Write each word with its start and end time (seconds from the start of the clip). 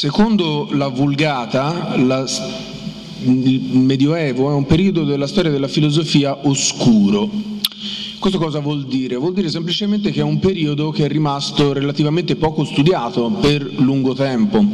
Secondo 0.00 0.66
la 0.70 0.88
Vulgata, 0.88 1.94
la, 1.98 2.24
il 3.24 3.60
Medioevo 3.72 4.50
è 4.50 4.54
un 4.54 4.64
periodo 4.64 5.04
della 5.04 5.26
storia 5.26 5.50
della 5.50 5.68
filosofia 5.68 6.38
oscuro. 6.48 7.28
Questo 8.18 8.38
cosa 8.38 8.60
vuol 8.60 8.86
dire? 8.86 9.16
Vuol 9.16 9.34
dire 9.34 9.50
semplicemente 9.50 10.10
che 10.10 10.20
è 10.20 10.22
un 10.22 10.38
periodo 10.38 10.90
che 10.90 11.04
è 11.04 11.08
rimasto 11.08 11.74
relativamente 11.74 12.36
poco 12.36 12.64
studiato 12.64 13.28
per 13.42 13.62
lungo 13.76 14.14
tempo. 14.14 14.64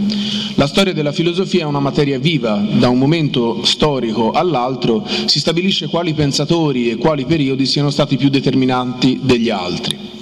La 0.54 0.68
storia 0.68 0.92
della 0.92 1.10
filosofia 1.10 1.62
è 1.62 1.66
una 1.66 1.80
materia 1.80 2.20
viva, 2.20 2.64
da 2.78 2.88
un 2.88 2.98
momento 2.98 3.64
storico 3.64 4.30
all'altro 4.30 5.04
si 5.24 5.40
stabilisce 5.40 5.88
quali 5.88 6.14
pensatori 6.14 6.88
e 6.88 6.98
quali 6.98 7.24
periodi 7.24 7.66
siano 7.66 7.90
stati 7.90 8.16
più 8.16 8.28
determinanti 8.28 9.18
degli 9.24 9.50
altri. 9.50 10.15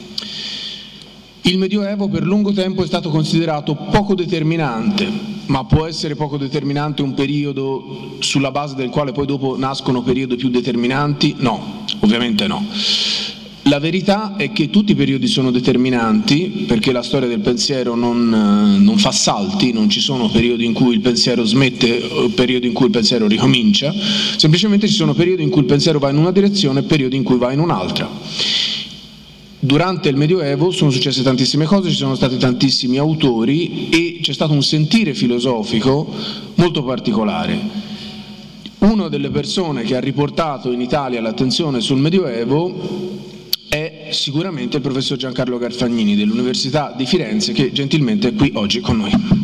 Il 1.46 1.58
Medioevo 1.58 2.08
per 2.08 2.22
lungo 2.22 2.52
tempo 2.52 2.82
è 2.82 2.86
stato 2.86 3.10
considerato 3.10 3.74
poco 3.74 4.14
determinante, 4.14 5.06
ma 5.46 5.62
può 5.66 5.84
essere 5.84 6.14
poco 6.14 6.38
determinante 6.38 7.02
un 7.02 7.12
periodo 7.12 8.16
sulla 8.20 8.50
base 8.50 8.74
del 8.74 8.88
quale 8.88 9.12
poi 9.12 9.26
dopo 9.26 9.54
nascono 9.58 10.00
periodi 10.00 10.36
più 10.36 10.48
determinanti? 10.48 11.34
No, 11.40 11.84
ovviamente 12.00 12.46
no. 12.46 12.66
La 13.64 13.78
verità 13.78 14.36
è 14.36 14.52
che 14.52 14.70
tutti 14.70 14.92
i 14.92 14.94
periodi 14.94 15.26
sono 15.26 15.50
determinanti 15.50 16.64
perché 16.66 16.92
la 16.92 17.02
storia 17.02 17.28
del 17.28 17.40
pensiero 17.40 17.94
non, 17.94 18.80
non, 18.82 18.96
fa 18.96 19.12
salti, 19.12 19.70
non 19.70 19.90
ci 19.90 20.00
sono 20.00 20.30
periodi 20.30 20.64
in 20.64 20.72
cui 20.72 20.94
il 20.94 21.00
pensiero 21.00 21.44
smette 21.44 22.08
o 22.10 22.28
periodi 22.30 22.68
in 22.68 22.72
cui 22.72 22.86
il 22.86 22.90
pensiero 22.90 23.26
ricomincia, 23.26 23.92
semplicemente 24.38 24.88
ci 24.88 24.94
sono 24.94 25.12
periodi 25.12 25.42
in 25.42 25.50
cui 25.50 25.60
il 25.60 25.66
pensiero 25.66 25.98
va 25.98 26.08
in 26.08 26.16
una 26.16 26.32
direzione 26.32 26.80
e 26.80 26.84
periodi 26.84 27.16
in 27.16 27.22
cui 27.22 27.36
va 27.36 27.52
in 27.52 27.60
un'altra. 27.60 28.08
Durante 29.64 30.10
il 30.10 30.16
Medioevo 30.16 30.70
sono 30.70 30.90
successe 30.90 31.22
tantissime 31.22 31.64
cose, 31.64 31.88
ci 31.88 31.96
sono 31.96 32.14
stati 32.14 32.36
tantissimi 32.36 32.98
autori 32.98 33.88
e 33.88 34.18
c'è 34.20 34.34
stato 34.34 34.52
un 34.52 34.62
sentire 34.62 35.14
filosofico 35.14 36.06
molto 36.56 36.84
particolare. 36.84 37.58
Una 38.80 39.08
delle 39.08 39.30
persone 39.30 39.84
che 39.84 39.96
ha 39.96 40.00
riportato 40.00 40.70
in 40.70 40.82
Italia 40.82 41.22
l'attenzione 41.22 41.80
sul 41.80 41.96
Medioevo 41.96 42.74
è 43.66 44.08
sicuramente 44.10 44.76
il 44.76 44.82
professor 44.82 45.16
Giancarlo 45.16 45.56
Garfagnini 45.56 46.14
dell'Università 46.14 46.92
di 46.94 47.06
Firenze 47.06 47.52
che 47.52 47.72
gentilmente 47.72 48.28
è 48.28 48.34
qui 48.34 48.52
oggi 48.56 48.80
con 48.80 48.98
noi. 48.98 49.44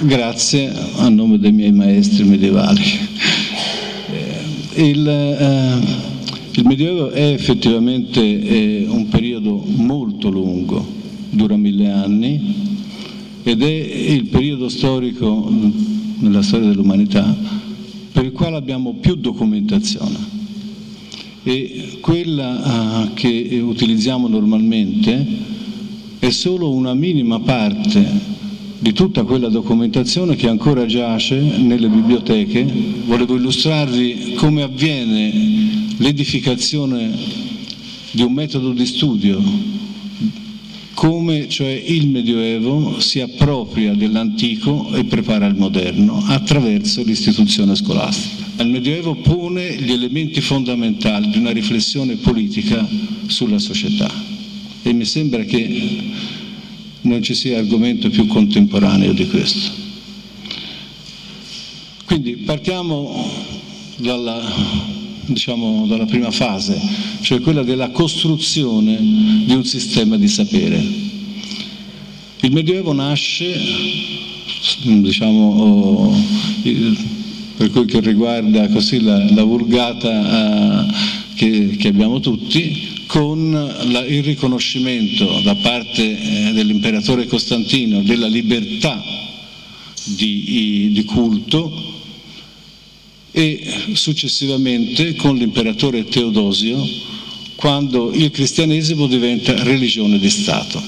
Grazie 0.00 0.72
a 0.96 1.08
nome 1.08 1.38
dei 1.38 1.52
miei 1.52 1.72
maestri 1.72 2.24
medievali. 2.24 2.82
Il, 4.74 5.06
eh, 5.06 5.78
il 6.58 6.66
Medioevo 6.66 7.10
è 7.10 7.32
effettivamente 7.32 8.20
eh, 8.20 8.86
un 8.88 9.08
periodo 9.08 9.62
molto 9.64 10.30
lungo, 10.30 10.84
dura 11.30 11.56
mille 11.56 11.90
anni 11.90 12.54
ed 13.42 13.62
è 13.62 13.66
il 13.66 14.24
periodo 14.26 14.68
storico 14.68 15.48
nella 16.18 16.42
storia 16.42 16.68
dell'umanità 16.68 17.36
per 18.12 18.24
il 18.24 18.32
quale 18.32 18.56
abbiamo 18.56 18.94
più 18.94 19.16
documentazione 19.16 20.30
e 21.42 21.98
quella 22.00 23.04
uh, 23.04 23.14
che 23.14 23.60
utilizziamo 23.60 24.28
normalmente 24.28 25.50
è 26.22 26.30
solo 26.30 26.70
una 26.70 26.94
minima 26.94 27.40
parte 27.40 28.08
di 28.78 28.92
tutta 28.92 29.24
quella 29.24 29.48
documentazione 29.48 30.36
che 30.36 30.48
ancora 30.48 30.86
giace 30.86 31.36
nelle 31.36 31.88
biblioteche. 31.88 32.64
Volevo 33.06 33.34
illustrarvi 33.34 34.34
come 34.36 34.62
avviene 34.62 35.90
l'edificazione 35.96 37.10
di 38.12 38.22
un 38.22 38.32
metodo 38.34 38.70
di 38.70 38.86
studio, 38.86 39.42
come 40.94 41.48
cioè 41.48 41.70
il 41.70 42.06
Medioevo 42.06 43.00
si 43.00 43.20
appropria 43.20 43.92
dell'antico 43.94 44.94
e 44.94 45.02
prepara 45.02 45.46
il 45.46 45.56
moderno 45.56 46.22
attraverso 46.28 47.02
l'istituzione 47.02 47.74
scolastica. 47.74 48.62
Il 48.62 48.70
Medioevo 48.70 49.16
pone 49.16 49.74
gli 49.74 49.90
elementi 49.90 50.40
fondamentali 50.40 51.30
di 51.30 51.38
una 51.38 51.50
riflessione 51.50 52.14
politica 52.14 52.88
sulla 53.26 53.58
società 53.58 54.21
e 54.82 54.92
mi 54.92 55.04
sembra 55.04 55.44
che 55.44 56.10
non 57.02 57.22
ci 57.22 57.34
sia 57.34 57.58
argomento 57.58 58.10
più 58.10 58.26
contemporaneo 58.26 59.12
di 59.12 59.26
questo. 59.28 59.80
Quindi 62.04 62.36
partiamo 62.36 63.26
dalla, 63.96 64.40
diciamo, 65.26 65.86
dalla 65.86 66.04
prima 66.04 66.30
fase, 66.30 66.78
cioè 67.22 67.40
quella 67.40 67.62
della 67.62 67.90
costruzione 67.90 68.98
di 69.46 69.54
un 69.54 69.64
sistema 69.64 70.16
di 70.16 70.28
sapere. 70.28 71.10
Il 72.40 72.52
Medioevo 72.52 72.92
nasce, 72.92 73.54
diciamo, 74.82 76.14
per 77.56 77.70
quel 77.70 77.86
che 77.86 78.00
riguarda 78.00 78.68
così 78.68 79.00
la, 79.00 79.32
la 79.32 79.44
vulgata 79.44 80.86
eh, 80.88 80.94
che, 81.36 81.76
che 81.78 81.88
abbiamo 81.88 82.20
tutti, 82.20 82.91
con 83.12 83.50
la, 83.50 84.06
il 84.06 84.24
riconoscimento 84.24 85.42
da 85.42 85.54
parte 85.56 86.00
eh, 86.02 86.52
dell'imperatore 86.54 87.26
Costantino 87.26 88.00
della 88.00 88.26
libertà 88.26 89.04
di, 90.04 90.88
di 90.94 91.04
culto 91.04 91.70
e 93.30 93.90
successivamente 93.92 95.14
con 95.16 95.36
l'imperatore 95.36 96.04
Teodosio 96.04 96.82
quando 97.54 98.10
il 98.12 98.30
cristianesimo 98.30 99.06
diventa 99.06 99.62
religione 99.62 100.18
di 100.18 100.30
Stato. 100.30 100.82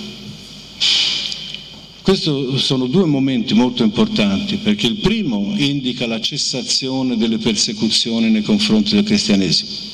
Questi 2.01 2.31
sono 2.57 2.87
due 2.87 3.05
momenti 3.05 3.53
molto 3.53 3.83
importanti 3.83 4.57
perché 4.57 4.87
il 4.87 4.97
primo 4.97 5.53
indica 5.59 6.07
la 6.07 6.23
cessazione 6.23 7.19
delle 7.19 7.37
persecuzioni 7.37 8.31
nei 8.31 8.43
confronti 8.43 8.95
del 8.95 9.05
cristianesimo 9.05 9.93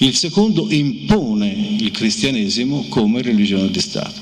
il 0.00 0.14
secondo 0.14 0.70
impone 0.70 1.76
il 1.80 1.90
cristianesimo 1.90 2.86
come 2.88 3.22
religione 3.22 3.70
di 3.70 3.80
Stato. 3.80 4.20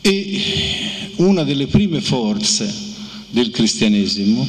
E 0.00 0.40
una 1.16 1.42
delle 1.42 1.66
prime 1.66 2.00
forze 2.00 2.72
del 3.30 3.50
cristianesimo 3.50 4.46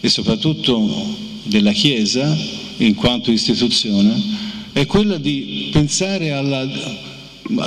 e 0.00 0.08
soprattutto 0.08 1.16
della 1.44 1.72
Chiesa 1.72 2.36
in 2.78 2.94
quanto 2.94 3.30
istituzione 3.30 4.48
è 4.72 4.86
quella 4.86 5.18
di 5.18 5.68
pensare 5.70 6.32
alla, 6.32 6.66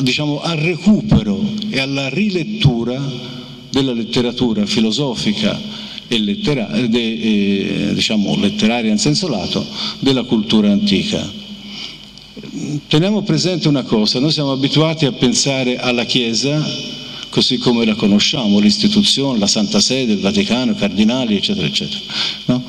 diciamo, 0.01 0.41
al 0.41 0.57
recupero 0.57 1.39
e 1.69 1.79
alla 1.79 2.09
rilettura 2.09 2.99
della 3.69 3.93
letteratura 3.93 4.65
filosofica 4.65 5.82
e 6.07 6.19
lettera, 6.19 6.65
de, 6.65 7.89
eh, 7.89 7.93
diciamo, 7.93 8.35
letteraria 8.39 8.91
in 8.91 8.97
senso 8.97 9.27
lato 9.27 9.65
della 9.99 10.23
cultura 10.23 10.71
antica. 10.71 11.41
Teniamo 12.87 13.21
presente 13.21 13.67
una 13.67 13.83
cosa, 13.83 14.19
noi 14.19 14.31
siamo 14.31 14.51
abituati 14.51 15.05
a 15.05 15.11
pensare 15.11 15.77
alla 15.77 16.05
Chiesa 16.05 16.91
così 17.33 17.57
come 17.57 17.83
la 17.83 17.95
conosciamo, 17.95 18.59
l'istituzione, 18.59 19.39
la 19.39 19.47
Santa 19.47 19.79
Sede, 19.79 20.13
il 20.13 20.19
Vaticano, 20.19 20.73
i 20.73 20.75
cardinali, 20.75 21.35
eccetera, 21.35 21.65
eccetera. 21.65 21.99
No? 22.45 22.63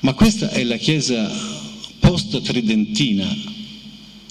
Ma 0.00 0.12
questa 0.12 0.50
è 0.50 0.62
la 0.62 0.76
Chiesa 0.76 1.28
post-tridentina, 1.98 3.26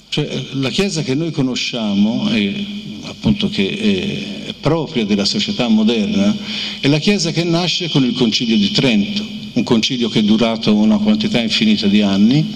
cioè 0.08 0.44
la 0.52 0.70
Chiesa 0.70 1.02
che 1.02 1.14
noi 1.14 1.30
conosciamo, 1.30 2.30
e 2.30 2.64
appunto 3.02 3.48
che 3.48 4.46
è 4.46 4.54
propria 4.60 5.04
della 5.04 5.24
società 5.24 5.68
moderna, 5.68 6.34
è 6.80 6.88
la 6.88 6.98
Chiesa 6.98 7.30
che 7.30 7.44
nasce 7.44 7.88
con 7.88 8.04
il 8.04 8.14
Concilio 8.14 8.56
di 8.56 8.70
Trento, 8.70 9.24
un 9.52 9.62
concilio 9.64 10.08
che 10.08 10.20
è 10.20 10.22
durato 10.22 10.74
una 10.74 10.98
quantità 10.98 11.40
infinita 11.40 11.86
di 11.86 12.00
anni 12.00 12.46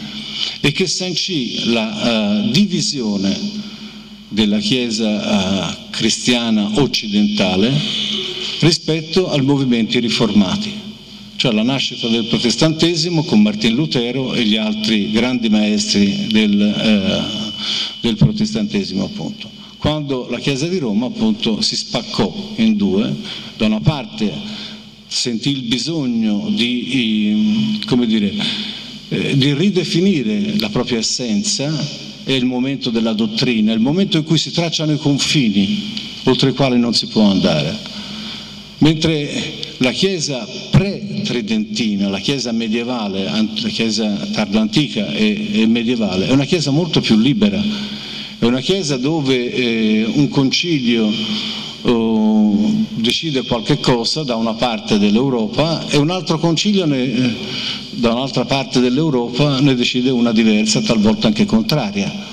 e 0.60 0.72
che 0.72 0.86
sancì 0.86 1.70
la 1.72 2.44
uh, 2.44 2.50
divisione 2.50 3.36
della 4.28 4.58
Chiesa 4.58 5.08
uh, 5.08 5.90
cristiana 5.90 6.80
occidentale 6.80 7.72
rispetto 8.60 9.28
ai 9.28 9.42
movimenti 9.42 9.98
riformati, 9.98 10.72
cioè 11.42 11.52
la 11.52 11.64
nascita 11.64 12.06
del 12.06 12.26
protestantesimo 12.26 13.24
con 13.24 13.42
Martin 13.42 13.74
Lutero 13.74 14.32
e 14.32 14.44
gli 14.44 14.54
altri 14.54 15.10
grandi 15.10 15.48
maestri 15.48 16.28
del, 16.28 16.52
uh, 16.52 17.52
del 18.00 18.14
protestantesimo 18.14 19.02
appunto 19.02 19.50
quando 19.76 20.28
la 20.30 20.38
Chiesa 20.38 20.68
di 20.68 20.78
Roma 20.78 21.06
appunto 21.06 21.60
si 21.60 21.74
spaccò 21.74 22.52
in 22.58 22.76
due, 22.76 23.12
da 23.56 23.66
una 23.66 23.80
parte 23.80 24.32
sentì 25.08 25.50
il 25.50 25.62
bisogno 25.62 26.48
di, 26.48 27.76
dire, 28.06 28.34
eh, 29.08 29.36
di 29.36 29.52
ridefinire 29.52 30.56
la 30.60 30.68
propria 30.68 30.98
essenza, 30.98 31.76
è 32.22 32.30
il 32.30 32.44
momento 32.44 32.90
della 32.90 33.14
dottrina, 33.14 33.72
è 33.72 33.74
il 33.74 33.80
momento 33.80 34.16
in 34.16 34.22
cui 34.22 34.38
si 34.38 34.52
tracciano 34.52 34.92
i 34.92 34.98
confini 34.98 35.90
oltre 36.22 36.50
i 36.50 36.54
quali 36.54 36.78
non 36.78 36.94
si 36.94 37.08
può 37.08 37.22
andare. 37.22 37.76
Mentre 38.78 39.61
la 39.82 39.90
Chiesa 39.90 40.46
pre-tridentina, 40.70 42.08
la 42.08 42.20
Chiesa 42.20 42.52
medievale, 42.52 43.24
la 43.24 43.68
Chiesa 43.68 44.08
tardantica 44.32 45.06
e, 45.08 45.64
medievale, 45.66 46.28
è 46.28 46.30
una 46.30 46.44
Chiesa 46.44 46.70
molto 46.70 47.00
più 47.00 47.18
libera, 47.18 47.60
è 48.38 48.44
una 48.44 48.60
Chiesa 48.60 48.96
dove 48.96 49.52
eh, 49.52 50.04
un 50.14 50.28
concilio 50.28 51.10
oh, 51.82 52.84
decide 52.90 53.42
qualche 53.42 53.80
cosa 53.80 54.22
da 54.22 54.36
una 54.36 54.54
parte 54.54 54.98
dell'Europa 54.98 55.88
e 55.88 55.96
un 55.96 56.10
altro 56.10 56.38
concilio 56.38 56.84
ne, 56.86 57.02
eh, 57.02 57.34
da 57.90 58.12
un'altra 58.12 58.44
parte 58.44 58.78
dell'Europa 58.78 59.58
ne 59.58 59.74
decide 59.74 60.10
una 60.10 60.32
diversa, 60.32 60.80
talvolta 60.80 61.26
anche 61.26 61.44
contraria. 61.44 62.30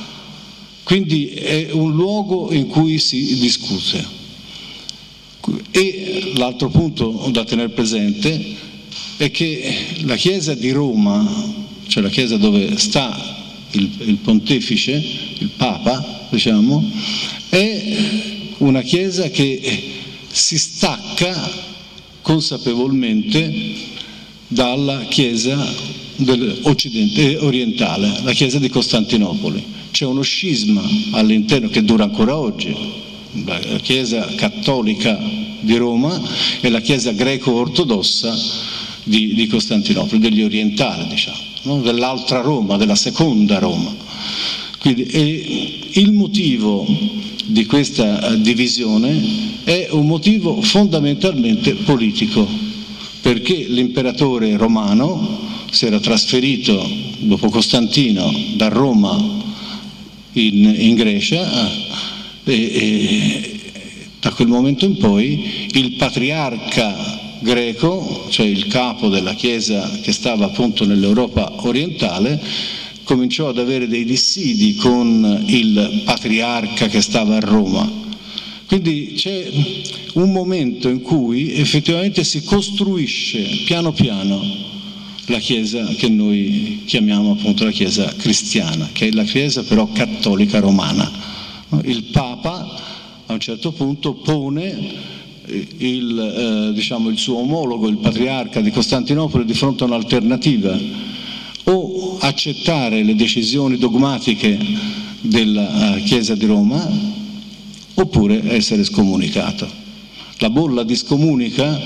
Quindi 0.84 1.30
è 1.30 1.70
un 1.72 1.94
luogo 1.94 2.52
in 2.52 2.68
cui 2.68 3.00
si 3.00 3.40
discute. 3.40 4.19
E 5.72 6.34
l'altro 6.36 6.70
punto 6.70 7.30
da 7.32 7.44
tenere 7.44 7.70
presente 7.70 8.68
è 9.18 9.32
che 9.32 9.76
la 10.04 10.16
Chiesa 10.16 10.54
di 10.54 10.72
Roma, 10.72 11.28
cioè 11.88 12.04
la 12.04 12.10
Chiesa 12.10 12.38
dove 12.38 12.78
sta 12.78 13.38
il, 13.72 13.90
il 14.06 14.16
pontefice, 14.18 15.04
il 15.38 15.50
Papa, 15.56 16.28
diciamo, 16.30 16.90
è 17.50 17.98
una 18.60 18.82
Chiesa 18.82 19.30
che 19.30 19.84
si 20.32 20.58
stacca 20.58 21.68
consapevolmente 22.22 23.74
dalla 24.48 25.06
Chiesa 25.10 25.66
eh, 26.18 27.38
orientale, 27.42 28.22
la 28.24 28.34
Chiesa 28.34 28.60
di 28.60 28.70
Costantinopoli. 28.70 29.64
C'è 29.92 30.06
uno 30.06 30.22
scisma 30.22 30.82
all'interno 31.12 31.70
che 31.70 31.84
dura 31.84 32.06
ancora 32.06 32.38
oggi, 32.38 32.76
la 33.46 33.60
Chiesa 33.82 34.26
cattolica 34.36 35.39
di 35.62 35.76
Roma 35.78 36.20
e 36.62 36.70
la 36.70 36.82
Chiesa 36.82 37.12
greco-ortodossa 37.12 38.36
di, 39.04 39.34
di 39.34 39.48
Costantinopoli, 39.48 40.20
degli 40.20 40.44
orientali, 40.44 41.08
diciamo, 41.08 41.38
no? 41.64 41.82
dell'altra 41.82 42.42
Roma, 42.42 42.78
della 42.78 42.96
seconda 42.96 43.60
Roma. 43.60 43.96
Quindi, 44.80 45.90
il 45.94 46.12
motivo 46.12 46.86
di 47.46 47.66
questa 47.66 48.22
eh, 48.22 48.42
divisione 48.42 49.58
è 49.64 49.88
un 49.92 50.06
motivo 50.06 50.62
fondamentalmente 50.62 51.74
politico, 51.74 52.48
perché 53.22 53.66
l'imperatore 53.68 54.56
romano 54.56 55.48
si 55.72 55.86
era 55.86 56.00
trasferito 56.00 56.88
dopo 57.20 57.50
Costantino 57.50 58.32
da 58.56 58.70
Roma 58.70 59.18
in, 60.34 60.76
in 60.78 60.96
Grecia 60.96 61.70
e, 62.44 62.54
e 62.54 63.59
da 64.20 64.32
quel 64.32 64.48
momento 64.48 64.86
in 64.86 64.98
poi 64.98 65.68
il 65.72 65.94
patriarca 65.94 67.38
greco, 67.40 68.28
cioè 68.30 68.46
il 68.46 68.68
capo 68.68 69.08
della 69.08 69.34
chiesa 69.34 69.90
che 70.02 70.12
stava 70.12 70.46
appunto 70.46 70.86
nell'Europa 70.86 71.66
orientale, 71.66 72.40
cominciò 73.04 73.50
ad 73.50 73.58
avere 73.58 73.88
dei 73.88 74.06
dissidi 74.06 74.76
con 74.76 75.44
il 75.48 76.02
patriarca 76.06 76.88
che 76.88 77.02
stava 77.02 77.38
a 77.38 77.40
Roma. 77.40 77.90
Quindi 78.68 79.14
c'è 79.16 79.50
un 80.14 80.32
momento 80.32 80.90
in 80.90 81.02
cui 81.02 81.54
effettivamente 81.54 82.24
si 82.24 82.44
costruisce 82.44 83.64
piano 83.66 83.92
piano 83.94 84.68
la 85.26 85.40
Chiesa 85.40 85.86
che 85.96 86.10
noi 86.10 86.84
chiamiamo 86.86 87.32
appunto 87.32 87.64
la 87.64 87.72
Chiesa 87.72 88.14
cristiana, 88.16 88.90
che 88.92 89.08
è 89.08 89.12
la 89.12 89.24
Chiesa 89.24 89.64
però 89.64 89.88
cattolica 89.92 90.60
romana. 90.60 91.12
Il 91.84 92.04
Papa 92.12 92.89
a 93.30 93.34
un 93.34 93.40
certo 93.40 93.72
punto 93.72 94.14
pone 94.16 94.76
eh, 95.46 95.68
il, 95.78 96.20
eh, 96.20 96.74
diciamo, 96.74 97.10
il 97.10 97.18
suo 97.18 97.38
omologo, 97.38 97.88
il 97.88 97.98
patriarca 97.98 98.60
di 98.60 98.72
Costantinopoli, 98.72 99.46
di 99.46 99.54
fronte 99.54 99.84
a 99.84 99.88
un'alternativa, 99.88 100.76
o 101.66 102.18
accettare 102.20 103.04
le 103.04 103.16
decisioni 103.16 103.78
dogmatiche 103.78 104.58
della 105.22 105.96
eh, 105.96 106.04
Chiesa 106.04 106.34
di 106.34 106.48
Roma, 106.48 106.90
oppure 107.94 108.52
essere 108.52 108.84
scomunicato. 108.84 109.79
La 110.42 110.50
bolla 110.50 110.84
di 110.84 110.96
scomunica 110.96 111.78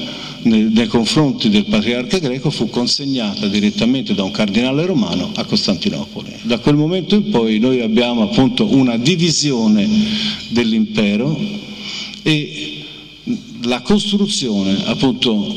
nei, 0.43 0.87
confronti 0.87 1.49
del 1.49 1.65
patriarca 1.65 2.19
greco 2.19 2.51
fu 2.51 2.69
consegnata 2.69 3.47
direttamente 3.47 4.13
da 4.13 4.23
un 4.23 4.31
cardinale 4.31 4.85
romano 4.85 5.31
a 5.35 5.43
Costantinopoli. 5.43 6.31
Da 6.43 6.59
quel 6.59 6.75
momento 6.75 7.15
in 7.15 7.29
poi 7.29 7.57
noi 7.57 7.81
abbiamo 7.81 8.21
appunto 8.23 8.71
una 8.71 8.97
divisione 8.97 9.87
dell'impero 10.49 11.35
e 12.21 12.83
la 13.63 13.81
costruzione 13.81 14.85
appunto 14.85 15.51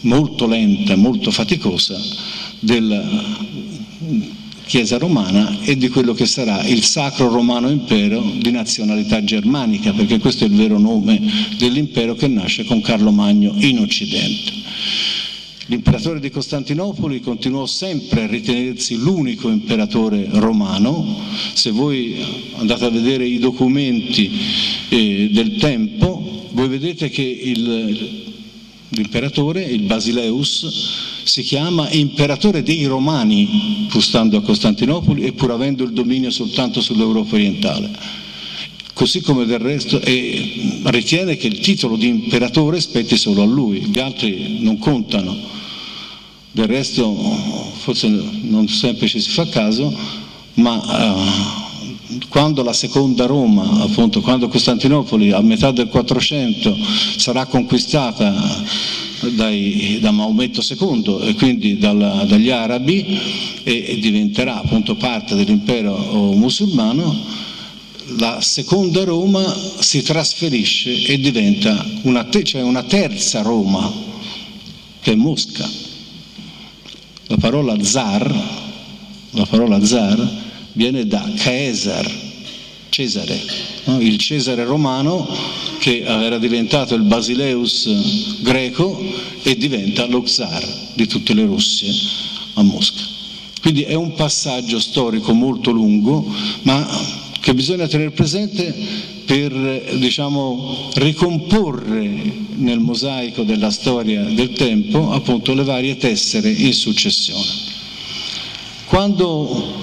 molto 0.00 0.46
lenta, 0.46 0.94
molto 0.96 1.30
faticosa 1.30 1.98
della 2.58 3.02
Chiesa 4.72 4.96
romana 4.96 5.58
e 5.60 5.76
di 5.76 5.90
quello 5.90 6.14
che 6.14 6.24
sarà 6.24 6.64
il 6.64 6.82
Sacro 6.82 7.28
Romano 7.28 7.68
Impero 7.68 8.22
di 8.38 8.50
nazionalità 8.50 9.22
germanica, 9.22 9.92
perché 9.92 10.18
questo 10.18 10.44
è 10.44 10.46
il 10.46 10.54
vero 10.54 10.78
nome 10.78 11.20
dell'impero 11.58 12.14
che 12.14 12.26
nasce 12.26 12.64
con 12.64 12.80
Carlo 12.80 13.10
Magno 13.10 13.52
in 13.58 13.80
Occidente. 13.80 14.50
L'imperatore 15.66 16.20
di 16.20 16.30
Costantinopoli 16.30 17.20
continuò 17.20 17.66
sempre 17.66 18.22
a 18.22 18.26
ritenersi 18.26 18.96
l'unico 18.96 19.50
imperatore 19.50 20.26
romano. 20.30 21.18
Se 21.52 21.70
voi 21.70 22.16
andate 22.56 22.86
a 22.86 22.88
vedere 22.88 23.26
i 23.26 23.38
documenti 23.38 24.30
eh, 24.88 25.28
del 25.34 25.56
tempo, 25.56 26.48
voi 26.52 26.68
vedete 26.68 27.10
che 27.10 27.20
il, 27.20 28.31
l'imperatore, 28.92 29.62
il 29.62 29.82
Basileus, 29.82 31.22
si 31.24 31.42
chiama 31.42 31.90
imperatore 31.90 32.62
dei 32.62 32.84
Romani, 32.86 33.86
pur 33.88 34.02
stando 34.02 34.36
a 34.36 34.42
Costantinopoli 34.42 35.22
e 35.22 35.32
pur 35.32 35.50
avendo 35.50 35.84
il 35.84 35.92
dominio 35.92 36.30
soltanto 36.30 36.80
sull'Europa 36.80 37.34
orientale. 37.34 37.90
Così 38.92 39.20
come 39.22 39.46
del 39.46 39.58
resto, 39.58 40.00
e 40.00 40.80
ritiene 40.84 41.36
che 41.36 41.46
il 41.46 41.60
titolo 41.60 41.96
di 41.96 42.08
imperatore 42.08 42.80
spetti 42.80 43.16
solo 43.16 43.42
a 43.42 43.46
lui, 43.46 43.86
gli 43.86 43.98
altri 43.98 44.58
non 44.60 44.78
contano. 44.78 45.34
Del 46.50 46.66
resto, 46.66 47.14
forse 47.78 48.08
non 48.08 48.68
sempre 48.68 49.08
ci 49.08 49.20
si 49.20 49.30
fa 49.30 49.48
caso, 49.48 49.96
ma 50.54 50.74
uh, 50.74 51.61
quando 52.28 52.62
la 52.62 52.72
seconda 52.72 53.26
Roma, 53.26 53.82
appunto, 53.82 54.20
quando 54.20 54.48
Costantinopoli 54.48 55.32
a 55.32 55.40
metà 55.40 55.70
del 55.70 55.88
400 55.88 56.76
sarà 57.16 57.46
conquistata 57.46 58.34
dai, 59.30 59.98
da 60.00 60.10
Maometto 60.10 60.60
II 60.60 61.18
e 61.28 61.34
quindi 61.34 61.78
dalla, 61.78 62.24
dagli 62.24 62.50
arabi 62.50 63.18
e, 63.62 63.84
e 63.88 63.98
diventerà 63.98 64.58
appunto 64.58 64.96
parte 64.96 65.34
dell'impero 65.34 65.96
musulmano, 66.32 67.40
la 68.18 68.40
seconda 68.40 69.04
Roma 69.04 69.44
si 69.78 70.02
trasferisce 70.02 71.04
e 71.04 71.18
diventa 71.18 71.84
una, 72.02 72.28
cioè 72.42 72.62
una 72.62 72.82
terza 72.82 73.42
Roma, 73.42 73.90
che 75.00 75.12
è 75.12 75.14
Mosca. 75.14 75.68
La 77.26 77.36
parola 77.36 77.82
zar, 77.82 78.34
la 79.30 79.46
parola 79.46 79.82
zar 79.84 80.41
viene 80.72 81.06
da 81.06 81.30
Caesar, 81.36 82.10
Cesare, 82.88 83.40
no? 83.84 84.00
il 84.00 84.18
Cesare 84.18 84.64
romano 84.64 85.26
che 85.78 86.02
era 86.02 86.38
diventato 86.38 86.94
il 86.94 87.02
Basileus 87.02 88.40
greco 88.42 89.02
e 89.42 89.56
diventa 89.56 90.06
lo 90.06 90.22
czar 90.22 90.64
di 90.94 91.06
tutte 91.06 91.34
le 91.34 91.44
Russie 91.44 91.92
a 92.54 92.62
Mosca. 92.62 93.02
Quindi 93.60 93.82
è 93.82 93.94
un 93.94 94.14
passaggio 94.14 94.78
storico 94.78 95.32
molto 95.32 95.70
lungo, 95.70 96.24
ma 96.62 96.86
che 97.40 97.54
bisogna 97.54 97.86
tenere 97.86 98.10
presente 98.10 98.74
per 99.24 99.96
diciamo, 99.98 100.90
ricomporre 100.94 102.40
nel 102.56 102.78
mosaico 102.78 103.42
della 103.42 103.70
storia 103.70 104.22
del 104.22 104.52
tempo 104.52 105.12
appunto 105.12 105.54
le 105.54 105.64
varie 105.64 105.96
tessere 105.96 106.50
in 106.50 106.72
successione. 106.72 107.70
Quando 108.84 109.81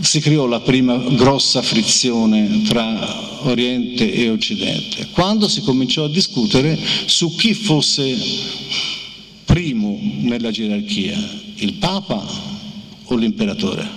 si 0.00 0.20
creò 0.20 0.46
la 0.46 0.60
prima 0.60 0.96
grossa 0.96 1.62
frizione 1.62 2.62
tra 2.62 3.28
Oriente 3.42 4.12
e 4.12 4.30
Occidente, 4.30 5.08
quando 5.12 5.48
si 5.48 5.60
cominciò 5.62 6.04
a 6.04 6.08
discutere 6.08 6.78
su 7.06 7.34
chi 7.36 7.54
fosse 7.54 8.16
primo 9.44 9.98
nella 10.20 10.50
gerarchia, 10.50 11.18
il 11.56 11.74
Papa 11.74 12.24
o 13.04 13.14
l'imperatore. 13.16 13.88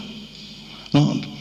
No? 0.92 1.33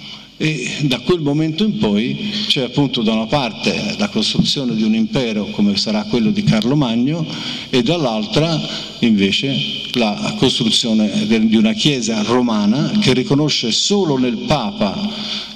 E 0.43 0.69
da 0.89 0.99
quel 0.99 1.21
momento 1.21 1.63
in 1.63 1.79
poi 1.79 2.33
c'è 2.49 2.65
appunto 2.65 3.03
da 3.03 3.13
una 3.13 3.27
parte 3.27 3.95
la 3.97 4.09
costruzione 4.09 4.75
di 4.75 4.83
un 4.83 4.93
impero 4.93 5.45
come 5.53 5.77
sarà 5.77 6.03
quello 6.03 6.33
di 6.33 6.43
Carlo 6.43 6.75
Magno 6.75 7.25
e 7.71 7.85
dall'altra 7.85 8.61
invece 8.99 9.57
la 9.93 10.35
costruzione 10.39 11.29
di 11.47 11.55
una 11.55 11.75
chiesa 11.75 12.23
romana 12.23 12.91
che 13.01 13.13
riconosce 13.13 13.71
solo 13.71 14.19
nel 14.19 14.39
Papa 14.39 14.99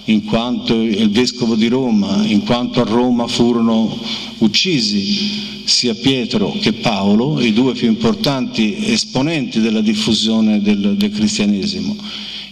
in 0.05 0.23
quanto 0.23 0.81
il 0.81 1.11
vescovo 1.11 1.57
di 1.57 1.67
Roma, 1.67 2.25
in 2.25 2.45
quanto 2.45 2.81
a 2.81 2.85
Roma 2.85 3.27
furono 3.27 3.93
uccisi 4.39 5.65
sia 5.65 5.97
Pietro 5.97 6.57
che 6.61 6.75
Paolo, 6.75 7.41
i 7.41 7.53
due 7.53 7.73
più 7.73 7.89
importanti 7.89 8.93
esponenti 8.93 9.59
della 9.59 9.81
diffusione 9.81 10.63
del, 10.63 10.95
del 10.97 11.11
cristianesimo. 11.11 11.97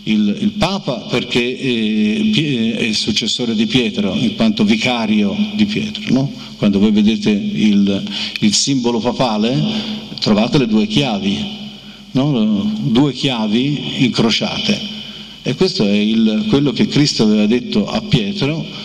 Il, 0.04 0.36
il, 0.38 0.50
Papa 0.58 1.06
perché 1.10 1.40
è, 1.40 1.62
è, 1.62 2.82
il 2.82 2.94
successore 2.94 3.54
di 3.54 3.66
Pietro, 3.66 4.12
in 4.14 4.34
quanto 4.36 4.64
vicario 4.64 5.34
di 5.54 5.64
Pietro. 5.64 6.02
No? 6.12 6.30
Quando 6.56 6.78
voi 6.78 6.90
vedete 6.90 7.30
il, 7.30 8.02
il, 8.40 8.54
simbolo 8.54 8.98
papale 8.98 9.60
trovate 10.20 10.58
le 10.58 10.66
due 10.66 10.86
chiavi, 10.86 11.38
no? 12.12 12.70
due 12.82 13.12
chiavi 13.12 14.04
incrociate. 14.04 14.78
E 15.42 15.54
questo 15.54 15.84
è 15.84 15.92
il, 15.92 16.46
quello 16.48 16.72
che 16.72 16.86
Cristo 16.86 17.24
aveva 17.24 17.46
detto 17.46 17.86
a 17.86 18.00
Pietro 18.02 18.83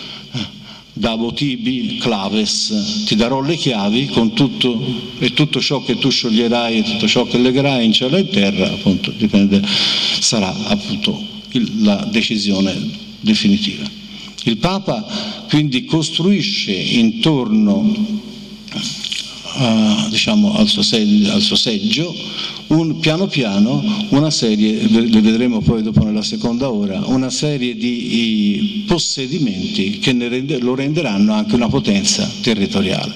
davo 1.00 1.32
tibi, 1.32 1.96
claves, 1.98 3.04
ti 3.06 3.16
darò 3.16 3.40
le 3.40 3.56
chiavi 3.56 4.06
con 4.08 4.34
tutto, 4.34 4.78
e 5.18 5.32
tutto 5.32 5.58
ciò 5.58 5.82
che 5.82 5.96
tu 5.96 6.10
scioglierai 6.10 6.78
e 6.78 6.82
tutto 6.82 7.08
ciò 7.08 7.24
che 7.24 7.38
legherai 7.38 7.84
in 7.84 7.92
cielo 7.92 8.16
e 8.16 8.20
in 8.20 8.28
terra, 8.28 8.66
appunto, 8.70 9.10
dipende, 9.10 9.62
sarà 9.64 10.54
appunto 10.66 11.18
il, 11.52 11.82
la 11.82 12.06
decisione 12.12 12.76
definitiva. 13.20 13.88
Il 14.44 14.58
Papa 14.58 15.06
quindi 15.48 15.86
costruisce 15.86 16.72
intorno 16.72 18.20
diciamo, 20.08 20.56
al, 20.56 20.68
suo 20.68 20.82
seggio, 20.82 21.32
al 21.32 21.40
suo 21.40 21.56
seggio 21.56 22.14
un, 22.68 22.98
piano 22.98 23.26
piano 23.26 23.82
una 24.10 24.30
serie, 24.30 24.88
le 24.88 25.20
vedremo 25.20 25.60
poi 25.60 25.82
dopo 25.82 26.04
nella 26.04 26.22
seconda 26.22 26.70
ora, 26.70 27.02
una 27.06 27.30
serie 27.30 27.76
di 27.76 28.84
possedimenti 28.86 29.98
che 29.98 30.16
rende, 30.28 30.58
lo 30.58 30.74
renderanno 30.74 31.32
anche 31.32 31.54
una 31.54 31.68
potenza 31.68 32.28
territoriale. 32.42 33.14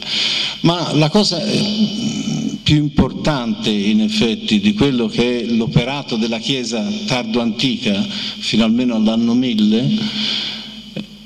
Ma 0.61 0.93
la 0.95 1.09
cosa 1.09 1.43
eh, 1.43 2.59
più 2.63 2.77
importante 2.77 3.71
in 3.71 4.01
effetti 4.01 4.61
di 4.61 4.75
quello 4.75 5.07
che 5.07 5.41
è 5.41 5.45
l'operato 5.45 6.17
della 6.17 6.39
Chiesa 6.39 6.85
tardo-antica 7.07 8.03
fino 8.39 8.65
almeno 8.65 8.97
all'anno 8.97 9.35
1000 9.35 9.99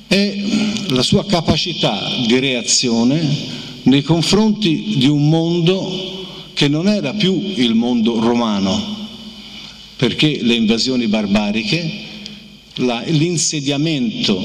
è 0.09 0.43
la 0.89 1.03
sua 1.03 1.25
capacità 1.27 2.01
di 2.27 2.39
reazione 2.39 3.67
nei 3.88 4.02
confronti 4.02 4.97
di 4.99 5.09
un 5.09 5.28
mondo 5.28 6.16
che 6.52 6.68
non 6.68 6.88
era 6.88 7.12
più 7.14 7.40
il 7.57 7.75
mondo 7.75 8.21
romano, 8.21 8.97
perché 9.97 10.38
le 10.42 10.54
invasioni 10.54 11.07
barbariche, 11.07 11.90
la, 12.76 13.02
l'insediamento 13.07 14.40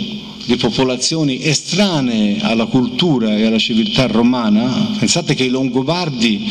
di 0.45 0.55
popolazioni 0.57 1.43
estranee 1.43 2.41
alla 2.41 2.65
cultura 2.65 3.35
e 3.35 3.45
alla 3.45 3.57
civiltà 3.57 4.07
romana, 4.07 4.95
pensate 4.97 5.35
che 5.35 5.45
i 5.45 5.49
Longobardi 5.49 6.41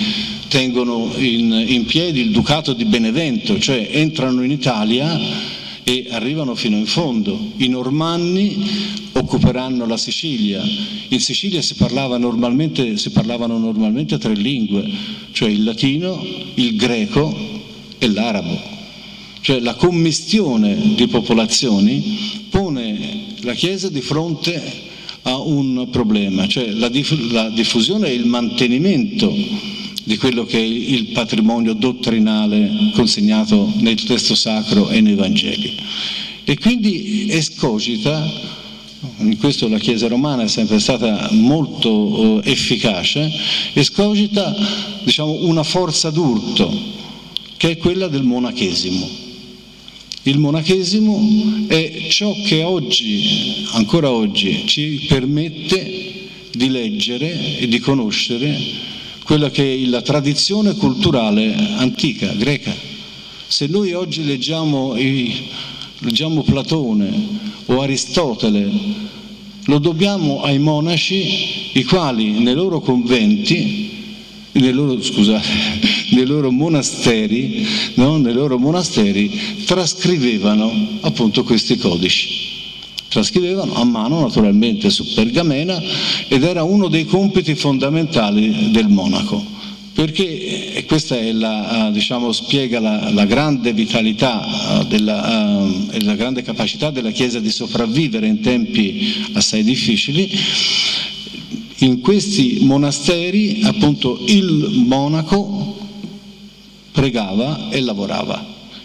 tengono 0.48 1.12
in, 1.16 1.64
in 1.66 1.84
piedi 1.86 2.20
il 2.20 2.30
ducato 2.30 2.72
di 2.72 2.84
Benevento, 2.84 3.58
cioè 3.58 3.88
entrano 3.90 4.42
in 4.42 4.50
Italia 4.50 5.18
e 5.84 6.06
arrivano 6.10 6.54
fino 6.54 6.76
in 6.76 6.86
fondo. 6.86 7.38
I 7.56 7.68
normanni 7.68 8.64
occuperanno 9.12 9.86
la 9.86 9.96
Sicilia. 9.96 10.62
In 11.08 11.20
Sicilia 11.20 11.62
si, 11.62 11.74
parlava 11.74 12.18
normalmente, 12.18 12.96
si 12.96 13.10
parlavano 13.10 13.58
normalmente 13.58 14.18
tre 14.18 14.34
lingue, 14.34 14.88
cioè 15.32 15.48
il 15.48 15.64
latino, 15.64 16.24
il 16.54 16.76
greco 16.76 17.34
e 17.98 18.08
l'arabo. 18.08 18.80
Cioè 19.40 19.58
la 19.58 19.74
commistione 19.74 20.94
di 20.94 21.08
popolazioni 21.08 22.46
pone 22.48 23.34
la 23.40 23.54
Chiesa 23.54 23.88
di 23.88 24.00
fronte 24.00 24.90
a 25.22 25.38
un 25.38 25.88
problema, 25.90 26.46
cioè 26.46 26.70
la, 26.70 26.88
diff- 26.88 27.30
la 27.30 27.48
diffusione 27.50 28.08
e 28.08 28.14
il 28.14 28.26
mantenimento 28.26 29.32
di 30.04 30.16
quello 30.16 30.44
che 30.44 30.58
è 30.58 30.62
il 30.62 31.08
patrimonio 31.08 31.74
dottrinale 31.74 32.90
consegnato 32.94 33.72
nel 33.78 34.02
testo 34.02 34.34
sacro 34.34 34.88
e 34.90 35.00
nei 35.00 35.14
Vangeli. 35.14 35.74
E 36.44 36.58
quindi 36.58 37.28
escogita, 37.30 38.20
in 39.18 39.38
questo 39.38 39.68
la 39.68 39.78
Chiesa 39.78 40.08
romana 40.08 40.42
è 40.42 40.48
sempre 40.48 40.80
stata 40.80 41.28
molto 41.32 42.42
eh, 42.42 42.50
efficace, 42.50 43.30
escogita 43.74 44.54
diciamo, 45.04 45.46
una 45.46 45.62
forza 45.62 46.10
d'urto 46.10 46.70
che 47.56 47.70
è 47.70 47.76
quella 47.76 48.08
del 48.08 48.24
monachesimo. 48.24 49.20
Il 50.24 50.38
monachesimo 50.38 51.66
è 51.68 52.06
ciò 52.08 52.32
che 52.46 52.62
oggi, 52.62 53.66
ancora 53.72 54.10
oggi, 54.10 54.62
ci 54.66 55.06
permette 55.08 56.10
di 56.52 56.68
leggere 56.68 57.58
e 57.58 57.66
di 57.66 57.78
conoscere 57.78 58.90
quella 59.24 59.50
che 59.50 59.74
è 59.74 59.86
la 59.86 60.02
tradizione 60.02 60.74
culturale 60.74 61.54
antica, 61.76 62.26
greca. 62.32 62.74
Se 63.46 63.66
noi 63.66 63.92
oggi 63.92 64.24
leggiamo, 64.24 64.94
leggiamo 64.94 66.42
Platone 66.42 67.28
o 67.66 67.80
Aristotele, 67.80 68.70
lo 69.66 69.78
dobbiamo 69.78 70.42
ai 70.42 70.58
monaci 70.58 71.78
i 71.78 71.84
quali 71.84 72.40
nei 72.40 72.54
loro 72.54 72.80
conventi, 72.80 73.90
nei 74.52 74.72
loro, 74.72 75.00
scusate, 75.00 75.48
nei 76.12 76.26
loro 76.26 76.50
monasteri, 76.50 77.66
no? 77.94 78.16
nei 78.16 78.32
loro 78.32 78.58
monasteri 78.58 79.64
trascrivevano 79.64 80.98
appunto 81.02 81.44
questi 81.44 81.76
codici 81.76 82.51
trascrivevano 83.12 83.74
a 83.74 83.84
mano 83.84 84.20
naturalmente 84.20 84.88
su 84.88 85.12
pergamena 85.12 85.78
ed 86.28 86.42
era 86.42 86.62
uno 86.62 86.88
dei 86.88 87.04
compiti 87.04 87.54
fondamentali 87.54 88.70
del 88.70 88.88
monaco 88.88 89.60
perché 89.92 90.72
e 90.74 90.86
questa 90.86 91.16
la, 91.32 91.90
diciamo, 91.92 92.32
spiega 92.32 92.80
la, 92.80 93.10
la, 93.10 93.26
grande 93.26 93.74
vitalità 93.74 94.84
della, 94.88 95.58
uh, 95.58 95.88
e 95.90 96.02
la 96.02 96.14
grande 96.14 96.40
capacità 96.40 96.90
della 96.90 97.10
Chiesa 97.10 97.38
di 97.40 97.50
sopravvivere 97.50 98.26
in 98.26 98.40
tempi 98.40 99.26
assai 99.34 99.62
difficili. 99.62 100.30
In 101.80 102.00
questi 102.00 102.60
monasteri 102.62 103.60
appunto 103.64 104.18
il 104.26 104.70
monaco 104.86 105.76
pregava 106.92 107.68
e 107.68 107.80
lavorava. 107.82 108.42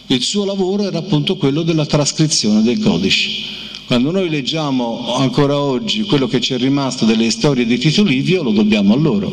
Il 0.08 0.22
suo 0.22 0.44
lavoro 0.44 0.84
era 0.84 0.98
appunto 0.98 1.38
quello 1.38 1.62
della 1.62 1.86
trascrizione 1.86 2.64
dei 2.64 2.80
codici. 2.80 3.56
Quando 3.88 4.12
noi 4.12 4.28
leggiamo 4.28 5.16
ancora 5.16 5.58
oggi 5.58 6.02
quello 6.02 6.28
che 6.28 6.42
ci 6.42 6.54
è 6.54 6.58
rimasto 6.58 7.06
delle 7.06 7.30
storie 7.30 7.66
di 7.66 7.78
Tito 7.78 8.04
Livio, 8.04 8.44
lo 8.44 8.52
dobbiamo 8.52 8.94
a 8.94 8.98
loro. 8.98 9.32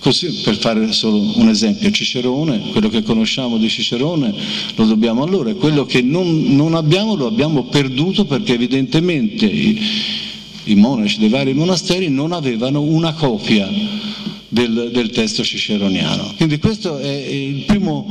Così, 0.00 0.40
per 0.44 0.56
fare 0.56 0.92
solo 0.92 1.36
un 1.36 1.48
esempio, 1.48 1.90
Cicerone, 1.90 2.70
quello 2.70 2.88
che 2.88 3.02
conosciamo 3.02 3.58
di 3.58 3.68
Cicerone 3.68 4.32
lo 4.76 4.84
dobbiamo 4.84 5.24
a 5.24 5.26
loro 5.26 5.48
e 5.48 5.56
quello 5.56 5.84
che 5.84 6.00
non, 6.00 6.54
non 6.54 6.74
abbiamo 6.74 7.16
lo 7.16 7.26
abbiamo 7.26 7.64
perduto 7.64 8.24
perché 8.24 8.52
evidentemente 8.52 9.46
i, 9.46 9.80
i, 10.62 10.74
monaci 10.76 11.18
dei 11.18 11.28
vari 11.28 11.52
monasteri 11.52 12.08
non 12.08 12.30
avevano 12.30 12.82
una 12.82 13.12
copia 13.14 13.68
del, 14.48 14.90
del 14.92 15.10
testo 15.10 15.42
ciceroniano. 15.42 16.34
Quindi 16.36 16.58
questo 16.58 16.98
è 16.98 17.08
il 17.08 17.64
primo 17.64 18.08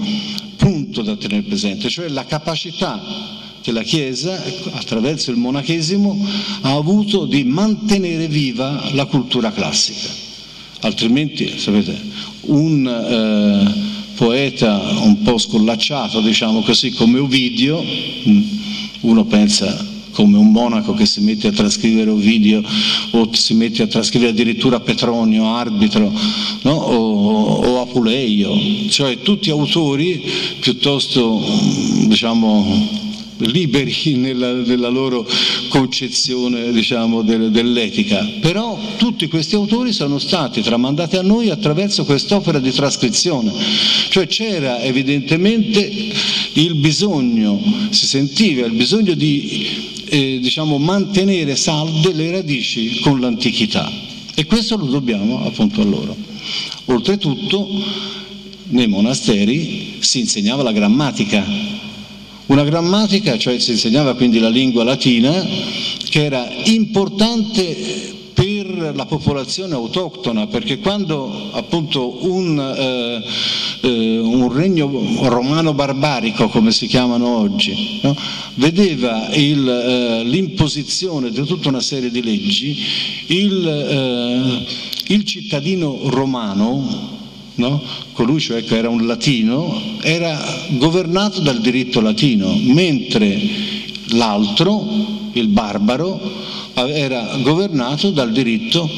punto 0.57 1.01
da 1.01 1.15
tenere 1.15 1.43
presente, 1.43 1.87
cioè 1.87 2.09
la 2.09 2.25
capacità 2.25 3.39
che 3.61 3.71
la 3.71 3.83
Chiesa, 3.83 4.41
attraverso 4.71 5.31
il 5.31 5.37
monachesimo, 5.37 6.27
ha 6.61 6.73
avuto 6.73 7.25
di 7.25 7.43
mantenere 7.43 8.27
viva 8.27 8.89
la 8.93 9.05
cultura 9.05 9.51
classica. 9.51 10.09
Altrimenti, 10.81 11.59
sapete, 11.59 11.99
un 12.41 12.87
eh, 12.87 14.13
poeta 14.15 14.79
un 15.01 15.21
po' 15.21 15.37
scollacciato, 15.37 16.21
diciamo 16.21 16.61
così, 16.61 16.91
come 16.91 17.19
Ovidio, 17.19 17.81
mm, 17.81 18.41
uno 19.01 19.25
pensa 19.25 19.89
come 20.11 20.37
un 20.37 20.51
monaco 20.51 20.93
che 20.93 21.05
si 21.05 21.21
mette 21.21 21.47
a 21.47 21.51
trascrivere 21.51 22.09
Ovidio 22.09 22.61
o 23.11 23.29
si 23.33 23.53
mette 23.53 23.83
a 23.83 23.87
trascrivere 23.87 24.31
addirittura 24.31 24.79
Petronio, 24.79 25.55
Arbitro 25.55 26.11
no? 26.63 26.73
o, 26.73 27.55
o 27.63 27.81
Apuleio, 27.81 28.53
cioè 28.89 29.19
tutti 29.21 29.49
autori 29.49 30.21
piuttosto 30.59 31.39
mm, 31.39 32.07
diciamo 32.07 33.09
liberi 33.41 34.15
nella, 34.15 34.53
nella 34.53 34.89
loro 34.89 35.27
concezione 35.69 36.71
diciamo, 36.71 37.21
del, 37.21 37.51
dell'etica, 37.51 38.27
però 38.39 38.77
tutti 38.97 39.27
questi 39.27 39.55
autori 39.55 39.91
sono 39.91 40.19
stati 40.19 40.61
tramandati 40.61 41.17
a 41.17 41.21
noi 41.21 41.49
attraverso 41.49 42.05
quest'opera 42.05 42.59
di 42.59 42.71
trascrizione, 42.71 43.51
cioè 44.09 44.27
c'era 44.27 44.81
evidentemente 44.81 45.91
il 46.53 46.75
bisogno, 46.75 47.61
si 47.89 48.05
sentiva 48.05 48.65
il 48.65 48.73
bisogno 48.73 49.13
di 49.13 49.67
eh, 50.05 50.39
diciamo, 50.41 50.77
mantenere 50.77 51.55
salde 51.55 52.13
le 52.13 52.31
radici 52.31 52.99
con 52.99 53.19
l'antichità. 53.19 53.89
E 54.33 54.45
questo 54.45 54.75
lo 54.75 54.85
dobbiamo 54.85 55.45
appunto 55.45 55.81
a 55.81 55.85
loro. 55.85 56.15
Oltretutto 56.85 57.69
nei 58.69 58.87
monasteri 58.87 59.97
si 59.99 60.19
insegnava 60.19 60.63
la 60.63 60.71
grammatica, 60.71 61.45
Una 62.51 62.65
grammatica, 62.65 63.37
cioè 63.37 63.57
si 63.59 63.71
insegnava 63.71 64.13
quindi 64.13 64.37
la 64.37 64.49
lingua 64.49 64.83
latina, 64.83 65.31
che 66.09 66.25
era 66.25 66.45
importante 66.65 68.11
per 68.33 68.91
la 68.93 69.05
popolazione 69.05 69.73
autoctona, 69.73 70.47
perché 70.47 70.79
quando 70.79 71.49
appunto 71.53 72.25
un, 72.29 72.59
eh, 72.59 73.23
eh, 73.87 74.19
un 74.19 74.51
regno 74.51 74.91
romano 75.29 75.73
barbarico, 75.73 76.49
come 76.49 76.73
si 76.73 76.87
chiamano 76.87 77.37
oggi, 77.37 78.01
no? 78.01 78.17
vedeva 78.55 79.29
il, 79.31 79.65
eh, 79.65 80.23
l'imposizione 80.25 81.31
di 81.31 81.45
tutta 81.45 81.69
una 81.69 81.79
serie 81.79 82.11
di 82.11 82.21
leggi, 82.21 82.77
il, 83.27 83.65
eh, 83.65 85.13
il 85.13 85.23
cittadino 85.23 85.99
romano 86.09 87.20
No? 87.61 87.79
colui 88.13 88.39
cioè 88.39 88.63
che 88.63 88.75
era 88.75 88.89
un 88.89 89.05
latino, 89.05 89.79
era 90.01 90.35
governato 90.71 91.41
dal 91.41 91.59
diritto 91.59 92.01
latino, 92.01 92.55
mentre 92.55 93.39
l'altro, 94.09 95.29
il 95.33 95.47
barbaro, 95.47 96.19
era 96.73 97.37
governato 97.43 98.09
dal 98.09 98.31
diritto 98.31 98.89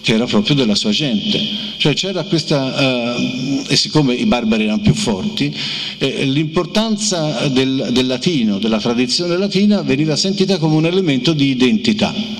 che 0.00 0.14
era 0.14 0.24
proprio 0.26 0.56
della 0.56 0.74
sua 0.74 0.90
gente. 0.90 1.40
Cioè 1.76 1.94
c'era 1.94 2.24
questa, 2.24 3.14
uh, 3.14 3.64
e 3.68 3.76
siccome 3.76 4.14
i 4.14 4.26
barbari 4.26 4.64
erano 4.64 4.80
più 4.80 4.94
forti, 4.94 5.54
eh, 5.98 6.24
l'importanza 6.24 7.46
del, 7.48 7.90
del 7.92 8.06
latino, 8.06 8.58
della 8.58 8.80
tradizione 8.80 9.36
latina 9.36 9.82
veniva 9.82 10.16
sentita 10.16 10.58
come 10.58 10.74
un 10.74 10.86
elemento 10.86 11.32
di 11.32 11.50
identità 11.50 12.37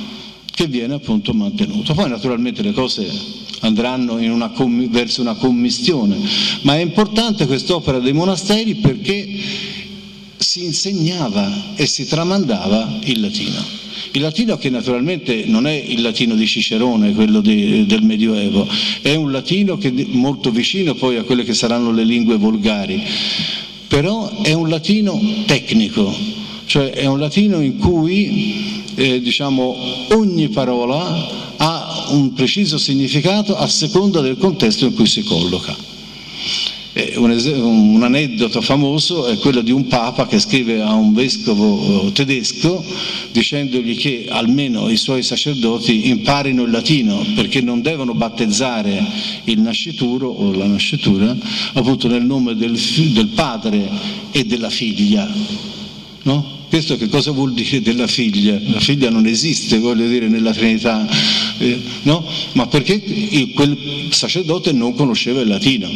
che 0.58 0.66
viene 0.66 0.94
appunto 0.94 1.32
mantenuto. 1.32 1.94
Poi 1.94 2.10
naturalmente 2.10 2.62
le 2.62 2.72
cose 2.72 3.08
andranno 3.60 4.14
una, 4.14 4.52
verso 4.88 5.20
una 5.20 5.34
commistione, 5.34 6.16
ma 6.62 6.74
è 6.74 6.80
importante 6.80 7.46
quest'opera 7.46 8.00
dei 8.00 8.12
monasteri 8.12 8.74
perché 8.74 9.38
si 10.36 10.64
insegnava 10.64 11.76
e 11.76 11.86
si 11.86 12.08
tramandava 12.08 12.98
il 13.04 13.20
latino. 13.20 13.64
Il 14.10 14.20
latino 14.20 14.58
che 14.58 14.68
naturalmente 14.68 15.44
non 15.46 15.68
è 15.68 15.74
il 15.74 16.02
latino 16.02 16.34
di 16.34 16.46
Cicerone, 16.48 17.12
quello 17.12 17.40
di, 17.40 17.86
del 17.86 18.02
Medioevo, 18.02 18.66
è 19.00 19.14
un 19.14 19.30
latino 19.30 19.78
che 19.78 19.94
è 19.94 20.06
molto 20.08 20.50
vicino 20.50 20.94
poi 20.94 21.18
a 21.18 21.22
quelle 21.22 21.44
che 21.44 21.54
saranno 21.54 21.92
le 21.92 22.02
lingue 22.02 22.36
volgari, 22.36 23.00
però 23.86 24.42
è 24.42 24.54
un 24.54 24.68
latino 24.68 25.20
tecnico, 25.46 26.12
cioè 26.64 26.90
è 26.90 27.06
un 27.06 27.20
latino 27.20 27.60
in 27.60 27.76
cui 27.76 28.77
eh, 28.99 29.21
diciamo, 29.21 29.76
ogni 30.11 30.49
parola 30.49 31.55
ha 31.57 32.07
un 32.11 32.33
preciso 32.33 32.78
significato 32.78 33.57
a 33.57 33.69
seconda 33.69 34.21
del 34.21 34.37
contesto 34.37 34.87
in 34.87 34.95
cui 34.95 35.07
si 35.07 35.23
colloca. 35.23 35.87
Un, 37.14 37.31
un, 37.31 38.02
aneddoto 38.02 38.61
famoso 38.61 39.28
è 39.28 39.38
quello 39.38 39.61
di 39.61 39.71
un 39.71 39.87
papa 39.87 40.26
che 40.26 40.40
scrive 40.40 40.83
a 40.83 40.95
un 40.95 41.14
vescovo 41.14 42.09
eh, 42.09 42.12
tedesco 42.12 42.85
dicendogli 43.31 43.97
che 43.97 44.26
almeno 44.28 44.88
i 44.88 44.97
suoi 44.97 45.23
sacerdoti 45.23 46.09
imparino 46.09 46.64
il 46.64 46.73
latino 46.73 47.25
perché 47.37 47.61
non 47.61 47.83
devono 47.83 48.14
battezzare 48.14 49.00
il 49.45 49.61
nascituro 49.61 50.26
o 50.28 50.52
la 50.52 50.67
nascitura 50.67 51.37
appunto 51.75 52.09
nel 52.09 52.25
nome 52.25 52.57
del, 52.57 52.76
del 53.12 53.28
padre 53.28 53.88
e 54.33 54.45
della 54.45 54.71
figlia. 54.71 55.33
No? 56.23 56.57
Questo 56.68 56.96
che 56.96 57.08
cosa 57.08 57.30
vuol 57.30 57.54
dire 57.54 57.80
della 57.80 58.06
figlia? 58.06 58.60
La 58.66 58.80
figlia 58.80 59.10
non 59.10 59.26
esiste, 59.26 59.78
voglio 59.78 60.06
dire, 60.06 60.28
nella 60.28 60.52
Trinità, 60.52 61.08
eh, 61.58 61.80
no? 62.02 62.25
Ma 62.52 62.66
perché 62.66 63.02
quel 63.54 64.08
sacerdote 64.10 64.72
non 64.72 64.94
conosceva 64.94 65.40
il 65.40 65.48
latino 65.48 65.88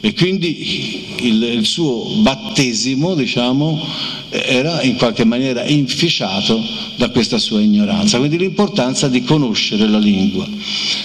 e 0.00 0.12
quindi 0.12 1.04
il, 1.20 1.42
il 1.42 1.64
suo 1.64 2.04
battesimo 2.20 3.14
diciamo, 3.14 3.80
era 4.28 4.82
in 4.82 4.96
qualche 4.96 5.24
maniera 5.24 5.64
inficiato 5.64 6.62
da 6.96 7.08
questa 7.10 7.38
sua 7.38 7.60
ignoranza, 7.60 8.18
quindi 8.18 8.38
l'importanza 8.38 9.08
di 9.08 9.22
conoscere 9.22 9.88
la 9.88 9.98
lingua. 9.98 10.46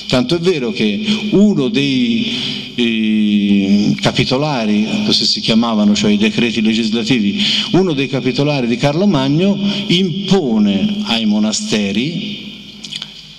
Tanto 0.07 0.35
è 0.35 0.39
vero 0.39 0.71
che 0.71 0.99
uno 1.31 1.69
dei 1.69 2.73
eh, 2.75 3.95
capitolari, 4.01 4.87
così 5.05 5.25
si 5.25 5.39
chiamavano, 5.39 5.95
cioè 5.95 6.11
i 6.11 6.17
decreti 6.17 6.61
legislativi, 6.61 7.41
uno 7.71 7.93
dei 7.93 8.07
capitolari 8.07 8.67
di 8.67 8.77
Carlo 8.77 9.07
Magno 9.07 9.57
impone 9.87 10.97
ai 11.03 11.25
monasteri 11.25 12.49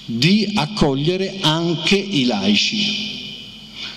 di 0.05 0.51
accogliere 0.55 1.39
anche 1.41 1.97
i 1.97 2.25
laici 2.25 3.22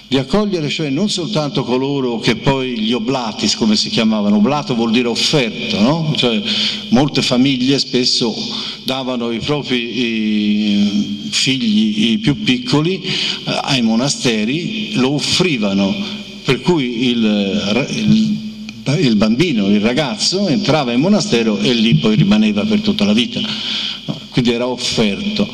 di 0.08 0.18
accogliere 0.18 0.70
cioè 0.70 0.90
non 0.90 1.10
soltanto 1.10 1.64
coloro 1.64 2.20
che 2.20 2.36
poi 2.36 2.80
gli 2.80 2.94
oblatis 2.94 3.56
come 3.56 3.76
si 3.76 3.90
chiamavano, 3.90 4.36
oblato 4.36 4.76
vuol 4.76 4.92
dire 4.92 5.08
offerto, 5.08 5.80
no? 5.80 6.14
cioè, 6.16 6.42
molte 6.90 7.22
famiglie 7.22 7.80
spesso 7.80 8.34
davano 8.84 9.32
i 9.32 9.40
propri 9.40 9.78
i 9.78 11.28
figli 11.32 12.12
i 12.12 12.18
più 12.20 12.44
piccoli 12.44 13.02
eh, 13.02 13.60
ai 13.64 13.82
monasteri, 13.82 14.94
lo 14.94 15.14
offrivano, 15.14 15.94
per 16.44 16.62
cui 16.62 17.10
il, 17.10 17.88
il 17.90 18.44
il 19.00 19.16
bambino, 19.16 19.66
il 19.66 19.82
ragazzo 19.82 20.48
entrava 20.48 20.92
in 20.92 21.00
monastero 21.00 21.58
e 21.58 21.74
lì 21.74 21.96
poi 21.96 22.16
rimaneva 22.16 22.64
per 22.66 22.82
tutta 22.82 23.04
la 23.04 23.14
vita, 23.14 23.42
quindi 24.30 24.52
era 24.52 24.68
offerto 24.68 25.50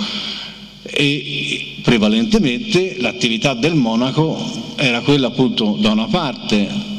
e 0.92 1.76
prevalentemente 1.82 2.98
l'attività 3.00 3.54
del 3.54 3.76
monaco 3.76 4.38
era 4.76 5.02
quella 5.02 5.28
appunto 5.28 5.78
da 5.80 5.92
una 5.92 6.08
parte 6.08 6.90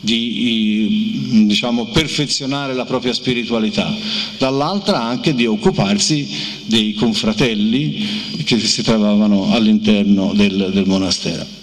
di 0.00 1.46
diciamo, 1.46 1.86
perfezionare 1.86 2.74
la 2.74 2.84
propria 2.84 3.12
spiritualità, 3.12 3.94
dall'altra 4.38 5.00
anche 5.00 5.34
di 5.34 5.46
occuparsi 5.46 6.28
dei 6.64 6.94
confratelli 6.94 8.42
che 8.44 8.58
si 8.58 8.82
trovavano 8.82 9.52
all'interno 9.52 10.32
del, 10.34 10.70
del 10.72 10.86
monastero. 10.86 11.61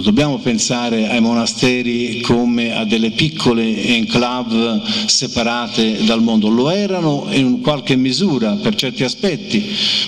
Dobbiamo 0.00 0.38
pensare 0.38 1.10
ai 1.10 1.20
monasteri 1.20 2.22
come 2.22 2.74
a 2.74 2.86
delle 2.86 3.10
piccole 3.10 3.76
enclave 3.88 4.80
separate 5.06 6.04
dal 6.06 6.22
mondo, 6.22 6.48
lo 6.48 6.70
erano 6.70 7.26
in 7.30 7.60
qualche 7.60 7.94
misura 7.94 8.54
per 8.54 8.74
certi 8.74 9.04
aspetti, 9.04 9.62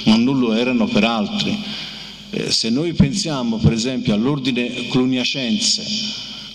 ma 0.04 0.16
non 0.16 0.38
lo 0.38 0.54
erano 0.54 0.86
per 0.86 1.04
altri. 1.04 1.54
Eh, 2.30 2.50
se 2.50 2.70
noi 2.70 2.94
pensiamo 2.94 3.58
per 3.58 3.72
esempio 3.72 4.14
all'ordine 4.14 4.88
cluniacense, 4.88 5.84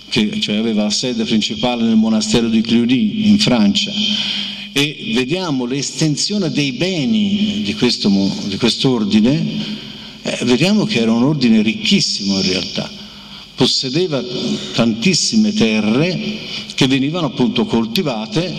che 0.10 0.40
cioè 0.40 0.56
aveva 0.56 0.84
la 0.84 0.90
sede 0.90 1.24
principale 1.24 1.84
nel 1.84 1.98
monastero 1.98 2.50
di 2.50 2.62
Cluny 2.62 3.30
in 3.30 3.38
Francia, 3.38 3.92
e 4.74 5.12
vediamo 5.14 5.66
l'estensione 5.66 6.50
dei 6.50 6.72
beni 6.72 7.62
di, 7.64 7.76
questo, 7.76 8.10
di 8.46 8.58
quest'ordine, 8.58 9.46
eh, 10.24 10.40
vediamo 10.46 10.86
che 10.86 11.00
era 11.00 11.12
un 11.12 11.24
ordine 11.24 11.62
ricchissimo 11.62 12.40
in 12.40 12.42
realtà 12.42 12.99
possedeva 13.60 14.24
tantissime 14.72 15.52
terre 15.52 16.18
che 16.76 16.88
venivano 16.88 17.28
appunto 17.28 17.66
coltivate 17.66 18.50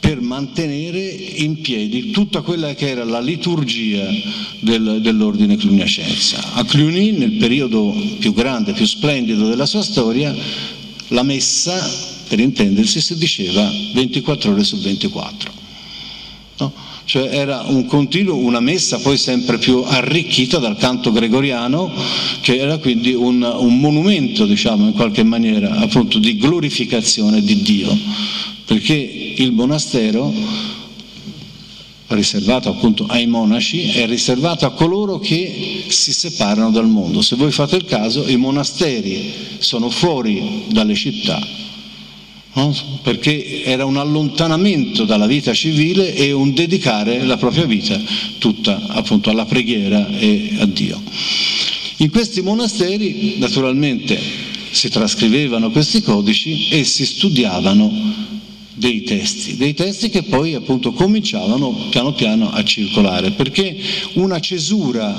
per 0.00 0.20
mantenere 0.20 1.06
in 1.06 1.60
piedi 1.60 2.10
tutta 2.10 2.40
quella 2.40 2.74
che 2.74 2.88
era 2.88 3.04
la 3.04 3.20
liturgia 3.20 4.04
del, 4.58 4.98
dell'ordine 5.00 5.56
cluniacense. 5.56 6.36
A 6.54 6.64
Cluny, 6.64 7.12
nel 7.12 7.36
periodo 7.36 7.94
più 8.18 8.32
grande, 8.32 8.72
più 8.72 8.86
splendido 8.86 9.46
della 9.46 9.66
sua 9.66 9.82
storia, 9.82 10.34
la 11.08 11.22
messa, 11.22 11.88
per 12.26 12.40
intendersi, 12.40 13.00
si 13.00 13.16
diceva 13.16 13.70
24 13.92 14.50
ore 14.50 14.64
su 14.64 14.80
24. 14.80 15.63
Cioè 17.06 17.28
era 17.30 17.64
un 17.66 17.84
continuo, 17.86 18.36
una 18.36 18.60
messa 18.60 18.98
poi 18.98 19.18
sempre 19.18 19.58
più 19.58 19.82
arricchita 19.84 20.58
dal 20.58 20.76
canto 20.78 21.12
gregoriano, 21.12 21.92
che 22.40 22.56
era 22.56 22.78
quindi 22.78 23.12
un, 23.12 23.42
un 23.42 23.78
monumento, 23.78 24.46
diciamo, 24.46 24.86
in 24.86 24.92
qualche 24.92 25.22
maniera, 25.22 25.70
appunto, 25.76 26.18
di 26.18 26.36
glorificazione 26.36 27.42
di 27.42 27.62
Dio, 27.62 27.96
perché 28.64 28.94
il 28.94 29.52
monastero 29.52 30.32
riservato 32.14 32.68
appunto 32.68 33.06
ai 33.08 33.26
monaci, 33.26 33.90
è 33.90 34.06
riservato 34.06 34.66
a 34.66 34.72
coloro 34.72 35.18
che 35.18 35.84
si 35.88 36.12
separano 36.12 36.70
dal 36.70 36.88
mondo. 36.88 37.22
Se 37.22 37.36
voi 37.36 37.50
fate 37.50 37.76
il 37.76 37.84
caso, 37.84 38.26
i 38.28 38.36
monasteri 38.36 39.32
sono 39.58 39.90
fuori 39.90 40.64
dalle 40.68 40.94
città, 40.94 41.44
no? 42.54 42.74
perché 43.02 43.62
era 43.62 43.84
un 43.84 43.96
allontanamento 43.96 45.04
dalla 45.04 45.26
vita 45.26 45.52
civile 45.52 46.14
e 46.14 46.32
un 46.32 46.52
dedicare 46.52 47.24
la 47.24 47.36
propria 47.36 47.66
vita 47.66 48.00
tutta 48.38 48.86
appunto 48.88 49.30
alla 49.30 49.44
preghiera 49.44 50.08
e 50.18 50.54
a 50.58 50.66
Dio. 50.66 51.02
In 51.98 52.10
questi 52.10 52.40
monasteri 52.40 53.36
naturalmente 53.38 54.18
si 54.70 54.88
trascrivevano 54.88 55.70
questi 55.70 56.02
codici 56.02 56.68
e 56.70 56.84
si 56.84 57.06
studiavano 57.06 58.32
dei 58.74 59.02
testi, 59.02 59.56
dei 59.56 59.72
testi 59.72 60.10
che 60.10 60.24
poi 60.24 60.54
appunto 60.54 60.92
cominciavano 60.92 61.70
piano 61.90 62.12
piano 62.12 62.50
a 62.50 62.64
circolare, 62.64 63.30
perché 63.30 63.76
una 64.14 64.40
cesura 64.40 65.16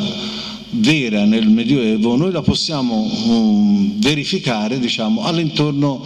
vera 0.76 1.26
nel 1.26 1.48
Medioevo 1.48 2.16
noi 2.16 2.32
la 2.32 2.42
possiamo 2.42 3.02
um, 3.26 4.00
verificare 4.00 4.80
diciamo, 4.80 5.24
all'intorno 5.24 6.04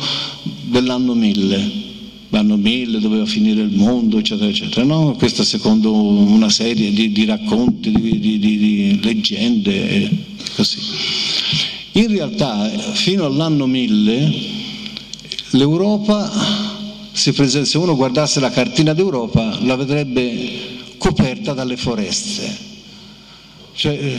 dell'anno 0.64 1.14
1000. 1.14 1.88
l'anno 2.30 2.58
1000 2.58 3.00
doveva 3.00 3.26
finire 3.26 3.62
il 3.62 3.76
mondo, 3.76 4.20
eccetera, 4.20 4.50
eccetera. 4.50 4.86
No, 4.86 5.16
questa 5.18 5.44
secondo 5.44 5.94
una 5.94 6.50
serie 6.50 6.92
di, 6.92 7.12
di 7.12 7.26
racconti, 7.26 7.92
di, 7.92 8.20
di, 8.20 8.40
di 8.40 9.00
leggende, 9.02 10.10
così. 10.56 10.78
In 11.94 12.08
realtà, 12.08 12.70
fino 12.94 13.26
all'anno 13.26 13.66
1000, 13.66 14.34
l'Europa, 15.52 16.32
se 17.12 17.78
uno 17.78 17.96
guardasse 17.96 18.40
la 18.40 18.52
cartina 18.52 18.94
d'Europa, 18.94 19.60
la 19.64 19.76
vedrebbe 19.76 20.78
coperta 20.98 21.54
dalle 21.54 21.78
foreste. 21.78 22.68
Cioè, 23.74 24.18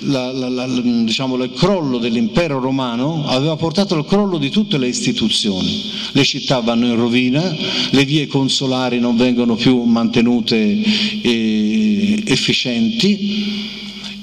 la, 0.00 0.32
la, 0.32 0.48
la, 0.48 0.66
diciamo, 0.66 1.36
il 1.42 1.52
crollo 1.52 1.98
dell'impero 1.98 2.60
romano 2.60 3.24
aveva 3.26 3.56
portato 3.56 3.94
al 3.94 4.06
crollo 4.06 4.38
di 4.38 4.50
tutte 4.50 4.78
le 4.78 4.88
istituzioni. 4.88 5.82
Le 6.12 6.24
città 6.24 6.60
vanno 6.60 6.86
in 6.86 6.96
rovina, 6.96 7.42
le 7.90 8.04
vie 8.04 8.26
consolari 8.26 8.98
non 8.98 9.16
vengono 9.16 9.54
più 9.56 9.82
mantenute 9.82 10.56
eh, 11.22 12.22
efficienti 12.26 13.76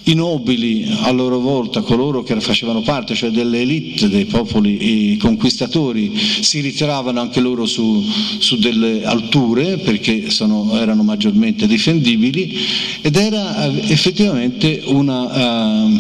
i 0.06 0.14
nobili 0.14 0.88
a 1.02 1.12
loro 1.12 1.40
volta, 1.40 1.82
coloro 1.82 2.22
che 2.22 2.40
facevano 2.40 2.82
parte, 2.82 3.16
cioè 3.16 3.32
delle 3.32 3.62
elite 3.62 4.08
dei 4.08 4.26
popoli 4.26 5.18
conquistatori, 5.18 6.16
si 6.42 6.60
ritiravano 6.60 7.20
anche 7.20 7.40
loro 7.40 7.66
su, 7.66 8.04
su 8.40 8.58
delle 8.58 9.04
alture 9.04 9.78
perché 9.78 10.30
sono, 10.30 10.78
erano 10.78 11.02
maggiormente 11.04 11.66
difendibili 11.66 12.56
ed 13.02 13.16
era 13.16 13.66
eh, 13.66 13.92
effettivamente 13.92 14.84
una, 14.86 15.86
uh, 15.86 15.92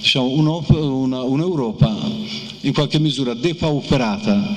diciamo, 0.00 0.28
un'Europa 0.28 1.94
in 2.62 2.72
qualche 2.72 2.98
misura 2.98 3.34
depauperata 3.34 4.56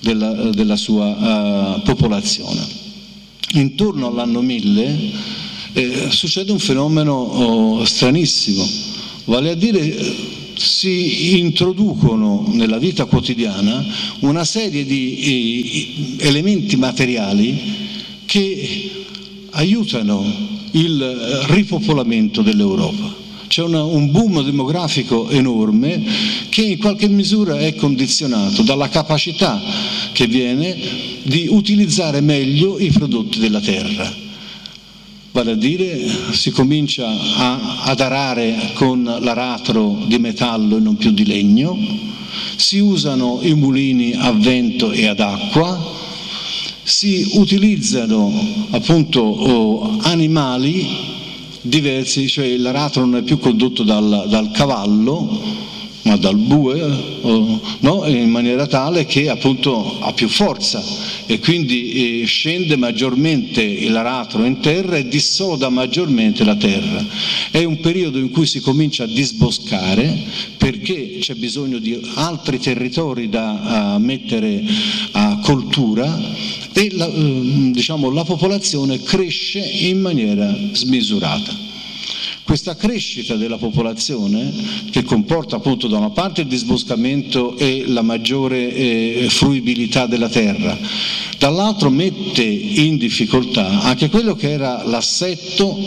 della, 0.00 0.32
della 0.50 0.76
sua 0.76 1.76
uh, 1.76 1.82
popolazione. 1.82 2.78
Intorno 3.52 4.08
all'anno 4.08 4.40
1000 4.40 5.48
eh, 5.72 6.08
succede 6.10 6.52
un 6.52 6.58
fenomeno 6.58 7.12
oh, 7.12 7.84
stranissimo, 7.84 8.66
vale 9.24 9.50
a 9.50 9.54
dire 9.54 10.38
si 10.56 11.38
introducono 11.38 12.44
nella 12.48 12.78
vita 12.78 13.06
quotidiana 13.06 13.82
una 14.20 14.44
serie 14.44 14.84
di 14.84 16.16
eh, 16.18 16.26
elementi 16.26 16.76
materiali 16.76 17.58
che 18.26 18.90
aiutano 19.50 20.24
il 20.72 21.44
ripopolamento 21.48 22.42
dell'Europa. 22.42 23.18
C'è 23.46 23.62
una, 23.62 23.82
un 23.82 24.10
boom 24.12 24.44
demografico 24.44 25.28
enorme 25.30 26.04
che 26.50 26.62
in 26.62 26.78
qualche 26.78 27.08
misura 27.08 27.58
è 27.58 27.74
condizionato 27.74 28.62
dalla 28.62 28.88
capacità 28.88 29.60
che 30.12 30.26
viene 30.26 30.76
di 31.24 31.48
utilizzare 31.48 32.20
meglio 32.20 32.78
i 32.78 32.90
prodotti 32.90 33.40
della 33.40 33.60
terra 33.60 34.28
vale 35.32 35.52
a 35.52 35.56
dire 35.56 36.08
si 36.32 36.50
comincia 36.50 37.08
a, 37.08 37.82
ad 37.84 38.00
arare 38.00 38.72
con 38.74 39.02
l'aratro 39.02 40.04
di 40.06 40.18
metallo 40.18 40.76
e 40.76 40.80
non 40.80 40.96
più 40.96 41.12
di 41.12 41.24
legno, 41.24 41.78
si 42.56 42.78
usano 42.78 43.38
i 43.42 43.54
mulini 43.54 44.12
a 44.14 44.32
vento 44.32 44.90
e 44.90 45.06
ad 45.06 45.20
acqua, 45.20 45.98
si 46.82 47.32
utilizzano 47.34 48.32
appunto 48.70 49.20
oh, 49.20 49.98
animali 50.02 50.86
diversi, 51.62 52.28
cioè 52.28 52.56
l'aratro 52.56 53.04
non 53.04 53.20
è 53.20 53.22
più 53.22 53.38
condotto 53.38 53.82
dal, 53.82 54.26
dal 54.28 54.50
cavallo, 54.50 55.68
ma 56.02 56.16
dal 56.16 56.36
bue, 56.36 56.80
oh, 57.22 57.60
no? 57.80 58.06
in 58.06 58.30
maniera 58.30 58.66
tale 58.66 59.04
che 59.06 59.28
appunto 59.28 60.00
ha 60.00 60.12
più 60.12 60.28
forza 60.28 60.82
e 61.26 61.38
quindi 61.38 62.22
eh, 62.22 62.26
scende 62.26 62.76
maggiormente 62.76 63.88
l'aratro 63.88 64.44
in 64.44 64.60
terra 64.60 64.96
e 64.96 65.06
dissoda 65.08 65.68
maggiormente 65.68 66.44
la 66.44 66.56
terra. 66.56 67.04
È 67.50 67.62
un 67.64 67.78
periodo 67.80 68.18
in 68.18 68.30
cui 68.30 68.46
si 68.46 68.60
comincia 68.60 69.04
a 69.04 69.06
disboscare 69.06 70.16
perché 70.56 71.18
c'è 71.20 71.34
bisogno 71.34 71.78
di 71.78 72.00
altri 72.14 72.58
territori 72.58 73.28
da 73.28 73.98
mettere 74.00 74.64
a 75.12 75.38
coltura 75.42 76.18
e 76.72 76.88
la, 76.92 77.06
eh, 77.06 77.70
diciamo, 77.72 78.10
la 78.10 78.24
popolazione 78.24 79.02
cresce 79.02 79.60
in 79.60 80.00
maniera 80.00 80.54
smisurata. 80.72 81.69
Questa 82.50 82.74
crescita 82.74 83.36
della 83.36 83.58
popolazione, 83.58 84.52
che 84.90 85.04
comporta 85.04 85.54
appunto 85.54 85.86
da 85.86 85.98
una 85.98 86.10
parte 86.10 86.40
il 86.40 86.48
disboscamento 86.48 87.56
e 87.56 87.84
la 87.86 88.02
maggiore 88.02 88.74
eh, 88.74 89.26
fruibilità 89.30 90.06
della 90.06 90.28
terra, 90.28 90.76
dall'altro 91.38 91.90
mette 91.90 92.42
in 92.42 92.96
difficoltà 92.96 93.82
anche 93.82 94.08
quello 94.08 94.34
che 94.34 94.50
era 94.50 94.82
l'assetto 94.84 95.78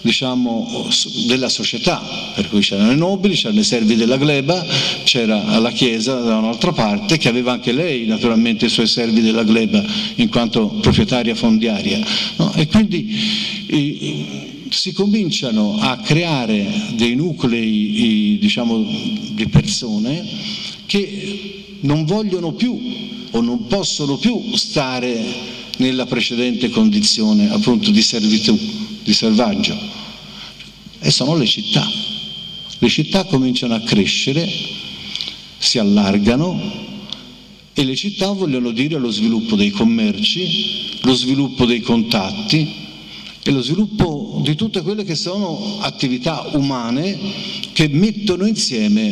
diciamo, 0.00 0.88
della 1.28 1.48
società, 1.48 2.02
per 2.34 2.48
cui 2.48 2.62
c'erano 2.62 2.90
i 2.90 2.96
nobili, 2.96 3.36
c'erano 3.36 3.60
i 3.60 3.64
servi 3.64 3.94
della 3.94 4.16
gleba, 4.16 4.66
c'era 5.04 5.60
la 5.60 5.70
Chiesa 5.70 6.18
da 6.18 6.38
un'altra 6.38 6.72
parte 6.72 7.16
che 7.16 7.28
aveva 7.28 7.52
anche 7.52 7.70
lei 7.70 8.06
naturalmente 8.06 8.66
i 8.66 8.70
suoi 8.70 8.88
servi 8.88 9.20
della 9.20 9.44
gleba 9.44 9.80
in 10.16 10.28
quanto 10.30 10.66
proprietaria 10.66 11.36
fondiaria. 11.36 12.04
No? 12.38 12.52
E 12.56 12.66
quindi 12.66 14.56
si 14.70 14.92
cominciano 14.92 15.78
a 15.78 15.98
creare 15.98 16.92
dei 16.94 17.14
nuclei 17.14 18.38
diciamo, 18.40 18.84
di 19.32 19.48
persone 19.48 20.26
che 20.86 21.78
non 21.80 22.04
vogliono 22.04 22.52
più 22.52 22.78
o 23.30 23.40
non 23.40 23.66
possono 23.66 24.16
più 24.16 24.56
stare 24.56 25.24
nella 25.78 26.06
precedente 26.06 26.70
condizione 26.70 27.50
appunto 27.50 27.90
di 27.90 28.02
servitù, 28.02 28.58
di 29.02 29.12
selvaggio. 29.12 29.76
E 31.00 31.10
sono 31.10 31.36
le 31.36 31.46
città. 31.46 31.86
Le 32.78 32.88
città 32.88 33.24
cominciano 33.24 33.74
a 33.74 33.80
crescere, 33.80 34.48
si 35.58 35.78
allargano 35.78 36.86
e 37.74 37.84
le 37.84 37.94
città 37.94 38.32
vogliono 38.32 38.70
dire 38.70 38.98
lo 38.98 39.10
sviluppo 39.10 39.54
dei 39.54 39.70
commerci, 39.70 40.98
lo 41.02 41.14
sviluppo 41.14 41.64
dei 41.64 41.80
contatti, 41.80 42.86
e 43.48 43.50
lo 43.50 43.62
sviluppo 43.62 44.42
di 44.44 44.54
tutte 44.54 44.82
quelle 44.82 45.04
che 45.04 45.14
sono 45.14 45.78
attività 45.80 46.50
umane 46.52 47.16
che 47.72 47.88
mettono 47.88 48.46
insieme 48.46 49.10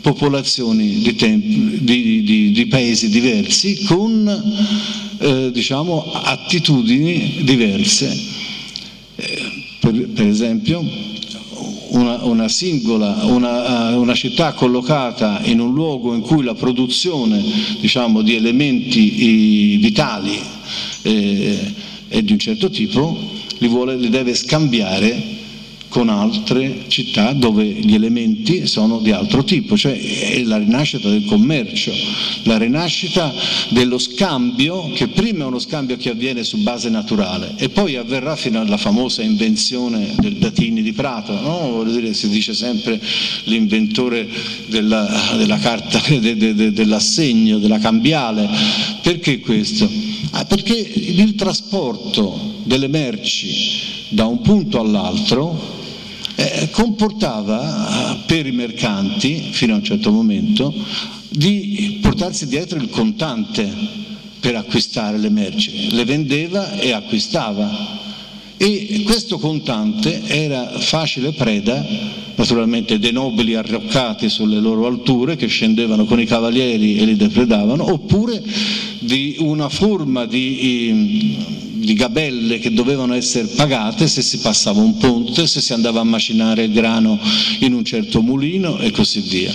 popolazioni 0.00 1.00
di, 1.00 1.16
tempi, 1.16 1.78
di, 1.82 2.22
di, 2.22 2.52
di 2.52 2.66
paesi 2.66 3.08
diversi 3.08 3.82
con 3.82 4.24
eh, 5.18 5.50
diciamo, 5.52 6.12
attitudini 6.12 7.40
diverse. 7.42 8.16
Eh, 9.16 9.42
per, 9.80 10.10
per, 10.10 10.28
esempio, 10.28 10.88
una, 11.88 12.22
una 12.22 12.46
singola, 12.46 13.24
una, 13.24 13.90
eh, 13.90 13.94
una, 13.96 14.14
città 14.14 14.52
collocata 14.52 15.40
in 15.42 15.58
un 15.58 15.74
luogo 15.74 16.14
in 16.14 16.20
cui 16.20 16.44
la 16.44 16.54
produzione 16.54 17.42
diciamo, 17.80 18.22
di 18.22 18.36
elementi 18.36 19.76
vitali 19.78 20.40
eh, 21.02 21.74
è 22.06 22.22
di 22.22 22.30
un 22.30 22.38
certo 22.38 22.70
tipo, 22.70 23.34
li, 23.58 23.68
vuole, 23.68 23.96
li 23.96 24.08
deve 24.08 24.34
scambiare 24.34 25.44
con 25.88 26.08
altre 26.08 26.84
città 26.88 27.32
dove 27.32 27.64
gli 27.64 27.94
elementi 27.94 28.66
sono 28.66 28.98
di 28.98 29.12
altro 29.12 29.44
tipo, 29.44 29.78
cioè 29.78 29.98
è 29.98 30.42
la 30.42 30.58
rinascita 30.58 31.08
del 31.08 31.24
commercio, 31.24 31.90
la 32.42 32.58
rinascita 32.58 33.32
dello 33.70 33.98
scambio, 33.98 34.90
che 34.92 35.08
prima 35.08 35.44
è 35.44 35.46
uno 35.46 35.58
scambio 35.58 35.96
che 35.96 36.10
avviene 36.10 36.44
su 36.44 36.58
base 36.58 36.90
naturale 36.90 37.54
e 37.56 37.68
poi 37.68 37.96
avverrà 37.96 38.36
fino 38.36 38.60
alla 38.60 38.76
famosa 38.76 39.22
invenzione 39.22 40.14
del 40.18 40.34
Datini 40.34 40.82
di 40.82 40.92
Prato, 40.92 41.32
no? 41.40 41.82
dire, 41.84 42.12
si 42.12 42.28
dice 42.28 42.52
sempre 42.52 43.00
l'inventore 43.44 44.28
della, 44.66 45.08
della 45.36 45.58
carta, 45.58 45.98
de, 46.18 46.36
de, 46.36 46.54
de, 46.54 46.72
dell'assegno, 46.72 47.58
della 47.58 47.78
cambiale, 47.78 48.48
perché 49.00 49.40
questo? 49.40 50.05
Ah, 50.30 50.44
perché 50.44 50.76
il 50.76 51.34
trasporto 51.34 52.38
delle 52.64 52.88
merci 52.88 54.06
da 54.10 54.26
un 54.26 54.40
punto 54.40 54.80
all'altro 54.80 55.74
eh, 56.36 56.68
comportava 56.70 58.14
eh, 58.14 58.18
per 58.26 58.46
i 58.46 58.52
mercanti, 58.52 59.48
fino 59.50 59.74
a 59.74 59.76
un 59.76 59.84
certo 59.84 60.10
momento, 60.10 60.72
di 61.28 61.98
portarsi 62.00 62.46
dietro 62.46 62.78
il 62.78 62.90
contante 62.90 63.70
per 64.40 64.54
acquistare 64.54 65.18
le 65.18 65.30
merci, 65.30 65.90
le 65.90 66.04
vendeva 66.04 66.78
e 66.78 66.92
acquistava. 66.92 68.04
E 68.58 69.02
questo 69.04 69.38
contante 69.38 70.22
era 70.26 70.78
facile 70.78 71.32
preda, 71.32 71.84
naturalmente 72.36 72.98
dei 72.98 73.12
nobili 73.12 73.54
arroccati 73.54 74.28
sulle 74.28 74.60
loro 74.60 74.86
alture 74.86 75.36
che 75.36 75.46
scendevano 75.46 76.04
con 76.04 76.20
i 76.20 76.26
cavalieri 76.26 76.98
e 76.98 77.04
li 77.04 77.16
depredavano, 77.16 77.92
oppure 77.92 78.42
di 79.00 79.36
una 79.38 79.68
forma 79.68 80.24
di 80.26 81.64
di 81.86 81.94
gabelle 81.94 82.58
che 82.58 82.72
dovevano 82.72 83.14
essere 83.14 83.46
pagate 83.46 84.08
se 84.08 84.20
si 84.20 84.38
passava 84.38 84.80
un 84.80 84.96
ponte, 84.96 85.46
se 85.46 85.60
si 85.60 85.72
andava 85.72 86.00
a 86.00 86.04
macinare 86.04 86.64
il 86.64 86.72
grano 86.72 87.16
in 87.60 87.74
un 87.74 87.84
certo 87.84 88.20
mulino 88.22 88.78
e 88.78 88.90
così 88.90 89.20
via. 89.20 89.54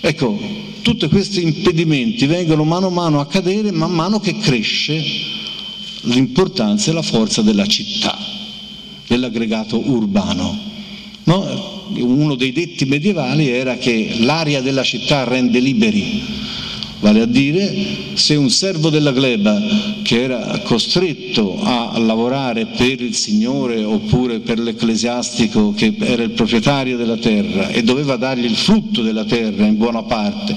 Ecco, 0.00 0.40
tutti 0.80 1.06
questi 1.08 1.42
impedimenti 1.42 2.24
vengono 2.24 2.64
mano 2.64 2.86
a 2.86 2.90
mano 2.90 3.20
a 3.20 3.26
cadere 3.26 3.72
man 3.72 3.90
mano 3.90 4.20
che 4.20 4.38
cresce 4.38 5.02
l'importanza 6.02 6.90
e 6.90 6.94
la 6.94 7.02
forza 7.02 7.42
della 7.42 7.66
città, 7.66 8.16
dell'aggregato 9.06 9.78
urbano. 9.78 10.58
No? 11.24 11.75
Uno 11.88 12.34
dei 12.34 12.52
detti 12.52 12.84
medievali 12.84 13.48
era 13.48 13.76
che 13.76 14.16
l'aria 14.20 14.60
della 14.60 14.82
città 14.82 15.24
rende 15.24 15.60
liberi, 15.60 16.22
Vale 16.98 17.20
a 17.20 17.26
dire, 17.26 18.14
se 18.14 18.36
un 18.36 18.48
servo 18.48 18.88
della 18.88 19.12
gleba 19.12 19.60
che 20.02 20.22
era 20.22 20.60
costretto 20.64 21.60
a 21.62 21.98
lavorare 21.98 22.66
per 22.66 23.02
il 23.02 23.14
Signore 23.14 23.84
oppure 23.84 24.40
per 24.40 24.58
l'ecclesiastico 24.58 25.74
che 25.74 25.94
era 25.98 26.22
il 26.22 26.30
proprietario 26.30 26.96
della 26.96 27.18
terra 27.18 27.68
e 27.68 27.82
doveva 27.82 28.16
dargli 28.16 28.46
il 28.46 28.56
frutto 28.56 29.02
della 29.02 29.24
terra 29.24 29.66
in 29.66 29.76
buona 29.76 30.04
parte, 30.04 30.56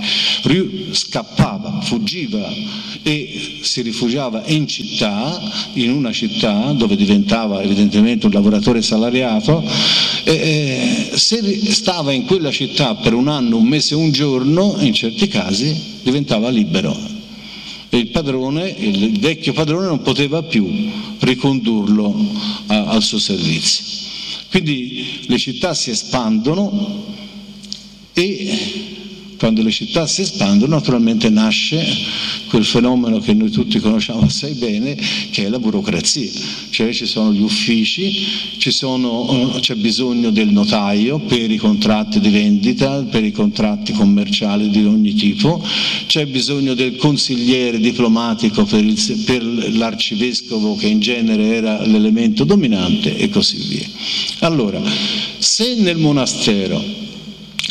scappava, 0.91 1.81
fuggiva 1.81 2.47
e 3.03 3.59
si 3.61 3.81
rifugiava 3.81 4.43
in 4.45 4.65
città, 4.65 5.39
in 5.73 5.91
una 5.91 6.13
città 6.13 6.71
dove 6.71 6.95
diventava 6.95 7.61
evidentemente 7.61 8.27
un 8.27 8.31
lavoratore 8.31 8.81
salariato, 8.81 9.63
e, 10.23 11.11
se 11.13 11.41
stava 11.71 12.11
in 12.11 12.25
quella 12.25 12.51
città 12.51 12.95
per 12.95 13.13
un 13.13 13.27
anno, 13.27 13.57
un 13.57 13.67
mese, 13.67 13.95
un 13.95 14.11
giorno, 14.11 14.77
in 14.79 14.93
certi 14.93 15.27
casi 15.27 15.97
diventava 16.03 16.49
libero 16.49 16.95
e 17.89 17.97
il 17.97 18.09
padrone, 18.09 18.69
il 18.69 19.19
vecchio 19.19 19.51
padrone 19.51 19.87
non 19.87 20.01
poteva 20.01 20.43
più 20.43 20.67
ricondurlo 21.19 22.15
a, 22.67 22.85
al 22.85 23.01
suo 23.01 23.17
servizio. 23.17 23.83
Quindi 24.49 25.25
le 25.27 25.37
città 25.37 25.73
si 25.73 25.89
espandono 25.89 27.05
e 28.13 28.97
quando 29.39 29.63
le 29.63 29.71
città 29.71 30.05
si 30.05 30.21
espandono 30.21 30.75
naturalmente 30.75 31.29
nasce 31.29 31.81
quel 32.49 32.65
fenomeno 32.65 33.19
che 33.19 33.33
noi 33.33 33.49
tutti 33.49 33.79
conosciamo 33.79 34.21
assai 34.21 34.53
bene, 34.53 34.97
che 35.31 35.45
è 35.45 35.49
la 35.49 35.59
burocrazia, 35.59 36.29
cioè 36.69 36.91
ci 36.91 37.05
sono 37.05 37.31
gli 37.31 37.41
uffici, 37.41 38.27
sono, 38.71 39.57
c'è 39.59 39.75
bisogno 39.75 40.29
del 40.29 40.49
notaio 40.49 41.19
per 41.19 41.49
i 41.51 41.57
contratti 41.57 42.19
di 42.19 42.29
vendita, 42.29 43.03
per 43.03 43.23
i 43.23 43.31
contratti 43.31 43.93
commerciali 43.93 44.69
di 44.69 44.83
ogni 44.85 45.13
tipo, 45.13 45.63
c'è 46.07 46.25
bisogno 46.25 46.73
del 46.73 46.97
consigliere 46.97 47.79
diplomatico 47.79 48.65
per, 48.65 48.83
il, 48.83 49.23
per 49.25 49.43
l'arcivescovo 49.43 50.75
che 50.75 50.87
in 50.87 50.99
genere 50.99 51.55
era 51.55 51.85
l'elemento 51.85 52.43
dominante 52.43 53.15
e 53.15 53.29
così 53.29 53.57
via. 53.67 53.87
Allora, 54.39 54.81
se 55.37 55.75
nel 55.75 55.97
monastero 55.97 57.07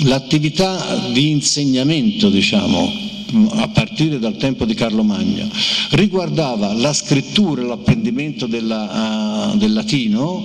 l'attività 0.04 1.08
di 1.12 1.30
insegnamento, 1.30 2.28
diciamo, 2.30 3.06
a 3.50 3.68
partire 3.68 4.18
dal 4.18 4.36
tempo 4.36 4.64
di 4.64 4.74
Carlo 4.74 5.02
Magno, 5.02 5.48
riguardava 5.90 6.72
la 6.72 6.92
scrittura 6.92 7.62
e 7.62 7.66
l'apprendimento 7.66 8.46
della, 8.46 9.52
uh, 9.52 9.56
del 9.56 9.72
latino, 9.72 10.44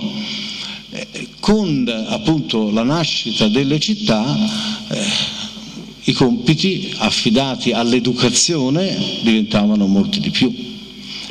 eh, 0.90 1.28
con 1.40 1.90
appunto 2.08 2.72
la 2.72 2.84
nascita 2.84 3.48
delle 3.48 3.80
città, 3.80 4.24
eh, 4.90 5.02
i 6.06 6.14
compiti 6.14 6.94
affidati 6.98 7.72
all'educazione 7.72 8.98
diventavano 9.22 9.88
molti 9.88 10.20
di 10.20 10.30
più. 10.30 10.54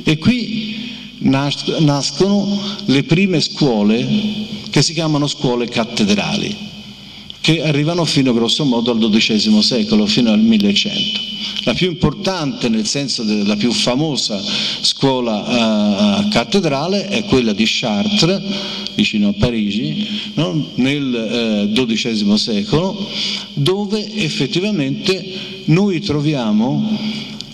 E 0.03 0.17
qui 0.17 0.91
nascono 1.19 2.59
le 2.87 3.05
prime 3.05 3.41
scuole 3.41 4.09
che 4.71 4.83
si 4.83 4.95
chiamano 4.95 5.27
scuole 5.29 5.69
cattedrali 5.69 6.71
che 7.43 7.61
arrivano 7.61 8.05
fino 8.05 8.33
grosso 8.33 8.65
modo 8.65 8.93
al 8.93 9.11
XII 9.11 9.63
secolo, 9.63 10.07
fino 10.07 10.31
al 10.31 10.41
1100. 10.41 11.21
La 11.65 11.75
più 11.75 11.89
importante, 11.89 12.69
nel 12.69 12.87
senso 12.87 13.25
della 13.25 13.57
più 13.57 13.73
famosa 13.73 14.41
scuola 14.81 16.21
uh, 16.21 16.29
cattedrale, 16.29 17.09
è 17.09 17.25
quella 17.25 17.53
di 17.53 17.65
Chartres, 17.67 18.41
vicino 18.95 19.29
a 19.29 19.35
Parigi, 19.37 20.07
no? 20.35 20.71
nel 20.77 21.69
uh, 21.77 21.85
XII 21.87 22.39
secolo, 22.39 22.97
dove 23.55 24.09
effettivamente 24.15 25.25
noi 25.67 26.01
troviamo 26.01 26.99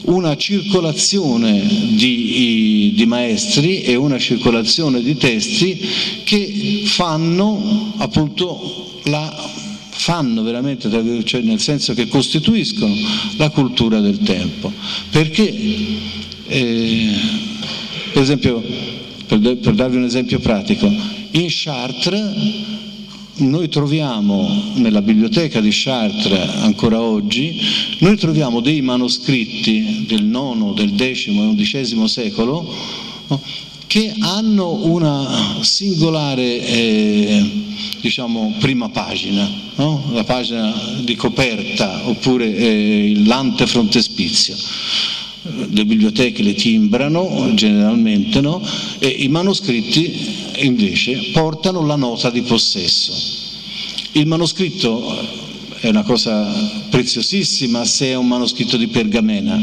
una 0.02 0.36
circolazione 0.36 1.66
di, 1.96 2.92
di, 2.94 3.06
maestri 3.06 3.82
e 3.82 3.94
una 3.94 4.18
circolazione 4.18 5.02
di 5.02 5.16
testi 5.16 5.78
che 6.24 6.82
fanno 6.84 7.94
appunto 7.98 9.00
la 9.04 9.66
fanno 9.98 10.42
veramente, 10.42 10.88
cioè 11.24 11.40
nel 11.40 11.60
senso 11.60 11.92
che 11.92 12.08
costituiscono 12.08 12.94
la 13.36 13.50
cultura 13.50 14.00
del 14.00 14.18
tempo. 14.20 14.72
Perché, 15.10 15.52
eh, 16.46 17.10
per 18.12 18.22
esempio, 18.22 18.62
per, 19.26 19.38
per 19.58 19.74
darvi 19.74 19.96
un 19.96 20.04
esempio 20.04 20.38
pratico, 20.38 20.86
in 20.86 21.46
Chartres 21.48 22.76
noi 23.38 23.68
troviamo 23.68 24.72
nella 24.76 25.02
biblioteca 25.02 25.60
di 25.60 25.70
Chartres 25.70 26.62
ancora 26.62 27.00
oggi, 27.00 27.60
noi 27.98 28.16
troviamo 28.16 28.60
dei 28.60 28.80
manoscritti 28.80 30.06
del 30.08 30.24
IX, 30.24 30.74
del 30.74 30.94
X 30.96 31.26
e 31.26 31.84
XI 31.84 32.08
secolo 32.08 32.74
che 33.88 34.14
hanno 34.20 34.84
una 34.84 35.58
singolare 35.62 36.60
eh, 36.60 37.64
diciamo, 38.00 38.54
prima 38.60 38.90
pagina, 38.90 39.50
no? 39.76 40.10
la 40.12 40.24
pagina 40.24 40.72
di 41.00 41.16
coperta 41.16 42.06
oppure 42.06 42.54
eh, 42.54 43.14
l'antefrontespizio. 43.24 44.54
Le 45.70 45.86
biblioteche 45.86 46.42
le 46.42 46.54
timbrano 46.54 47.52
generalmente 47.54 48.40
no? 48.42 48.62
e 48.98 49.08
i 49.08 49.28
manoscritti 49.28 50.36
invece 50.58 51.30
portano 51.32 51.84
la 51.86 51.96
nota 51.96 52.28
di 52.28 52.42
possesso. 52.42 53.12
Il 54.12 54.26
manoscritto 54.26 55.16
è 55.80 55.88
una 55.88 56.02
cosa 56.02 56.46
preziosissima 56.90 57.84
se 57.86 58.08
è 58.08 58.16
un 58.16 58.26
manoscritto 58.26 58.76
di 58.76 58.88
pergamena, 58.88 59.58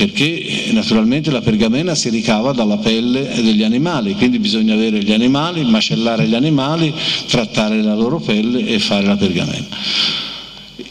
perché 0.00 0.70
naturalmente 0.72 1.30
la 1.30 1.42
pergamena 1.42 1.94
si 1.94 2.08
ricava 2.08 2.52
dalla 2.52 2.78
pelle 2.78 3.34
degli 3.34 3.62
animali, 3.62 4.14
quindi 4.14 4.38
bisogna 4.38 4.72
avere 4.72 5.04
gli 5.04 5.12
animali, 5.12 5.62
macellare 5.62 6.26
gli 6.26 6.34
animali, 6.34 6.90
trattare 7.28 7.82
la 7.82 7.94
loro 7.94 8.18
pelle 8.18 8.66
e 8.66 8.78
fare 8.78 9.04
la 9.04 9.18
pergamena. 9.18 9.66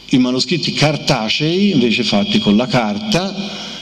I 0.09 0.17
manoscritti 0.19 0.73
cartacei, 0.73 1.71
invece 1.71 2.03
fatti 2.03 2.37
con 2.37 2.55
la 2.55 2.67
carta, 2.67 3.33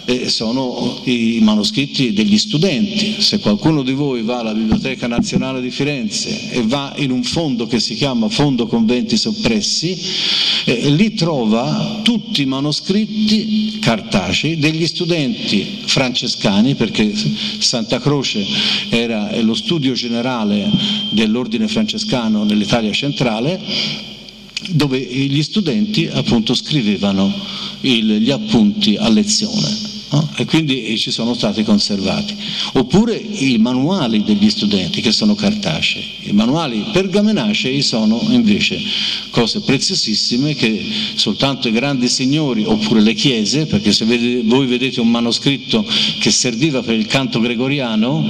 eh, 0.07 0.29
sono 0.29 1.01
i 1.03 1.39
manoscritti 1.41 2.13
degli 2.13 2.37
studenti. 2.37 3.17
Se 3.19 3.39
qualcuno 3.39 3.83
di 3.83 3.91
voi 3.91 4.21
va 4.21 4.39
alla 4.39 4.53
Biblioteca 4.53 5.05
Nazionale 5.05 5.59
di 5.59 5.69
Firenze 5.69 6.49
e 6.51 6.61
va 6.63 6.93
in 6.95 7.11
un 7.11 7.23
fondo 7.23 7.67
che 7.67 7.81
si 7.81 7.93
chiama 7.95 8.29
Fondo 8.29 8.67
Conventi 8.67 9.17
Soppressi, 9.17 9.99
eh, 10.63 10.89
lì 10.91 11.13
trova 11.13 11.99
tutti 12.03 12.43
i 12.43 12.45
manoscritti 12.45 13.79
cartacei 13.81 14.57
degli 14.57 14.87
studenti 14.87 15.79
francescani, 15.85 16.75
perché 16.75 17.13
Santa 17.59 17.99
Croce 17.99 18.45
era 18.89 19.29
lo 19.41 19.55
studio 19.55 19.91
generale 19.91 20.71
dell'ordine 21.11 21.67
francescano 21.67 22.45
nell'Italia 22.45 22.93
centrale, 22.93 23.59
dove 24.69 24.99
gli 24.99 25.43
studenti 25.43 26.07
appunto 26.07 26.53
scrivevano 26.53 27.33
il, 27.81 28.21
gli 28.21 28.31
appunti 28.31 28.95
a 28.95 29.09
lezione 29.09 29.86
no? 30.09 30.29
e 30.35 30.45
quindi 30.45 30.97
ci 30.97 31.11
sono 31.11 31.33
stati 31.33 31.63
conservati. 31.63 32.35
Oppure 32.73 33.15
i 33.15 33.57
manuali 33.57 34.23
degli 34.23 34.49
studenti 34.49 35.01
che 35.01 35.11
sono 35.11 35.35
cartacei, 35.35 36.03
i 36.23 36.31
manuali 36.31 36.85
pergamenacei 36.91 37.81
sono 37.81 38.19
invece 38.29 38.79
cose 39.29 39.61
preziosissime 39.61 40.55
che 40.55 40.83
soltanto 41.15 41.67
i 41.67 41.71
grandi 41.71 42.07
signori 42.07 42.63
oppure 42.65 43.01
le 43.01 43.13
chiese, 43.13 43.65
perché 43.65 43.91
se 43.91 44.05
vede, 44.05 44.41
voi 44.43 44.65
vedete 44.65 44.99
un 44.99 45.09
manoscritto 45.09 45.85
che 46.19 46.31
serviva 46.31 46.81
per 46.81 46.95
il 46.95 47.05
canto 47.05 47.39
gregoriano, 47.39 48.25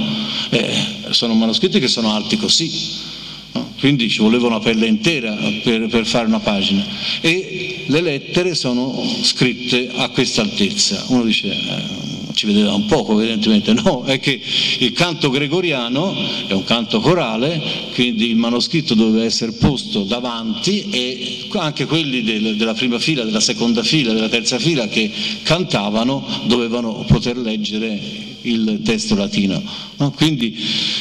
eh, 0.50 0.96
sono 1.10 1.34
manoscritti 1.34 1.78
che 1.80 1.88
sono 1.88 2.12
alti 2.12 2.36
così 2.36 3.07
quindi 3.78 4.08
ci 4.08 4.20
voleva 4.20 4.46
una 4.46 4.60
pelle 4.60 4.86
intera 4.86 5.36
per, 5.62 5.86
per, 5.88 6.06
fare 6.06 6.26
una 6.26 6.40
pagina 6.40 6.84
e 7.20 7.84
le 7.86 8.00
lettere 8.00 8.54
sono 8.54 9.02
scritte 9.22 9.90
a 9.94 10.08
questa 10.10 10.42
altezza. 10.42 11.04
Uno 11.08 11.24
dice 11.24 11.48
eh, 11.48 11.98
ci 12.38 12.46
vedeva 12.46 12.72
un 12.72 12.86
poco 12.86 13.18
evidentemente, 13.18 13.72
no, 13.72 14.04
è 14.04 14.20
che 14.20 14.40
il 14.78 14.92
canto 14.92 15.28
gregoriano 15.28 16.14
è 16.46 16.52
un 16.52 16.62
canto 16.62 17.00
corale, 17.00 17.60
quindi 17.94 18.30
il 18.30 18.36
manoscritto 18.36 18.94
doveva 18.94 19.24
essere 19.24 19.52
posto 19.52 20.04
davanti 20.04 20.88
e 20.90 21.48
anche 21.54 21.86
quelli 21.86 22.22
del, 22.22 22.56
della 22.56 22.74
prima 22.74 23.00
fila, 23.00 23.24
della 23.24 23.40
seconda 23.40 23.82
fila, 23.82 24.12
della 24.12 24.28
terza 24.28 24.56
fila 24.60 24.86
che 24.86 25.10
cantavano 25.42 26.24
dovevano 26.46 27.04
poter 27.08 27.36
leggere 27.36 28.36
il 28.42 28.80
testo 28.84 29.14
latino. 29.14 29.62
No? 29.96 30.10
Quindi 30.12 30.56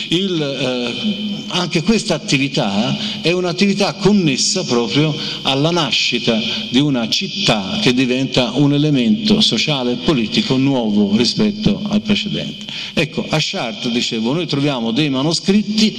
il, 0.09 0.41
eh, 0.41 1.45
anche 1.49 1.83
questa 1.83 2.15
attività 2.15 3.21
è 3.21 3.31
un'attività 3.31 3.93
connessa 3.93 4.63
proprio 4.63 5.15
alla 5.43 5.71
nascita 5.71 6.37
di 6.71 6.79
una 6.79 7.07
città 7.09 7.79
che 7.81 7.93
diventa 7.93 8.51
un 8.55 8.73
elemento 8.73 9.39
sociale 9.41 9.93
e 9.93 9.95
politico 9.97 10.57
nuovo 10.57 11.15
rispetto 11.15 11.81
al 11.89 12.01
precedente. 12.01 12.65
Ecco, 12.93 13.25
a 13.29 13.37
Chartres, 13.39 13.91
dicevo, 13.91 14.33
noi 14.33 14.47
troviamo 14.47 14.91
dei 14.91 15.09
manoscritti 15.09 15.95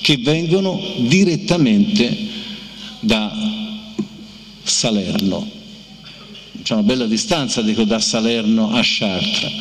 che 0.00 0.16
vengono 0.16 0.80
direttamente 0.98 2.16
da 3.00 3.32
Salerno. 4.62 5.58
C'è 6.62 6.74
una 6.74 6.82
bella 6.82 7.06
distanza, 7.06 7.62
dico, 7.62 7.84
da 7.84 7.98
Salerno 8.00 8.72
a 8.72 8.80
Chartres. 8.82 9.52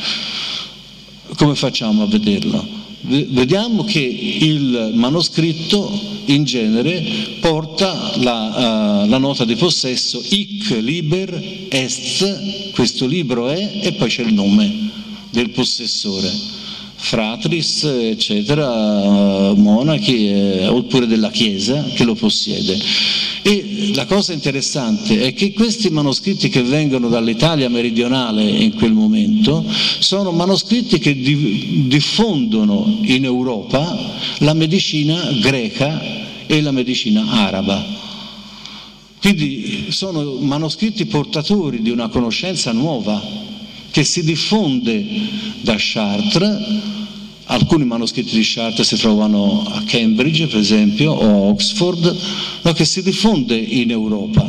Come 1.39 1.55
facciamo 1.55 2.03
a 2.03 2.05
vederlo? 2.05 2.67
Vediamo 2.99 3.85
che 3.85 4.01
il 4.01 4.91
manoscritto 4.93 5.89
in 6.25 6.43
genere 6.43 7.01
porta 7.39 8.11
la, 8.17 9.03
uh, 9.05 9.07
la, 9.07 9.17
nota 9.19 9.45
di 9.45 9.55
possesso 9.55 10.21
hic 10.21 10.69
liber 10.81 11.67
est, 11.69 12.71
questo 12.71 13.05
libro 13.05 13.47
è, 13.47 13.79
e 13.83 13.93
poi 13.93 14.09
c'è 14.09 14.23
il 14.23 14.33
nome 14.33 14.89
del 15.29 15.51
possessore, 15.51 16.29
fratris, 17.01 17.83
eccetera, 17.85 19.53
monachi, 19.55 20.27
eh, 20.27 20.67
oppure 20.67 21.07
della 21.07 21.31
Chiesa 21.31 21.83
che 21.95 22.03
lo 22.03 22.13
possiede. 22.13 22.77
E 23.41 23.91
la 23.95 24.05
cosa 24.05 24.33
interessante 24.33 25.21
è 25.21 25.33
che 25.33 25.53
questi 25.53 25.89
manoscritti 25.89 26.49
che 26.49 26.61
vengono 26.61 27.07
dall'Italia 27.07 27.69
meridionale 27.69 28.43
in 28.43 28.75
quel 28.75 28.91
momento 28.91 29.65
sono 29.99 30.31
manoscritti 30.31 30.99
che 30.99 31.15
diffondono 31.15 32.99
in 33.03 33.23
Europa 33.23 33.97
la 34.39 34.53
medicina 34.53 35.31
greca 35.41 35.99
e 36.45 36.61
la 36.61 36.71
medicina 36.71 37.25
araba. 37.45 37.83
Quindi 39.21 39.87
sono 39.89 40.35
manoscritti 40.41 41.05
portatori 41.05 41.81
di 41.81 41.89
una 41.89 42.09
conoscenza 42.09 42.71
nuova 42.71 43.48
che 43.91 44.03
si 44.03 44.23
diffonde 44.23 45.05
da 45.61 45.75
Chartres 45.77 46.97
Alcuni 47.51 47.83
manoscritti 47.83 48.35
di 48.35 48.43
Chartres 48.43 48.89
si 48.89 48.95
trovano 48.95 49.63
a 49.65 49.81
Cambridge, 49.83 50.45
per 50.45 50.59
esempio, 50.59 51.13
o 51.13 51.25
a 51.25 51.49
Oxford, 51.49 52.17
no, 52.61 52.73
che 52.73 52.85
si 52.85 53.01
diffonde 53.01 53.55
in 53.55 53.89
Europa. 53.89 54.47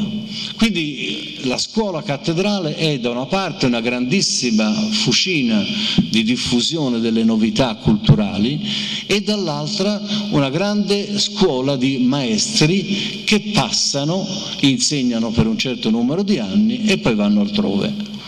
Quindi 0.58 1.38
la 1.44 1.56
scuola 1.56 2.02
cattedrale 2.02 2.76
è 2.76 2.98
da 2.98 3.08
una 3.08 3.24
parte 3.24 3.64
una 3.64 3.80
grandissima 3.80 4.70
fucina 4.70 5.64
di 6.10 6.22
diffusione 6.22 7.00
delle 7.00 7.24
novità 7.24 7.74
culturali 7.76 8.60
e 9.06 9.22
dall'altra 9.22 9.98
una 10.32 10.50
grande 10.50 11.18
scuola 11.18 11.76
di 11.76 12.00
maestri 12.00 13.22
che 13.24 13.40
passano, 13.54 14.26
insegnano 14.60 15.30
per 15.30 15.46
un 15.46 15.56
certo 15.56 15.88
numero 15.88 16.22
di 16.22 16.38
anni 16.38 16.84
e 16.84 16.98
poi 16.98 17.14
vanno 17.14 17.40
altrove. 17.40 18.19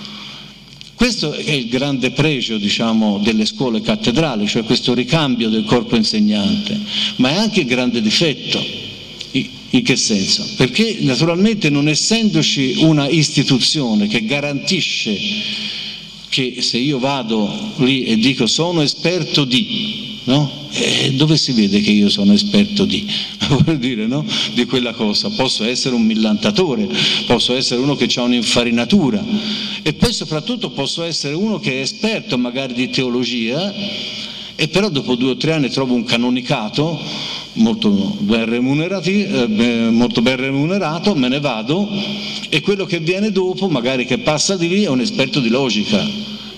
Questo 1.03 1.33
è 1.33 1.51
il 1.51 1.67
grande 1.67 2.13
pregio 2.13 2.59
diciamo, 2.59 3.19
delle 3.19 3.45
scuole 3.45 3.81
cattedrali, 3.81 4.47
cioè 4.47 4.63
questo 4.63 4.95
ricambio 4.95 5.49
del 5.49 5.65
corpo 5.65 5.97
insegnante, 5.97 6.79
ma 7.17 7.31
è 7.31 7.35
anche 7.35 7.63
il 7.63 7.67
grande 7.67 8.01
difetto. 8.01 8.65
In 9.33 9.83
che 9.83 9.97
senso? 9.97 10.47
Perché 10.57 10.99
naturalmente 11.01 11.71
non 11.71 11.89
essendoci 11.89 12.85
una 12.85 13.09
istituzione 13.09 14.07
che 14.07 14.25
garantisce 14.25 15.19
che 16.29 16.59
se 16.61 16.79
io 16.79 17.01
vado 17.01 17.73
lì 17.79 18.05
e 18.05 18.17
dico 18.17 18.47
sono 18.47 18.81
esperto 18.81 19.45
di, 19.45 20.12
no? 20.25 20.51
eh, 20.73 21.13
dove 21.13 21.37
si 21.37 21.53
vede 21.53 21.81
che 21.81 21.91
io 21.91 22.09
sono 22.09 22.33
esperto 22.33 22.85
di? 22.85 23.07
Dire, 23.79 24.07
no? 24.07 24.25
Di 24.55 24.65
quella 24.65 24.93
cosa. 24.93 25.29
Posso 25.31 25.65
essere 25.65 25.95
un 25.95 26.03
millantatore, 26.03 26.89
posso 27.27 27.55
essere 27.55 27.81
uno 27.81 27.95
che 27.95 28.09
ha 28.15 28.23
un'infarinatura 28.23 29.23
e 29.83 29.93
poi 29.93 30.13
soprattutto 30.13 30.71
posso 30.71 31.03
essere 31.03 31.35
uno 31.35 31.59
che 31.59 31.79
è 31.79 31.83
esperto 31.83 32.39
magari 32.39 32.73
di 32.75 32.89
teologia 32.89 33.73
e 34.55 34.69
però 34.69 34.89
dopo 34.89 35.17
due 35.17 35.31
o 35.31 35.37
tre 35.37 35.53
anni 35.53 35.71
trovo 35.71 35.95
un 35.95 36.05
canonicato 36.05 37.01
molto 37.55 37.91
ben, 38.21 38.53
eh, 38.53 39.91
molto 39.91 40.23
ben 40.23 40.37
remunerato, 40.37 41.15
me 41.15 41.29
ne 41.29 41.41
vado 41.41 41.89
e 42.49 42.61
quello 42.61 42.85
che 42.87 43.01
viene 43.01 43.31
dopo, 43.31 43.69
magari 43.69 44.07
che 44.07 44.19
passa 44.19 44.57
di 44.57 44.69
lì, 44.69 44.85
è 44.85 44.89
un 44.89 45.01
esperto 45.01 45.41
di 45.41 45.49
logica. 45.49 46.07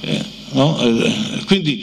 Eh, 0.00 0.42
no? 0.54 0.80
eh, 0.80 1.44
quindi 1.46 1.82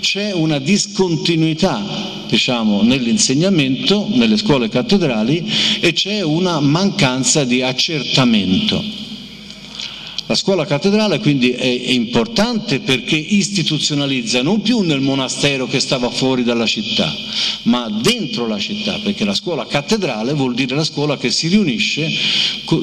c'è 0.00 0.32
una 0.32 0.58
discontinuità 0.58 2.24
diciamo, 2.28 2.82
nell'insegnamento, 2.82 4.08
nelle 4.10 4.36
scuole 4.36 4.68
cattedrali 4.68 5.44
e 5.80 5.92
c'è 5.92 6.22
una 6.22 6.60
mancanza 6.60 7.44
di 7.44 7.62
accertamento. 7.62 9.04
La 10.28 10.34
scuola 10.34 10.64
cattedrale 10.64 11.20
quindi 11.20 11.50
è, 11.50 11.64
importante 11.64 12.80
perché 12.80 13.14
istituzionalizza 13.14 14.42
non 14.42 14.60
più 14.60 14.80
nel 14.80 15.00
monastero 15.00 15.68
che 15.68 15.78
stava 15.78 16.10
fuori 16.10 16.42
dalla 16.42 16.66
città, 16.66 17.14
ma 17.62 17.88
dentro 18.02 18.48
la 18.48 18.58
città, 18.58 18.98
perché 19.04 19.24
la 19.24 19.34
scuola 19.34 19.66
cattedrale 19.66 20.32
vuol 20.32 20.54
dire 20.54 20.74
la 20.74 20.82
scuola 20.82 21.16
che 21.16 21.30
si 21.30 21.46
riunisce 21.46 22.08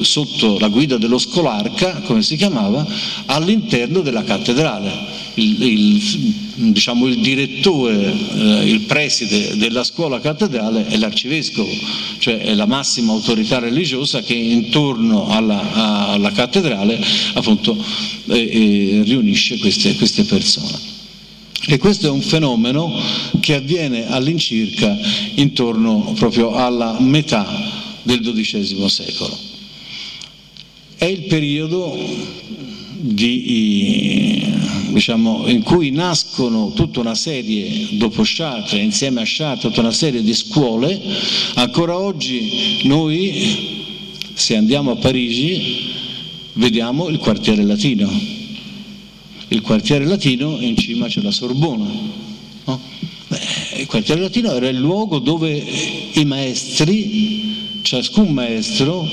sotto 0.00 0.58
la 0.58 0.68
guida 0.68 0.96
dello 0.96 1.18
scolarca, 1.18 2.00
come 2.06 2.22
si 2.22 2.36
chiamava, 2.36 2.86
all'interno 3.26 4.00
della 4.00 4.24
cattedrale 4.24 5.13
il, 5.34 5.62
il, 5.62 6.72
diciamo, 6.72 7.06
il 7.06 7.20
direttore, 7.20 8.12
eh, 8.12 8.70
il 8.70 8.80
preside 8.80 9.56
della 9.56 9.84
scuola 9.84 10.20
cattedrale 10.20 10.86
è 10.86 10.96
l'arcivescovo, 10.96 11.70
cioè 12.18 12.38
è 12.38 12.54
la 12.54 12.66
massima 12.66 13.12
autorità 13.12 13.58
religiosa 13.58 14.22
che 14.22 14.34
intorno 14.34 15.28
alla, 15.28 16.08
alla 16.08 16.30
cattedrale 16.30 17.00
appunto 17.34 17.76
eh, 18.26 18.38
eh, 18.38 19.02
riunisce 19.04 19.58
queste, 19.58 19.94
queste 19.96 20.24
persone. 20.24 20.92
E 21.66 21.78
questo 21.78 22.08
è 22.08 22.10
un 22.10 22.20
fenomeno 22.20 22.92
che 23.40 23.54
avviene 23.54 24.10
all'incirca 24.10 24.98
intorno 25.36 26.12
proprio 26.14 26.52
alla 26.52 26.98
metà 27.00 27.46
del 28.02 28.20
XII 28.20 28.88
secolo. 28.88 29.36
È 30.96 31.06
il 31.06 31.22
periodo 31.22 31.98
di, 33.00 34.44
diciamo, 34.94 35.48
in 35.48 35.62
cui 35.64 35.90
nascono 35.90 36.72
tutta 36.72 37.00
una 37.00 37.16
serie, 37.16 37.88
dopo 37.98 38.22
Chartres, 38.24 38.80
insieme 38.80 39.22
a 39.22 39.24
Chartres, 39.26 39.62
tutta 39.62 39.80
una 39.80 39.90
serie 39.90 40.22
di 40.22 40.32
scuole, 40.32 41.00
ancora 41.54 41.98
oggi 41.98 42.82
noi, 42.84 44.12
se 44.34 44.56
andiamo 44.56 44.92
a 44.92 44.96
Parigi, 44.96 45.92
vediamo 46.54 47.08
il 47.08 47.18
quartiere 47.18 47.64
latino. 47.64 48.08
Il 49.48 49.60
quartiere 49.62 50.04
latino 50.04 50.58
in 50.60 50.76
cima 50.76 51.08
c'è 51.08 51.20
la 51.20 51.32
Sorbona. 51.32 51.86
No? 52.66 52.80
il 53.76 53.86
quartiere 53.86 54.20
latino 54.20 54.52
era 54.52 54.68
il 54.68 54.78
luogo 54.78 55.18
dove 55.18 55.50
i 56.12 56.24
maestri, 56.24 57.80
ciascun 57.82 58.28
maestro, 58.28 59.06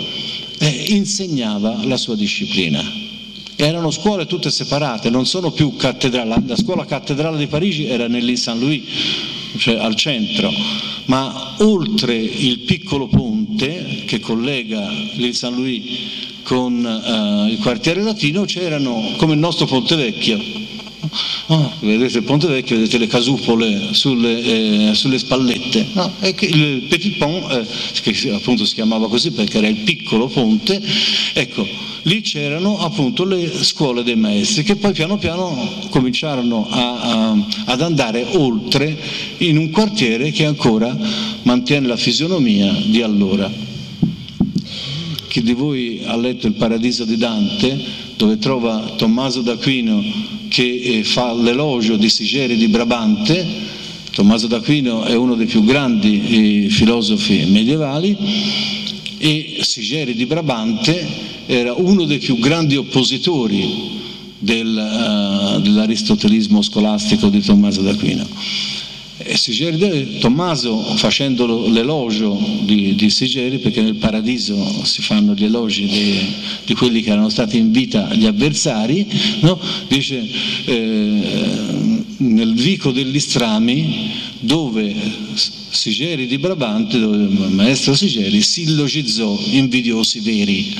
eh, 0.59 0.85
insegnava 0.89 1.83
la 1.85 1.97
sua 1.97 2.15
disciplina 2.15 3.00
erano 3.65 3.91
scuole 3.91 4.26
tutte 4.26 4.50
separate, 4.50 5.12
non 5.12 5.28
sono 5.28 5.52
più 5.52 5.76
cattedrali, 5.76 6.47
la 6.47 6.56
scuola 6.56 6.84
cattedrale 6.86 7.38
di 7.38 7.45
Parigi 7.45 7.86
era 7.86 8.08
nell'Île 8.08 8.36
Saint-Louis, 8.36 8.82
cioè 9.58 9.76
al 9.76 9.95
centro, 9.95 10.52
ma 11.06 11.56
oltre 11.60 12.15
il 12.15 12.60
piccolo 12.60 13.08
ponte 13.08 14.04
che 14.08 14.19
collega 14.19 14.89
l'Île 14.89 15.34
Saint-Louis 15.34 15.84
con 16.41 16.74
uh, 16.84 17.47
il 17.47 17.60
quartiere 17.60 18.02
latino 18.02 18.45
c'erano 18.45 19.13
come 19.17 19.34
il 19.34 19.39
nostro 19.39 19.67
Ponte 19.67 19.95
Vecchio. 19.95 20.39
Oh, 21.47 21.71
vedete 21.82 22.17
il 22.17 22.24
Ponte 22.24 22.47
Vecchio, 22.47 22.78
vedete 22.78 22.97
le 22.97 23.08
casupole 23.08 23.93
sulle, 23.93 24.89
eh, 24.89 24.95
sulle 24.95 25.19
spallette. 25.19 25.88
No, 25.93 26.12
il 26.21 26.88
Petit 26.89 27.17
Pont, 27.17 27.52
eh, 27.52 28.12
che 28.12 28.32
appunto 28.32 28.65
si 28.65 28.74
chiamava 28.74 29.07
così 29.07 29.32
perché 29.32 29.59
era 29.59 29.68
il 29.68 29.78
piccolo 29.78 30.28
ponte, 30.28 30.82
ecco, 31.34 31.68
lì 32.04 32.22
c'erano 32.22 32.80
appunto 32.80 33.24
le 33.26 33.52
scuole 33.64 34.04
dei 34.04 34.16
maestri 34.16 34.64
che 34.64 34.76
poi 34.76 34.93
piano 34.93 35.18
piano 35.18 35.70
cominciarono 35.89 36.68
a, 36.70 36.99
a, 36.99 37.47
ad 37.66 37.82
andare 37.82 38.26
oltre 38.34 38.97
in 39.38 39.58
un 39.58 39.70
quartiere 39.70 40.32
che 40.32 40.45
ancora 40.45 40.97
mantiene 41.43 41.88
la 41.88 41.97
fisionomia 41.97 42.72
di 42.86 43.02
allora. 43.02 43.70
Chi 45.28 45.41
di 45.41 45.54
voi 45.54 46.02
ha 46.06 46.16
letto 46.18 46.47
Il 46.47 46.54
Paradiso 46.54 47.06
di 47.06 47.16
Dante, 47.16 47.80
dove 48.18 48.38
trova 48.38 48.93
Tommaso 48.97 49.41
d'Aquino 49.41 50.04
che 50.49 50.82
eh, 50.84 51.04
fa 51.06 51.34
l'elogio 51.34 51.95
di 51.95 52.10
Sigeri 52.10 52.58
di 52.58 52.68
Brabante, 52.68 53.70
Tommaso 54.12 54.47
d'Aquino 54.47 55.04
è 55.04 55.16
uno 55.16 55.36
dei 55.36 55.45
più 55.45 55.64
grandi 55.64 56.66
eh, 56.66 56.70
filosofi 56.70 57.45
medievali, 57.45 58.18
e 59.24 59.59
Sigeri 59.61 60.15
di 60.15 60.26
Brabante 60.26 61.07
era 61.45 61.74
uno 61.74 62.05
dei 62.05 62.17
più 62.17 62.39
grandi 62.39 62.76
oppositori 62.76 63.99
del, 64.39 64.76
uh, 64.76 65.61
dell'aristotelismo 65.61 66.63
scolastico 66.63 67.30
di 67.30 67.39
Tommaso 67.39 67.82
d'Aquino. 67.82 68.28
E 69.19 69.38
Sigeri, 69.38 70.17
Tommaso 70.17 70.82
facendo 70.95 71.67
l'elogio 71.67 72.36
di, 72.63 72.95
di, 72.95 73.11
Sigeri, 73.11 73.59
perché 73.59 73.84
nel 73.84 73.97
paradiso 73.97 74.57
si 74.86 75.03
fanno 75.03 75.36
gli 75.36 75.43
elogi 75.43 75.86
di, 75.86 76.19
di 76.65 76.74
quelli 76.74 77.03
che 77.03 77.11
erano 77.11 77.30
stati 77.30 77.57
in 77.57 77.72
vita 77.72 78.11
gli 78.15 78.26
avversari, 78.26 79.05
no? 79.41 79.59
dice 79.88 80.28
eh, 80.65 81.90
nel 82.22 82.53
vico 82.53 82.91
degli 82.91 83.19
strami 83.19 84.11
dove 84.39 84.95
Sigeri 85.69 86.28
di 86.28 86.38
Brabante, 86.38 86.99
dove 86.99 87.17
il 87.17 87.51
maestro 87.51 87.95
Sigeri 87.95 88.41
sillocizzò 88.41 89.39
invidiosi 89.51 90.19
veri 90.19 90.76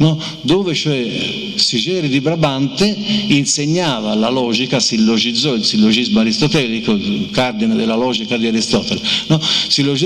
no? 0.00 0.20
dove 0.42 0.74
cioè 0.74 1.52
Sigeri 1.56 2.08
di 2.08 2.20
Brabante 2.20 2.86
insegnava 3.28 4.14
la 4.14 4.30
logica, 4.30 4.80
sillocizzò 4.80 5.54
il 5.54 5.64
sillogismo 5.64 6.20
aristotelico, 6.20 6.92
il 6.92 7.28
cardine 7.30 7.74
della 7.74 7.96
logica 7.96 8.36
di 8.36 8.46
Aristotele, 8.46 9.00
no? 9.28 9.40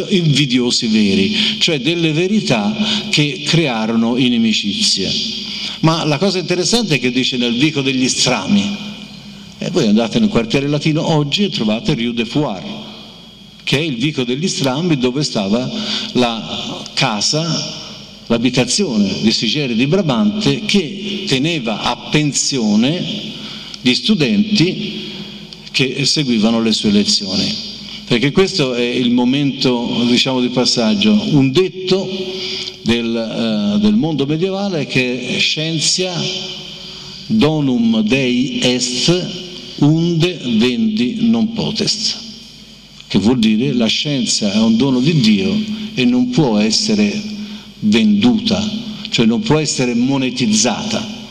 invidiosi 0.08 0.86
veri, 0.88 1.58
cioè 1.58 1.80
delle 1.80 2.12
verità 2.12 2.74
che 3.10 3.42
crearono 3.46 4.16
inimicizia. 4.16 5.10
Ma 5.80 6.04
la 6.04 6.18
cosa 6.18 6.38
interessante 6.38 6.96
è 6.96 7.00
che 7.00 7.10
dice 7.10 7.36
nel 7.36 7.56
vico 7.56 7.80
degli 7.80 8.08
strami, 8.08 8.93
e 9.58 9.70
voi 9.70 9.86
andate 9.86 10.18
nel 10.18 10.28
quartiere 10.28 10.68
latino 10.68 11.06
oggi 11.06 11.44
e 11.44 11.50
trovate 11.50 11.94
Rue 11.94 12.12
de 12.12 12.24
Foire, 12.24 12.66
che 13.62 13.78
è 13.78 13.80
il 13.80 13.96
vico 13.96 14.24
degli 14.24 14.48
strambi 14.48 14.98
dove 14.98 15.22
stava 15.22 15.70
la 16.12 16.82
casa 16.94 17.82
l'abitazione 18.26 19.20
di 19.20 19.30
Sigeri 19.32 19.74
di 19.74 19.86
Brabante 19.86 20.60
che 20.64 21.24
teneva 21.26 21.82
a 21.82 22.08
pensione 22.10 23.02
gli 23.80 23.94
studenti 23.94 25.12
che 25.70 26.04
seguivano 26.04 26.62
le 26.62 26.72
sue 26.72 26.90
lezioni. 26.90 27.72
Perché 28.06 28.32
questo 28.32 28.74
è 28.74 28.82
il 28.82 29.10
momento 29.10 30.04
diciamo, 30.06 30.40
di 30.40 30.48
passaggio. 30.48 31.12
Un 31.32 31.50
detto 31.50 32.08
del, 32.82 33.74
uh, 33.74 33.78
del 33.78 33.94
mondo 33.94 34.26
medievale 34.26 34.86
che 34.86 35.36
scientia 35.38 36.12
donum 37.26 38.02
dei 38.02 38.60
est 38.62 39.43
unde 39.76 40.38
vendi 40.56 41.28
non 41.28 41.52
potest, 41.52 42.16
che 43.06 43.18
vuol 43.18 43.38
dire 43.38 43.72
la 43.72 43.86
scienza 43.86 44.52
è 44.52 44.58
un 44.58 44.76
dono 44.76 45.00
di 45.00 45.20
Dio 45.20 45.54
e 45.94 46.04
non 46.04 46.30
può 46.30 46.58
essere 46.58 47.20
venduta, 47.80 48.62
cioè 49.10 49.26
non 49.26 49.40
può 49.40 49.58
essere 49.58 49.94
monetizzata. 49.94 51.22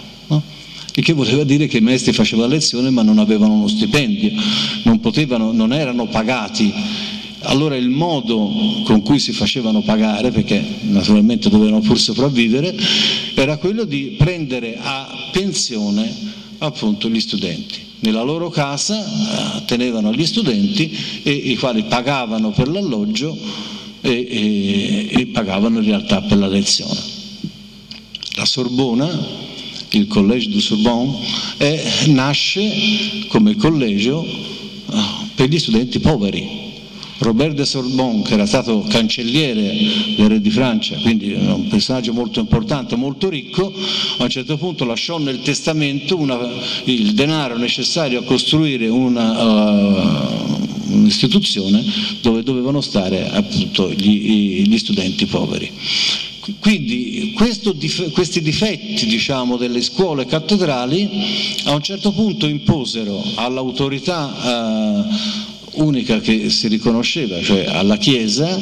Il 0.95 1.03
che 1.03 1.13
voleva 1.13 1.43
dire 1.43 1.65
che 1.65 1.77
i 1.77 1.81
maestri 1.81 2.13
facevano 2.13 2.49
lezione 2.49 2.91
ma 2.91 3.01
non 3.01 3.17
avevano 3.17 3.53
uno 3.53 3.67
stipendio, 3.67 4.31
non, 4.83 4.99
potevano, 4.99 5.51
non 5.51 5.73
erano 5.73 6.07
pagati. 6.07 6.71
Allora 7.45 7.75
il 7.75 7.89
modo 7.89 8.83
con 8.83 9.01
cui 9.01 9.17
si 9.17 9.31
facevano 9.31 9.81
pagare, 9.81 10.29
perché 10.29 10.63
naturalmente 10.81 11.49
dovevano 11.49 11.79
pur 11.79 11.99
sopravvivere, 11.99 12.75
era 13.33 13.57
quello 13.57 13.85
di 13.85 14.15
prendere 14.17 14.77
a 14.79 15.29
pensione 15.31 16.13
appunto 16.59 17.09
gli 17.09 17.19
studenti 17.19 17.82
nella 18.03 18.21
loro 18.21 18.49
casa 18.49 19.03
eh, 19.03 19.65
tenevano 19.65 20.13
gli 20.13 20.25
studenti 20.25 21.21
e 21.23 21.31
i 21.31 21.55
quali 21.55 21.83
pagavano 21.83 22.51
per 22.51 22.67
l'alloggio 22.67 23.37
e, 24.01 24.11
e, 24.11 25.21
e 25.21 25.25
pagavano 25.27 25.79
in 25.79 25.85
realtà 25.85 26.21
per 26.21 26.37
la 26.37 26.47
lezione. 26.47 26.99
La 28.35 28.45
Sorbona, 28.45 29.09
il 29.91 30.07
Collège 30.07 30.49
du 30.49 30.59
Sorbonne, 30.59 31.17
è, 31.57 32.05
nasce 32.07 33.25
come 33.27 33.55
collegio 33.55 34.25
ah, 34.87 35.27
per 35.35 35.47
gli 35.47 35.59
studenti 35.59 35.99
poveri. 35.99 36.72
Robert 37.19 37.53
de 37.53 37.65
Sorbonne, 37.65 38.23
che 38.23 38.33
era 38.33 38.45
stato 38.45 38.85
cancelliere 38.89 39.75
del 40.17 40.27
re 40.27 40.41
di 40.41 40.49
Francia, 40.49 40.95
quindi 40.97 41.33
un 41.33 41.67
personaggio 41.67 42.13
molto 42.13 42.39
importante, 42.39 42.95
molto 42.95 43.29
ricco, 43.29 43.73
a 44.17 44.23
un 44.23 44.29
certo 44.29 44.57
punto 44.57 44.83
lasciò 44.85 45.17
nel 45.19 45.41
testamento 45.41 46.17
una, 46.17 46.37
il 46.85 47.13
denaro 47.13 47.57
necessario 47.57 48.19
a 48.19 48.23
costruire 48.23 48.87
una, 48.87 49.43
uh, 49.43 50.93
un'istituzione 50.93 51.83
dove 52.21 52.43
dovevano 52.43 52.81
stare 52.81 53.29
appunto 53.29 53.91
gli, 53.91 54.63
gli 54.67 54.77
studenti 54.77 55.25
poveri. 55.25 55.71
Quindi 56.59 57.31
questo, 57.35 57.73
questi 58.11 58.41
difetti 58.41 59.05
diciamo, 59.05 59.55
delle 59.55 59.81
scuole 59.81 60.25
cattedrali 60.25 61.09
a 61.65 61.73
un 61.73 61.81
certo 61.81 62.11
punto 62.11 62.47
imposero 62.47 63.23
all'autorità 63.35 64.35
eh, 64.43 65.52
unica 65.75 66.19
che 66.19 66.49
si 66.49 66.67
riconosceva, 66.67 67.41
cioè 67.41 67.65
alla 67.65 67.97
Chiesa, 67.97 68.59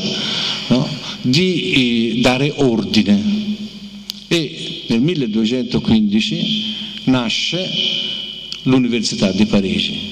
no, 0.68 0.88
di 1.22 2.16
eh, 2.18 2.22
dare 2.22 2.53
ordine. 2.55 3.39
E 4.28 4.84
nel 4.88 5.01
1215 5.01 6.76
nasce 7.05 7.70
l'Università 8.64 9.32
di 9.32 9.45
Parigi 9.45 10.11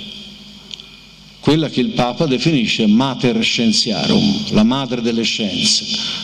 quella 1.50 1.68
che 1.68 1.80
il 1.80 1.94
Papa 1.94 2.28
definisce 2.28 2.86
mater 2.86 3.42
scienziarum, 3.42 4.52
la 4.52 4.62
madre 4.62 5.02
delle 5.02 5.24
scienze, 5.24 5.84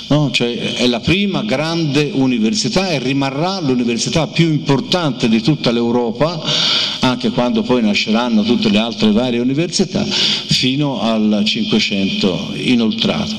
no? 0.09 0.29
cioè 0.29 0.75
è 0.75 0.85
la 0.85 0.99
prima 0.99 1.41
grande 1.41 2.11
università 2.13 2.89
e 2.89 2.99
rimarrà 2.99 3.59
l'università 3.59 4.27
più 4.27 4.45
importante 4.45 5.27
di 5.27 5.41
tutta 5.41 5.71
l'Europa, 5.71 6.39
anche 6.99 7.31
quando 7.31 7.63
poi 7.63 7.81
nasceranno 7.81 8.43
tutte 8.43 8.69
le 8.69 8.77
altre 8.77 9.11
varie 9.11 9.39
università, 9.39 10.03
fino 10.03 11.01
al 11.01 11.41
Cinquecento 11.43 12.51
inoltrato. 12.57 13.35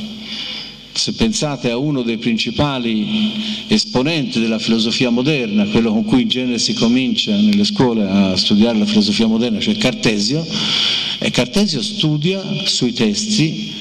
Se 0.93 1.13
pensate 1.13 1.71
a 1.71 1.77
uno 1.77 2.03
dei 2.03 2.19
principali 2.19 3.31
esponenti 3.69 4.41
della 4.41 4.59
filosofia 4.59 5.11
moderna, 5.11 5.67
quello 5.67 5.93
con 5.93 6.05
cui 6.05 6.23
in 6.23 6.29
genere 6.29 6.59
si 6.59 6.75
comincia 6.75 7.31
nelle 7.37 7.63
scuole 7.63 8.09
a 8.09 8.37
studiare 8.37 8.77
la 8.77 8.87
filosofia 8.87 9.29
moderna, 9.29 9.61
cioè 9.61 9.77
Cartesio, 9.77 10.45
e 11.19 11.31
Cartesio 11.31 11.83
studia 11.83 12.43
sui 12.65 12.93
testi 12.93 13.73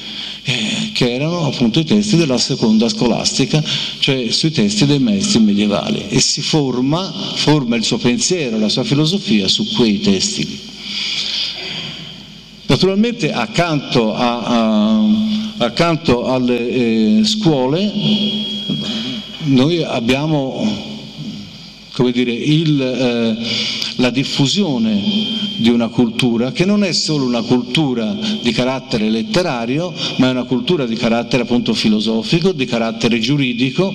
eh, 0.44 0.92
che 0.94 1.14
erano 1.14 1.48
appunto 1.48 1.80
i 1.80 1.84
testi 1.84 2.18
della 2.18 2.38
seconda 2.38 2.88
scolastica, 2.88 3.64
cioè 4.00 4.30
sui 4.30 4.52
testi 4.52 4.86
dei 4.86 5.00
maestri 5.00 5.40
medievali 5.40 6.06
e 6.08 6.20
si 6.20 6.42
forma, 6.42 7.12
forma 7.36 7.76
il 7.76 7.84
suo 7.84 7.98
pensiero, 7.98 8.60
la 8.60 8.70
sua 8.70 8.84
filosofia 8.84 9.48
su 9.48 9.74
quei 9.74 10.00
testi. 10.02 10.60
Naturalmente 12.68 13.32
accanto, 13.32 14.14
a, 14.14 14.40
a, 14.40 15.04
accanto 15.58 16.28
alle 16.28 16.70
eh, 16.70 17.22
scuole 17.24 17.92
noi 19.46 19.84
abbiamo 19.84 20.94
come 21.96 22.12
dire, 22.12 22.32
il, 22.34 22.82
eh, 22.82 23.38
la 23.98 24.10
diffusione 24.10 25.02
di 25.58 25.70
una 25.70 25.88
cultura 25.88 26.52
che 26.52 26.66
non 26.66 26.84
è 26.84 26.92
solo 26.92 27.26
una 27.26 27.42
cultura 27.42 28.18
di 28.42 28.52
carattere 28.52 29.10
letterario, 29.10 29.94
ma 30.18 30.28
è 30.28 30.32
una 30.32 30.44
cultura 30.44 30.86
di 30.86 30.96
carattere 30.96 31.44
appunto 31.44 31.74
filosofico, 31.74 32.52
di 32.52 32.66
carattere 32.66 33.20
giuridico 33.20 33.94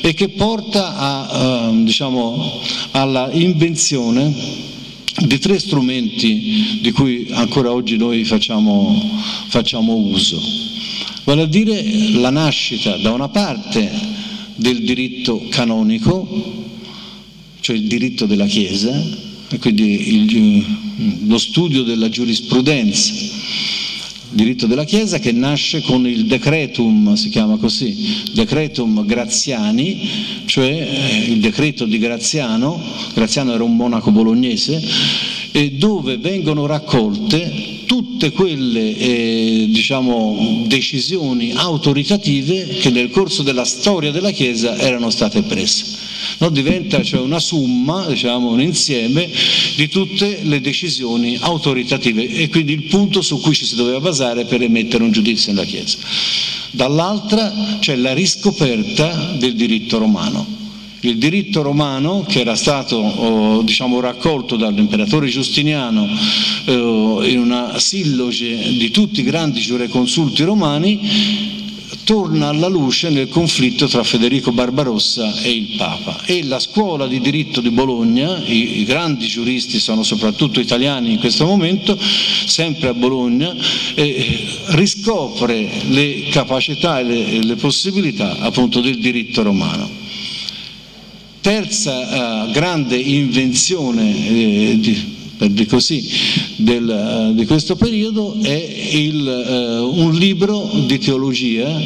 e 0.00 0.14
che 0.14 0.28
porta 0.28 0.96
a, 0.96 1.70
eh, 1.70 1.82
diciamo, 1.84 2.60
alla 2.92 3.28
invenzione 3.32 4.32
di 5.18 5.38
tre 5.38 5.58
strumenti 5.58 6.78
di 6.80 6.90
cui 6.92 7.28
ancora 7.32 7.72
oggi 7.72 7.96
noi 7.96 8.24
facciamo, 8.24 9.20
facciamo 9.48 9.94
uso. 9.94 10.40
Vale 11.24 11.42
a 11.42 11.46
dire 11.46 11.82
la 12.12 12.30
nascita 12.30 12.96
da 12.96 13.10
una 13.10 13.28
parte 13.28 13.90
del 14.54 14.82
diritto 14.82 15.46
canonico, 15.50 16.26
cioè 17.60 17.76
il 17.76 17.86
diritto 17.86 18.26
della 18.26 18.46
Chiesa, 18.46 19.28
quindi 19.58 20.14
il, 20.14 20.64
lo 21.26 21.38
studio 21.38 21.82
della 21.82 22.08
giurisprudenza, 22.08 23.12
diritto 24.30 24.66
della 24.66 24.84
Chiesa 24.84 25.18
che 25.18 25.32
nasce 25.32 25.82
con 25.82 26.06
il 26.06 26.26
decretum, 26.26 27.14
si 27.14 27.28
chiama 27.30 27.56
così, 27.56 28.22
decretum 28.32 29.04
Graziani, 29.04 30.08
cioè 30.44 30.68
eh, 30.68 31.32
il 31.32 31.40
decreto 31.40 31.84
di 31.84 31.98
Graziano, 31.98 32.80
Graziano 33.14 33.52
era 33.52 33.64
un 33.64 33.76
monaco 33.76 34.10
bolognese, 34.10 34.80
e 35.52 35.72
dove 35.72 36.16
vengono 36.16 36.66
raccolte 36.66 37.69
tutte 38.00 38.32
quelle 38.32 38.96
eh, 38.96 39.66
diciamo, 39.68 40.64
decisioni 40.66 41.52
autoritative 41.54 42.66
che 42.80 42.88
nel 42.88 43.10
corso 43.10 43.42
della 43.42 43.66
storia 43.66 44.10
della 44.10 44.30
Chiesa 44.30 44.78
erano 44.78 45.10
state 45.10 45.42
prese 45.42 45.84
no? 46.38 46.48
diventa 46.48 47.02
cioè 47.02 47.20
una 47.20 47.38
somma, 47.38 48.06
diciamo, 48.06 48.52
un 48.52 48.62
insieme 48.62 49.28
di 49.76 49.88
tutte 49.88 50.40
le 50.44 50.62
decisioni 50.62 51.36
autoritative 51.38 52.26
e 52.26 52.48
quindi 52.48 52.72
il 52.72 52.84
punto 52.84 53.20
su 53.20 53.38
cui 53.38 53.54
ci 53.54 53.66
si 53.66 53.74
doveva 53.74 54.00
basare 54.00 54.46
per 54.46 54.62
emettere 54.62 55.04
un 55.04 55.12
giudizio 55.12 55.52
nella 55.52 55.66
Chiesa. 55.66 55.98
Dall'altra 56.70 57.78
c'è 57.80 57.96
la 57.96 58.14
riscoperta 58.14 59.34
del 59.38 59.54
diritto 59.54 59.98
romano 59.98 60.59
il 61.00 61.16
diritto 61.18 61.62
romano 61.62 62.24
che 62.28 62.40
era 62.40 62.54
stato 62.54 62.96
oh, 62.96 63.62
diciamo, 63.62 64.00
raccolto 64.00 64.56
dall'imperatore 64.56 65.28
Giustiniano 65.28 66.06
eh, 66.64 66.72
in 66.72 67.38
una 67.38 67.78
silloge 67.78 68.76
di 68.76 68.90
tutti 68.90 69.20
i 69.20 69.24
grandi 69.24 69.60
giureconsulti 69.60 70.42
romani 70.42 71.58
torna 72.10 72.48
alla 72.48 72.66
luce 72.66 73.08
nel 73.08 73.28
conflitto 73.28 73.86
tra 73.86 74.02
Federico 74.02 74.50
Barbarossa 74.50 75.32
e 75.42 75.52
il 75.52 75.76
Papa 75.76 76.24
e 76.24 76.42
la 76.42 76.58
scuola 76.58 77.06
di 77.06 77.20
diritto 77.20 77.60
di 77.60 77.70
Bologna, 77.70 78.36
i, 78.44 78.80
i 78.80 78.84
grandi 78.84 79.28
giuristi 79.28 79.78
sono 79.78 80.02
soprattutto 80.02 80.58
italiani 80.58 81.12
in 81.12 81.18
questo 81.20 81.46
momento, 81.46 81.96
sempre 82.46 82.88
a 82.88 82.94
Bologna, 82.94 83.54
eh, 83.94 84.44
riscopre 84.70 85.68
le 85.88 86.28
capacità 86.30 86.98
e 86.98 87.04
le, 87.04 87.44
le 87.44 87.54
possibilità 87.54 88.38
appunto 88.40 88.80
del 88.80 88.98
diritto 88.98 89.42
romano. 89.42 89.99
Terza 91.40 92.46
uh, 92.46 92.50
grande 92.50 92.96
invenzione 92.96 94.28
eh, 94.28 94.78
di, 94.78 95.16
per 95.38 95.50
così, 95.64 96.06
del, 96.56 97.30
uh, 97.30 97.34
di 97.34 97.46
questo 97.46 97.76
periodo 97.76 98.36
è 98.42 98.52
il, 98.92 99.24
uh, 99.26 100.02
un 100.02 100.12
libro 100.12 100.70
di 100.86 100.98
teologia, 100.98 101.80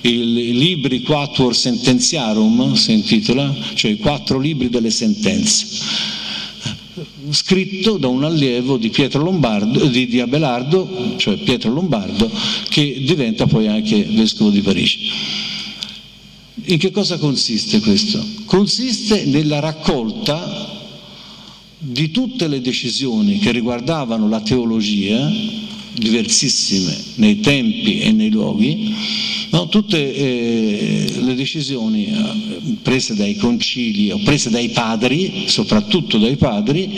il 0.00 0.32
Libri 0.32 1.02
Quatuor 1.02 1.54
Sententiarum 1.54 2.72
si 2.72 2.92
intitola, 2.92 3.54
cioè 3.74 3.90
i 3.90 3.98
quattro 3.98 4.38
libri 4.38 4.70
delle 4.70 4.90
sentenze, 4.90 5.66
scritto 7.28 7.98
da 7.98 8.08
un 8.08 8.24
allievo 8.24 8.78
di 8.78 8.90
di, 9.90 10.06
di 10.06 10.20
Abelardo, 10.20 11.16
cioè 11.18 11.36
Pietro 11.36 11.70
Lombardo, 11.70 12.30
che 12.70 13.02
diventa 13.04 13.46
poi 13.46 13.68
anche 13.68 14.06
vescovo 14.08 14.48
di 14.48 14.62
Parigi. 14.62 15.54
In 16.64 16.78
che 16.78 16.90
cosa 16.90 17.18
consiste 17.18 17.80
questo? 17.80 18.24
Consiste 18.46 19.26
nella 19.26 19.60
raccolta 19.60 20.74
di 21.78 22.10
tutte 22.10 22.48
le 22.48 22.62
decisioni 22.62 23.38
che 23.38 23.50
riguardavano 23.50 24.26
la 24.26 24.40
teologia, 24.40 25.30
diversissime 25.92 26.96
nei 27.16 27.40
tempi 27.40 28.00
e 28.00 28.12
nei 28.12 28.30
luoghi, 28.30 28.94
no? 29.50 29.68
tutte 29.68 30.14
eh, 30.14 31.12
le 31.20 31.34
decisioni 31.34 32.06
eh, 32.06 32.76
prese 32.82 33.14
dai 33.14 33.36
concili 33.36 34.10
o 34.10 34.18
prese 34.24 34.48
dai 34.48 34.70
padri, 34.70 35.44
soprattutto 35.48 36.16
dai 36.16 36.36
padri, 36.36 36.90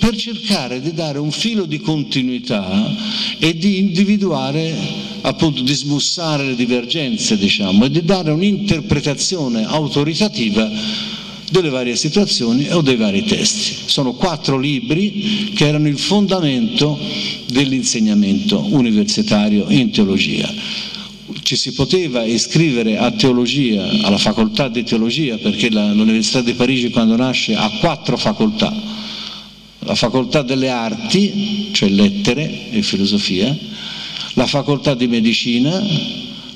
per 0.00 0.16
cercare 0.16 0.80
di 0.80 0.92
dare 0.92 1.18
un 1.18 1.30
filo 1.30 1.64
di 1.64 1.78
continuità 1.78 2.92
e 3.38 3.56
di 3.56 3.78
individuare, 3.78 4.74
appunto, 5.22 5.62
di 5.62 5.74
smussare 5.74 6.44
le 6.44 6.54
divergenze, 6.54 7.36
diciamo, 7.36 7.84
e 7.84 7.90
di 7.90 8.04
dare 8.04 8.30
un'interpretazione 8.30 9.64
autoritativa 9.64 10.70
delle 11.50 11.68
varie 11.68 11.96
situazioni 11.96 12.68
o 12.70 12.80
dei 12.80 12.96
vari 12.96 13.24
testi. 13.24 13.76
Sono 13.86 14.14
quattro 14.14 14.58
libri 14.58 15.52
che 15.54 15.66
erano 15.66 15.88
il 15.88 15.98
fondamento 15.98 16.98
dell'insegnamento 17.46 18.64
universitario 18.70 19.66
in 19.68 19.90
teologia. 19.90 20.52
Ci 21.42 21.56
si 21.56 21.72
poteva 21.74 22.24
iscrivere 22.24 22.98
a 22.98 23.12
teologia, 23.12 23.88
alla 24.02 24.18
facoltà 24.18 24.68
di 24.68 24.82
teologia, 24.82 25.36
perché 25.36 25.70
la, 25.70 25.92
l'Università 25.92 26.40
di 26.40 26.54
Parigi 26.54 26.90
quando 26.90 27.14
nasce 27.14 27.54
ha 27.54 27.70
quattro 27.80 28.16
facoltà. 28.16 28.74
La 29.80 29.94
facoltà 29.94 30.42
delle 30.42 30.68
arti, 30.68 31.68
cioè 31.70 31.88
lettere 31.88 32.70
e 32.72 32.82
filosofia, 32.82 33.56
la 34.36 34.46
facoltà 34.46 34.94
di 34.94 35.06
medicina, 35.06 35.82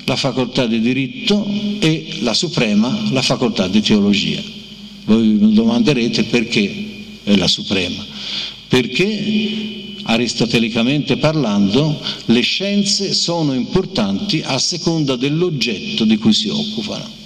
la 0.05 0.15
facoltà 0.15 0.67
di 0.67 0.79
diritto 0.79 1.45
e 1.79 2.19
la 2.21 2.33
suprema, 2.33 3.09
la 3.11 3.21
facoltà 3.21 3.67
di 3.67 3.81
teologia. 3.81 4.41
Voi 5.05 5.27
mi 5.27 5.53
domanderete 5.53 6.25
perché 6.25 6.85
è 7.23 7.35
la 7.35 7.47
suprema. 7.47 8.05
Perché 8.67 9.79
aristotelicamente 10.03 11.17
parlando 11.17 11.99
le 12.25 12.41
scienze 12.41 13.13
sono 13.13 13.53
importanti 13.53 14.41
a 14.45 14.59
seconda 14.59 15.15
dell'oggetto 15.15 16.05
di 16.05 16.17
cui 16.17 16.33
si 16.33 16.49
occupano. 16.49 17.19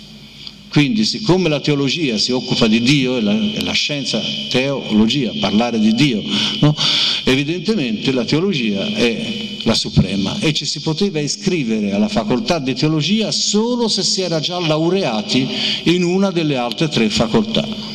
Quindi 0.69 1.03
siccome 1.05 1.49
la 1.49 1.59
teologia 1.59 2.17
si 2.17 2.31
occupa 2.31 2.67
di 2.67 2.81
Dio 2.81 3.17
e 3.17 3.21
la, 3.21 3.33
e 3.33 3.61
la 3.61 3.71
scienza 3.73 4.21
teologia, 4.49 5.31
parlare 5.39 5.79
di 5.79 5.93
Dio, 5.93 6.21
no? 6.59 6.75
evidentemente 7.23 8.11
la 8.11 8.25
teologia 8.25 8.85
è 8.85 9.44
la 9.65 9.73
suprema 9.73 10.37
e 10.39 10.53
ci 10.53 10.65
si 10.65 10.79
poteva 10.79 11.19
iscrivere 11.19 11.91
alla 11.91 12.07
facoltà 12.07 12.59
di 12.59 12.73
teologia 12.73 13.31
solo 13.31 13.87
se 13.87 14.03
si 14.03 14.21
era 14.21 14.39
già 14.39 14.59
laureati 14.59 15.47
in 15.85 16.03
una 16.03 16.31
delle 16.31 16.55
altre 16.55 16.87
tre 16.87 17.09
facoltà. 17.09 17.94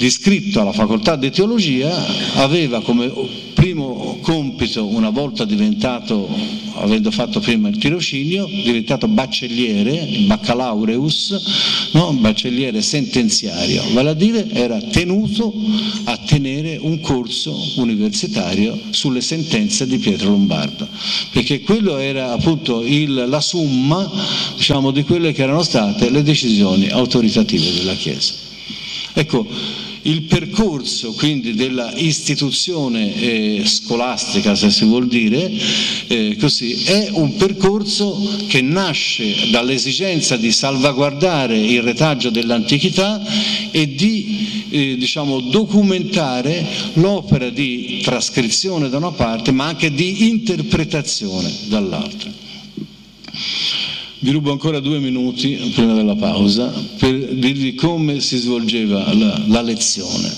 L'iscritto 0.00 0.62
alla 0.62 0.72
facoltà 0.72 1.14
di 1.14 1.30
teologia 1.30 1.94
aveva 2.36 2.80
come 2.80 3.12
primo 3.52 4.18
compito, 4.22 4.86
una 4.86 5.10
volta 5.10 5.44
diventato, 5.44 6.26
avendo 6.76 7.10
fatto 7.10 7.38
prima 7.40 7.68
il 7.68 7.76
tirocinio, 7.76 8.46
diventato 8.46 9.06
baccelliere, 9.08 10.24
baccalaureus, 10.24 11.90
no? 11.92 12.14
baccelliere 12.14 12.80
sentenziario, 12.80 13.82
vale 13.92 14.08
a 14.08 14.14
dire 14.14 14.48
era 14.50 14.80
tenuto 14.80 15.52
a 16.04 16.16
tenere 16.16 16.78
un 16.80 16.98
corso 17.00 17.54
universitario 17.76 18.78
sulle 18.88 19.20
sentenze 19.20 19.86
di 19.86 19.98
Pietro 19.98 20.30
Lombardo, 20.30 20.88
perché 21.30 21.60
quello 21.60 21.98
era 21.98 22.32
appunto 22.32 22.82
il, 22.82 23.26
la 23.28 23.40
summa 23.42 24.10
diciamo, 24.56 24.92
di 24.92 25.02
quelle 25.02 25.32
che 25.32 25.42
erano 25.42 25.62
state 25.62 26.08
le 26.08 26.22
decisioni 26.22 26.88
autoritative 26.88 27.74
della 27.74 27.94
Chiesa. 27.94 28.32
Ecco, 29.12 29.46
il 30.02 30.22
percorso 30.22 31.12
quindi 31.12 31.54
della 31.54 31.92
istituzione 31.94 33.14
eh, 33.14 33.62
scolastica, 33.64 34.54
se 34.54 34.70
si 34.70 34.84
vuol 34.84 35.06
dire, 35.06 35.50
eh, 36.06 36.36
così, 36.38 36.84
è 36.84 37.10
un 37.12 37.36
percorso 37.36 38.18
che 38.46 38.62
nasce 38.62 39.50
dall'esigenza 39.50 40.36
di 40.36 40.50
salvaguardare 40.50 41.58
il 41.58 41.82
retaggio 41.82 42.30
dell'antichità 42.30 43.22
e 43.70 43.94
di 43.94 44.66
eh, 44.70 44.96
diciamo, 44.96 45.40
documentare 45.40 46.66
l'opera 46.94 47.50
di 47.50 48.00
trascrizione 48.02 48.88
da 48.88 48.96
una 48.96 49.10
parte, 49.12 49.52
ma 49.52 49.66
anche 49.66 49.92
di 49.92 50.28
interpretazione 50.28 51.52
dall'altra. 51.66 52.30
Vi 54.22 54.30
rubo 54.32 54.52
ancora 54.52 54.80
due 54.80 54.98
minuti 54.98 55.72
prima 55.74 55.94
della 55.94 56.14
pausa 56.14 56.70
per 56.98 57.34
dirvi 57.36 57.74
come 57.74 58.20
si 58.20 58.36
svolgeva 58.36 59.14
la, 59.14 59.42
la 59.46 59.62
lezione. 59.62 60.30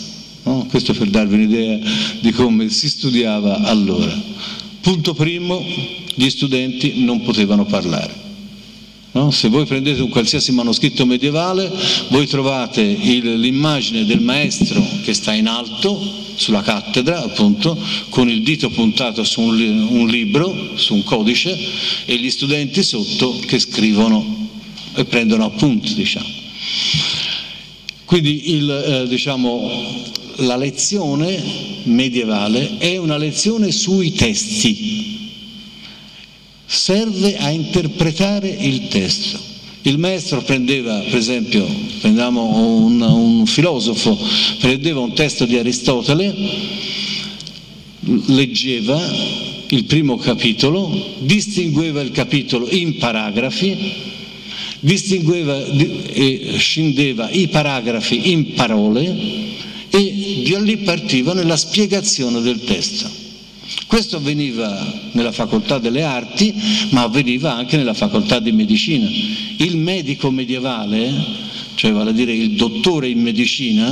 No? 0.45 0.66
Questo 0.70 0.93
per 0.93 1.11
darvi 1.11 1.35
un'idea 1.35 1.80
di 2.20 2.30
come 2.30 2.70
si 2.70 2.89
studiava 2.89 3.62
allora. 3.62 4.16
Punto 4.80 5.14
primo, 5.14 5.61
gli 6.14 6.30
studenti 6.30 7.03
non 7.03 7.22
potevano 7.22 7.64
parlare. 7.64 8.21
No? 9.12 9.30
Se 9.30 9.48
voi 9.48 9.66
prendete 9.66 10.00
un 10.00 10.08
qualsiasi 10.08 10.52
manoscritto 10.52 11.04
medievale, 11.04 11.70
voi 12.08 12.26
trovate 12.26 12.82
l'immagine 12.82 14.06
del 14.06 14.20
maestro 14.20 14.82
che 15.02 15.12
sta 15.12 15.32
in 15.34 15.48
alto, 15.48 16.20
sulla 16.34 16.62
cattedra, 16.62 17.22
appunto, 17.22 17.78
con 18.08 18.28
il 18.28 18.42
dito 18.42 18.70
puntato 18.70 19.22
su 19.22 19.40
un, 19.42 19.86
un 19.90 20.08
libro, 20.08 20.76
su 20.76 20.94
un 20.94 21.04
codice, 21.04 21.56
e 22.06 22.16
gli 22.16 22.30
studenti 22.30 22.82
sotto 22.82 23.38
che 23.46 23.58
scrivono 23.58 24.48
e 24.94 25.04
prendono 25.04 25.44
appunti, 25.44 25.94
diciamo. 25.94 26.40
Quindi 28.06 28.54
il, 28.54 28.70
eh, 28.70 29.08
diciamo, 29.08 29.70
la 30.36 30.56
lezione 30.56 31.42
medievale 31.84 32.78
è 32.78 32.96
una 32.96 33.16
lezione 33.16 33.70
sui 33.70 34.12
testi, 34.12 35.21
serve 36.72 37.36
a 37.36 37.50
interpretare 37.50 38.48
il 38.48 38.88
testo. 38.88 39.38
Il 39.82 39.98
maestro 39.98 40.42
prendeva, 40.42 41.00
per 41.00 41.16
esempio, 41.16 41.66
prendiamo 42.00 42.56
un, 42.56 43.00
un 43.00 43.46
filosofo, 43.46 44.18
prendeva 44.58 45.00
un 45.00 45.12
testo 45.12 45.44
di 45.44 45.58
Aristotele, 45.58 46.34
leggeva 48.26 48.98
il 49.68 49.84
primo 49.84 50.16
capitolo, 50.16 51.14
distingueva 51.20 52.00
il 52.00 52.10
capitolo 52.10 52.66
in 52.70 52.96
paragrafi, 52.96 53.76
distingueva 54.80 55.62
e 55.66 56.54
scindeva 56.56 57.28
i 57.30 57.48
paragrafi 57.48 58.30
in 58.30 58.54
parole 58.54 59.14
e 59.90 60.44
da 60.48 60.58
lì 60.58 60.78
partiva 60.78 61.34
nella 61.34 61.56
spiegazione 61.56 62.40
del 62.40 62.64
testo. 62.64 63.21
Questo 63.86 64.16
avveniva 64.16 65.00
nella 65.12 65.32
facoltà 65.32 65.78
delle 65.78 66.02
arti, 66.02 66.54
ma 66.90 67.02
avveniva 67.02 67.54
anche 67.54 67.76
nella 67.76 67.94
facoltà 67.94 68.38
di 68.38 68.52
medicina. 68.52 69.08
Il 69.58 69.76
medico 69.76 70.30
medievale, 70.30 71.12
cioè 71.74 71.92
vale 71.92 72.10
a 72.10 72.12
dire 72.12 72.32
il 72.32 72.56
dottore 72.56 73.08
in 73.08 73.20
medicina, 73.20 73.90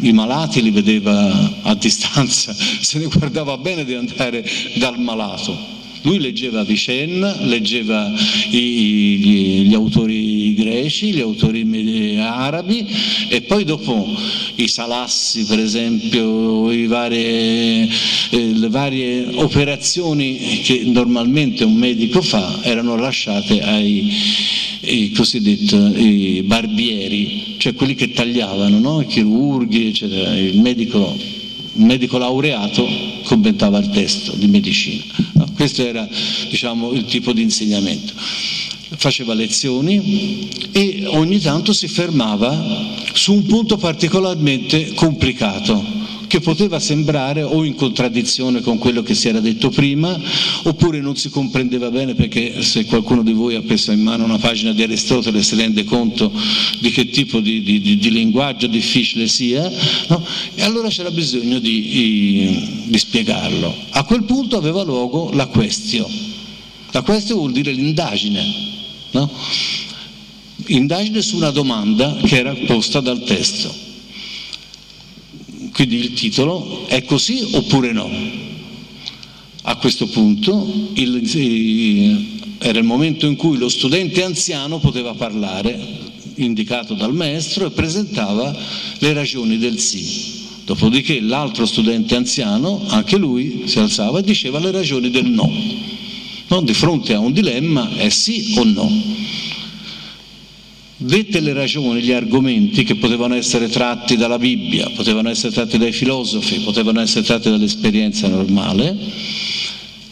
i 0.00 0.12
malati 0.12 0.62
li 0.62 0.70
vedeva 0.70 1.60
a 1.62 1.74
distanza, 1.74 2.54
se 2.80 2.98
ne 2.98 3.06
guardava 3.06 3.56
bene 3.58 3.84
di 3.84 3.94
andare 3.94 4.44
dal 4.76 4.98
malato 4.98 5.76
Lui 6.08 6.20
leggeva 6.20 6.64
Vicenna, 6.64 7.36
leggeva 7.42 8.10
i, 8.50 9.66
gli, 9.66 9.74
autori 9.74 10.54
greci, 10.54 11.12
gli 11.12 11.20
autori 11.20 12.16
arabi 12.18 12.86
e 13.28 13.42
poi 13.42 13.64
dopo 13.64 14.16
i 14.54 14.68
salassi 14.68 15.44
per 15.44 15.58
esempio, 15.58 16.62
varie, 16.86 17.86
eh, 18.30 18.52
le 18.54 18.68
varie 18.70 19.26
operazioni 19.34 20.60
che 20.62 20.80
normalmente 20.86 21.64
un 21.64 21.74
medico 21.74 22.22
fa 22.22 22.58
erano 22.62 22.96
lasciate 22.96 23.60
ai, 23.60 24.10
ai 24.84 25.12
cosiddetti 25.14 26.42
barbieri, 26.46 27.56
cioè 27.58 27.74
quelli 27.74 27.94
che 27.94 28.12
tagliavano, 28.12 28.78
no? 28.78 29.02
i 29.02 29.06
chirurghi, 29.06 29.88
eccetera. 29.88 30.34
Il 30.34 30.58
medico, 30.60 31.14
il 31.74 31.84
medico 31.84 32.16
laureato 32.16 32.88
commentava 33.24 33.78
il 33.78 33.90
testo 33.90 34.32
di 34.36 34.46
medicina. 34.46 35.04
No? 35.34 35.47
Questo 35.58 35.84
era 35.84 36.08
diciamo, 36.48 36.92
il 36.92 37.04
tipo 37.06 37.32
di 37.32 37.42
insegnamento. 37.42 38.12
Faceva 38.96 39.34
lezioni 39.34 40.48
e 40.70 41.02
ogni 41.06 41.40
tanto 41.40 41.72
si 41.72 41.88
fermava 41.88 42.94
su 43.12 43.32
un 43.32 43.44
punto 43.44 43.76
particolarmente 43.76 44.94
complicato 44.94 45.97
che 46.28 46.40
poteva 46.40 46.78
sembrare 46.78 47.42
o 47.42 47.64
in 47.64 47.74
contraddizione 47.74 48.60
con 48.60 48.78
quello 48.78 49.02
che 49.02 49.14
si 49.14 49.26
era 49.26 49.40
detto 49.40 49.70
prima, 49.70 50.16
oppure 50.62 51.00
non 51.00 51.16
si 51.16 51.30
comprendeva 51.30 51.90
bene 51.90 52.14
perché 52.14 52.62
se 52.62 52.84
qualcuno 52.84 53.24
di 53.24 53.32
voi 53.32 53.56
ha 53.56 53.62
preso 53.62 53.90
in 53.90 54.00
mano 54.00 54.24
una 54.24 54.38
pagina 54.38 54.72
di 54.72 54.82
Aristotele 54.82 55.42
si 55.42 55.56
rende 55.56 55.82
conto 55.84 56.30
di 56.80 56.90
che 56.90 57.10
tipo 57.10 57.40
di, 57.40 57.62
di, 57.62 57.80
di 57.80 58.10
linguaggio 58.10 58.68
difficile 58.68 59.26
sia, 59.26 59.68
no? 60.08 60.24
e 60.54 60.62
allora 60.62 60.88
c'era 60.88 61.10
bisogno 61.10 61.58
di, 61.58 62.84
di 62.84 62.98
spiegarlo. 62.98 63.74
A 63.90 64.04
quel 64.04 64.22
punto 64.22 64.56
aveva 64.56 64.84
luogo 64.84 65.30
la 65.32 65.46
question. 65.46 66.06
La 66.92 67.02
question 67.02 67.38
vuol 67.38 67.52
dire 67.52 67.72
l'indagine. 67.72 68.44
No? 69.10 69.30
Indagine 70.66 71.22
su 71.22 71.36
una 71.36 71.50
domanda 71.50 72.16
che 72.24 72.36
era 72.36 72.54
posta 72.66 73.00
dal 73.00 73.22
testo. 73.24 73.87
Quindi 75.78 75.98
il 75.98 76.12
titolo 76.12 76.88
è 76.88 77.04
così 77.04 77.50
oppure 77.52 77.92
no? 77.92 78.10
A 79.62 79.76
questo 79.76 80.08
punto 80.08 80.90
il, 80.94 82.56
era 82.58 82.80
il 82.80 82.84
momento 82.84 83.26
in 83.26 83.36
cui 83.36 83.58
lo 83.58 83.68
studente 83.68 84.24
anziano 84.24 84.80
poteva 84.80 85.14
parlare, 85.14 85.78
indicato 86.34 86.94
dal 86.94 87.14
maestro, 87.14 87.66
e 87.66 87.70
presentava 87.70 88.52
le 88.98 89.12
ragioni 89.12 89.56
del 89.56 89.78
sì. 89.78 90.46
Dopodiché 90.64 91.20
l'altro 91.20 91.64
studente 91.64 92.16
anziano, 92.16 92.84
anche 92.88 93.16
lui, 93.16 93.62
si 93.66 93.78
alzava 93.78 94.18
e 94.18 94.24
diceva 94.24 94.58
le 94.58 94.72
ragioni 94.72 95.10
del 95.10 95.26
no. 95.26 95.48
no? 96.48 96.60
Di 96.60 96.74
fronte 96.74 97.14
a 97.14 97.20
un 97.20 97.30
dilemma 97.30 97.94
è 97.94 98.08
sì 98.08 98.54
o 98.56 98.64
no. 98.64 98.90
Dette 101.00 101.38
le 101.38 101.52
ragioni, 101.52 102.02
gli 102.02 102.10
argomenti 102.10 102.82
che 102.82 102.96
potevano 102.96 103.36
essere 103.36 103.68
tratti 103.68 104.16
dalla 104.16 104.36
Bibbia, 104.36 104.90
potevano 104.90 105.28
essere 105.28 105.52
tratti 105.52 105.78
dai 105.78 105.92
filosofi, 105.92 106.58
potevano 106.58 107.00
essere 107.00 107.24
tratti 107.24 107.50
dall'esperienza 107.50 108.26
normale, 108.26 108.96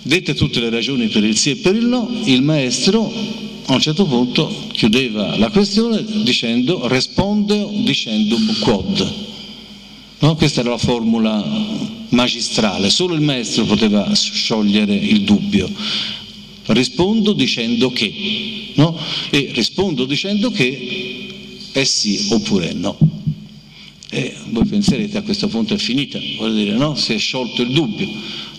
dette 0.03 0.34
tutte 0.34 0.61
le 0.61 0.70
ragioni 0.70 1.09
per 1.09 1.24
il 1.24 1.37
sì 1.37 1.51
e 1.51 1.57
per 1.57 1.74
il 1.74 1.87
no, 1.87 2.09
il 2.22 2.41
maestro 2.43 3.12
a 3.68 3.72
un 3.74 3.80
certo 3.80 4.07
punto 4.07 4.68
chiudeva 4.70 5.37
la 5.37 5.51
questione 5.51 6.05
dicendo 6.22 6.87
risponde 6.87 7.66
dicendo 7.82 8.37
quod. 8.61 9.14
No? 10.20 10.37
Questa 10.37 10.61
era 10.61 10.70
la 10.70 10.78
formula 10.78 11.45
magistrale, 12.11 12.91
solo 12.91 13.14
il 13.14 13.22
maestro 13.22 13.64
poteva 13.64 14.09
sciogliere 14.14 14.95
il 14.95 15.22
dubbio 15.22 15.68
rispondo 16.66 17.32
dicendo 17.32 17.91
che, 17.91 18.12
no? 18.77 18.99
E 19.31 19.51
rispondo 19.53 20.05
dicendo 20.07 20.51
che 20.51 21.29
è 21.72 21.85
sì 21.85 22.29
oppure 22.31 22.72
no. 22.72 22.97
E 24.09 24.35
voi 24.51 24.64
penserete 24.64 25.18
a 25.18 25.22
questo 25.22 25.49
punto 25.49 25.74
è 25.74 25.79
finita, 25.79 26.18
vuol 26.39 26.55
dire 26.55 26.72
no? 26.72 26.95
Si 26.95 27.12
è 27.12 27.18
sciolto 27.18 27.62
il 27.62 27.72
dubbio. 27.72 28.09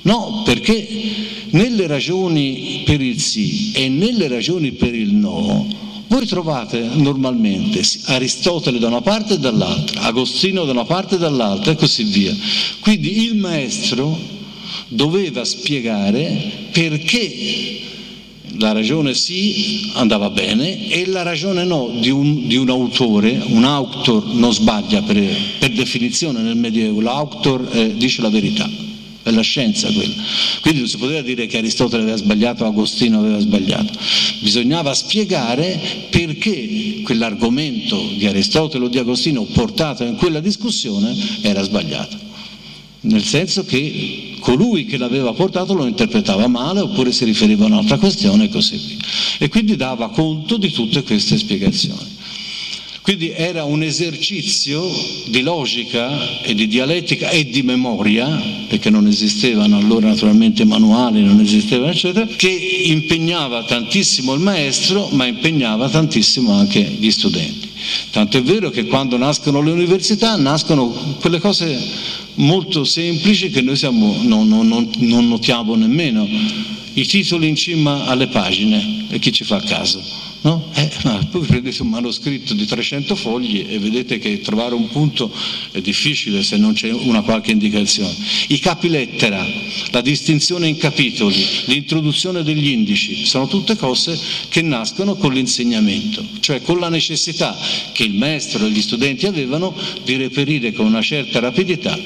No, 0.03 0.43
perché 0.45 0.87
nelle 1.51 1.87
ragioni 1.87 2.83
per 2.85 3.01
il 3.01 3.19
sì 3.19 3.71
e 3.73 3.89
nelle 3.89 4.27
ragioni 4.27 4.71
per 4.71 4.93
il 4.93 5.13
no, 5.13 5.67
voi 6.07 6.25
trovate 6.25 6.79
normalmente 6.95 7.81
Aristotele 8.05 8.79
da 8.79 8.87
una 8.87 9.01
parte 9.01 9.33
e 9.35 9.39
dall'altra, 9.39 10.01
Agostino 10.01 10.65
da 10.65 10.71
una 10.71 10.85
parte 10.85 11.15
e 11.15 11.17
dall'altra 11.17 11.71
e 11.71 11.75
così 11.75 12.03
via. 12.03 12.35
Quindi 12.79 13.23
il 13.23 13.35
maestro 13.35 14.17
doveva 14.87 15.43
spiegare 15.43 16.69
perché 16.71 17.79
la 18.59 18.71
ragione 18.71 19.13
sì 19.13 19.91
andava 19.93 20.29
bene 20.29 20.89
e 20.89 21.05
la 21.05 21.21
ragione 21.21 21.63
no 21.63 21.89
di 21.99 22.09
un, 22.09 22.47
di 22.47 22.55
un 22.55 22.69
autore, 22.69 23.41
un 23.47 23.63
autor 23.63 24.25
non 24.33 24.53
sbaglia 24.53 25.01
per, 25.01 25.17
per 25.59 25.71
definizione 25.71 26.41
nel 26.41 26.55
Medioevo, 26.55 27.01
l'autor 27.01 27.67
eh, 27.71 27.95
dice 27.95 28.21
la 28.21 28.29
verità, 28.29 28.69
è 29.23 29.31
la 29.31 29.41
scienza 29.41 29.91
quella. 29.91 30.13
Quindi 30.61 30.79
non 30.81 30.89
si 30.89 30.97
poteva 30.97 31.21
dire 31.21 31.45
che 31.45 31.57
Aristotele 31.57 32.03
aveva 32.03 32.17
sbagliato 32.17 32.65
Agostino 32.65 33.19
aveva 33.19 33.39
sbagliato, 33.39 33.93
bisognava 34.41 34.93
spiegare 34.93 36.07
perché 36.09 37.01
quell'argomento 37.03 38.01
di 38.17 38.25
Aristotele 38.25 38.85
o 38.85 38.87
di 38.87 38.97
Agostino 38.97 39.43
portato 39.43 40.03
in 40.03 40.15
quella 40.15 40.39
discussione 40.39 41.15
era 41.41 41.61
sbagliato 41.63 42.26
nel 43.01 43.23
senso 43.23 43.65
che 43.65 44.35
colui 44.39 44.85
che 44.85 44.97
l'aveva 44.97 45.33
portato 45.33 45.73
lo 45.73 45.85
interpretava 45.85 46.47
male 46.47 46.79
oppure 46.79 47.11
si 47.11 47.25
riferiva 47.25 47.65
a 47.65 47.67
un'altra 47.67 47.97
questione 47.97 48.45
e 48.45 48.49
così 48.49 48.77
via. 48.77 48.97
E 49.39 49.49
quindi 49.49 49.75
dava 49.75 50.09
conto 50.09 50.57
di 50.57 50.71
tutte 50.71 51.03
queste 51.03 51.37
spiegazioni. 51.37 52.15
Quindi 53.07 53.31
era 53.31 53.63
un 53.63 53.83
esercizio 53.83 54.83
di 55.27 55.41
logica 55.41 56.41
e 56.41 56.53
di 56.53 56.67
dialettica 56.67 57.29
e 57.29 57.49
di 57.49 57.61
memoria, 57.61 58.27
perché 58.67 58.89
non 58.89 59.07
esistevano 59.07 59.77
allora 59.77 60.09
naturalmente 60.09 60.65
manuali, 60.65 61.23
non 61.23 61.39
esistevano 61.39 61.91
eccetera, 61.91 62.25
che 62.25 62.49
impegnava 62.49 63.63
tantissimo 63.63 64.33
il 64.33 64.41
maestro, 64.41 65.07
ma 65.13 65.25
impegnava 65.25 65.87
tantissimo 65.87 66.51
anche 66.51 66.81
gli 66.81 67.09
studenti. 67.09 67.66
Tanto 68.11 68.37
è 68.37 68.41
vero 68.41 68.69
che 68.69 68.85
quando 68.85 69.17
nascono 69.17 69.61
le 69.61 69.71
università 69.71 70.35
nascono 70.35 70.89
quelle 71.19 71.39
cose 71.39 71.77
molto 72.35 72.83
semplici 72.83 73.49
che 73.49 73.61
noi 73.61 73.75
siamo, 73.75 74.17
non, 74.23 74.47
non, 74.47 74.89
non 74.97 75.27
notiamo 75.27 75.75
nemmeno. 75.75 76.27
I 76.93 77.05
titoli 77.05 77.47
in 77.47 77.55
cima 77.55 78.05
alle 78.05 78.27
pagine 78.27 79.05
e 79.09 79.19
chi 79.19 79.31
ci 79.31 79.43
fa 79.43 79.61
caso. 79.61 80.26
No? 80.41 80.69
Eh, 80.75 80.89
poi 81.31 81.45
prendete 81.45 81.81
un 81.81 81.89
manoscritto 81.89 82.53
di 82.53 82.65
300 82.65 83.15
fogli 83.15 83.65
e 83.67 83.79
vedete 83.79 84.19
che 84.19 84.39
trovare 84.39 84.75
un 84.75 84.87
punto 84.87 85.31
è 85.71 85.81
difficile 85.81 86.43
se 86.43 86.57
non 86.57 86.73
c'è 86.73 86.91
una 86.91 87.21
qualche 87.21 87.51
indicazione. 87.51 88.15
I 88.47 88.59
capi 88.59 88.87
lettera, 88.87 89.45
la 89.91 90.01
distinzione 90.01 90.67
in 90.67 90.77
capitoli, 90.77 91.43
l'introduzione 91.65 92.43
degli 92.43 92.67
indici, 92.69 93.25
sono 93.25 93.47
tutte 93.47 93.75
cose 93.75 94.17
che 94.49 94.61
nascono 94.61 95.15
con 95.15 95.33
l'insegnamento, 95.33 96.23
cioè 96.39 96.61
con 96.61 96.79
la 96.79 96.89
necessità 96.89 97.57
che 97.91 98.03
il 98.03 98.13
maestro 98.13 98.65
e 98.65 98.69
gli 98.69 98.81
studenti 98.81 99.25
avevano 99.25 99.75
di 100.03 100.15
reperire 100.15 100.71
con 100.71 100.85
una 100.85 101.01
certa 101.01 101.39
rapidità 101.39 101.97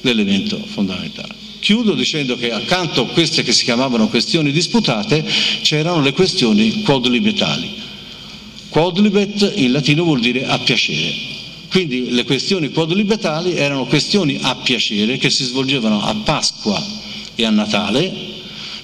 l'elemento 0.00 0.58
fondamentale. 0.64 1.43
Chiudo 1.64 1.94
dicendo 1.94 2.36
che 2.36 2.52
accanto 2.52 3.00
a 3.00 3.06
queste 3.06 3.42
che 3.42 3.54
si 3.54 3.64
chiamavano 3.64 4.08
questioni 4.08 4.52
disputate 4.52 5.24
c'erano 5.62 6.02
le 6.02 6.12
questioni 6.12 6.82
quodlibetali. 6.82 7.70
Quodlibet 8.68 9.52
in 9.54 9.72
latino 9.72 10.04
vuol 10.04 10.20
dire 10.20 10.44
a 10.44 10.58
piacere. 10.58 11.14
Quindi 11.70 12.10
le 12.10 12.24
questioni 12.24 12.70
quodlibetali 12.70 13.56
erano 13.56 13.86
questioni 13.86 14.38
a 14.42 14.56
piacere 14.56 15.16
che 15.16 15.30
si 15.30 15.44
svolgevano 15.44 16.02
a 16.02 16.14
Pasqua 16.16 16.84
e 17.34 17.46
a 17.46 17.50
Natale 17.50 18.33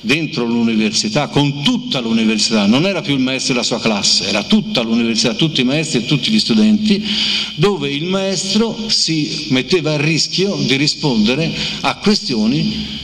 dentro 0.01 0.45
l'università, 0.45 1.29
con 1.29 1.63
tutta 1.63 2.01
l'università, 2.01 2.67
non 2.67 2.87
era 2.87 3.03
più 3.03 3.15
il 3.15 3.21
maestro 3.21 3.53
e 3.53 3.57
la 3.57 3.63
sua 3.63 3.81
classe, 3.81 4.29
era 4.29 4.43
tutta 4.45 4.81
l'università, 4.81 5.35
tutti 5.35 5.61
i 5.61 5.65
maestri 5.65 6.01
e 6.01 6.05
tutti 6.07 6.31
gli 6.31 6.39
studenti, 6.39 7.03
dove 7.57 7.91
il 7.91 8.05
maestro 8.05 8.77
si 8.89 9.47
metteva 9.51 9.93
a 9.93 10.01
rischio 10.01 10.57
di 10.57 10.77
rispondere 10.77 11.53
a 11.81 11.97
questioni 11.97 12.99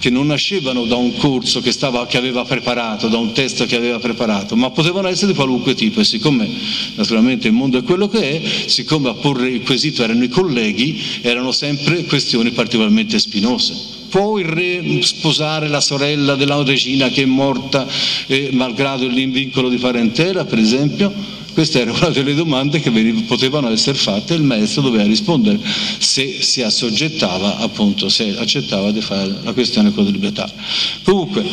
che 0.00 0.10
non 0.10 0.28
nascevano 0.28 0.84
da 0.84 0.94
un 0.94 1.16
corso 1.16 1.60
che, 1.60 1.72
stava, 1.72 2.06
che, 2.06 2.16
aveva 2.16 2.44
preparato, 2.44 3.08
da 3.08 3.18
un 3.18 3.32
testo 3.32 3.66
che 3.66 3.74
aveva 3.74 3.98
preparato, 3.98 4.54
ma 4.54 4.70
potevano 4.70 5.08
essere 5.08 5.32
di 5.32 5.34
qualunque 5.36 5.74
tipo 5.74 6.00
e 6.00 6.04
siccome 6.04 6.48
naturalmente 6.94 7.48
il 7.48 7.52
mondo 7.52 7.78
è 7.78 7.82
quello 7.82 8.08
che 8.08 8.40
è, 8.40 8.68
siccome 8.68 9.08
a 9.08 9.14
porre 9.14 9.48
il 9.48 9.62
quesito 9.62 10.04
erano 10.04 10.22
i 10.22 10.28
colleghi, 10.28 11.00
erano 11.22 11.50
sempre 11.50 12.04
questioni 12.04 12.52
particolarmente 12.52 13.18
spinose 13.18 13.97
può 14.08 14.38
il 14.38 14.46
re 14.46 15.02
sposare 15.02 15.68
la 15.68 15.80
sorella 15.80 16.34
della 16.34 16.62
regina 16.62 17.08
che 17.08 17.22
è 17.22 17.26
morta 17.26 17.86
eh, 18.26 18.50
malgrado 18.52 19.06
l'invincolo 19.06 19.68
di 19.68 19.78
parentela, 19.78 20.44
per 20.44 20.58
esempio? 20.58 21.36
Questa 21.52 21.80
era 21.80 21.90
una 21.90 22.10
delle 22.10 22.34
domande 22.34 22.78
che 22.78 22.90
potevano 23.26 23.68
essere 23.70 23.98
fatte 23.98 24.32
e 24.32 24.36
il 24.36 24.44
maestro 24.44 24.80
doveva 24.80 25.02
rispondere 25.02 25.58
se 25.98 26.40
si 26.40 26.62
assoggettava, 26.62 27.58
appunto, 27.58 28.08
se 28.08 28.36
accettava 28.38 28.92
di 28.92 29.00
fare 29.00 29.34
la 29.42 29.52
questione 29.52 29.92
codelibertaria. 29.92 30.54
Comunque, 31.02 31.44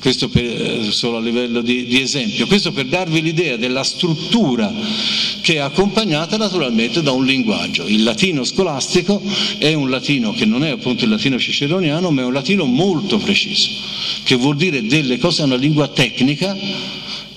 questo 0.00 0.28
per, 0.28 0.92
solo 0.92 1.16
a 1.16 1.20
livello 1.20 1.60
di, 1.60 1.86
di, 1.86 2.00
esempio, 2.00 2.46
questo 2.46 2.72
per 2.72 2.86
darvi 2.86 3.20
l'idea 3.20 3.56
della 3.56 3.82
struttura 3.82 4.72
che 5.40 5.54
è 5.54 5.58
accompagnata 5.58 6.36
naturalmente 6.36 7.02
da 7.02 7.12
un 7.12 7.24
linguaggio. 7.24 7.86
Il 7.86 8.02
latino 8.02 8.44
scolastico 8.44 9.22
è 9.58 9.72
un 9.74 9.90
latino 9.90 10.32
che 10.32 10.44
non 10.44 10.64
è 10.64 10.70
appunto 10.70 11.04
il 11.04 11.10
latino 11.10 11.38
ciceroniano, 11.38 12.10
ma 12.10 12.22
è 12.22 12.24
un 12.24 12.32
latino 12.32 12.64
molto 12.64 13.18
preciso, 13.18 13.70
che 14.24 14.34
vuol 14.36 14.56
dire 14.56 14.86
delle 14.86 15.18
cose, 15.18 15.42
è 15.42 15.44
una 15.44 15.56
lingua 15.56 15.88
tecnica 15.88 16.56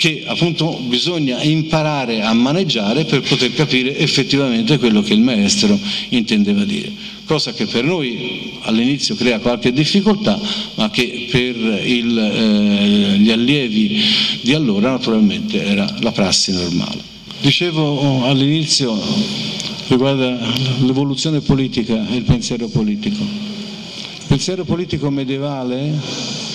che 0.01 0.23
appunto 0.25 0.79
bisogna 0.87 1.43
imparare 1.43 2.23
a 2.23 2.33
maneggiare 2.33 3.05
per 3.05 3.21
poter 3.21 3.53
capire 3.53 3.95
effettivamente 3.99 4.79
quello 4.79 5.03
che 5.03 5.13
il 5.13 5.21
maestro 5.21 5.79
intendeva 6.09 6.63
dire. 6.63 6.91
Cosa 7.25 7.53
che 7.53 7.67
per 7.67 7.83
noi 7.83 8.57
all'inizio 8.61 9.13
crea 9.13 9.37
qualche 9.37 9.71
difficoltà, 9.71 10.39
ma 10.73 10.89
che 10.89 11.27
per 11.29 11.85
il, 11.85 12.17
eh, 12.17 13.19
gli 13.19 13.29
allievi 13.29 14.01
di 14.41 14.55
allora 14.55 14.89
naturalmente 14.89 15.63
era 15.63 15.87
la 15.99 16.11
prassi 16.11 16.51
normale. 16.51 16.99
Dicevo 17.39 18.25
all'inizio 18.25 18.99
riguarda 19.87 20.35
l'evoluzione 20.79 21.41
politica 21.41 22.07
e 22.09 22.15
il 22.15 22.23
pensiero 22.23 22.69
politico. 22.69 23.21
Il 23.21 24.25
pensiero 24.25 24.63
politico 24.63 25.11
medievale 25.11 26.50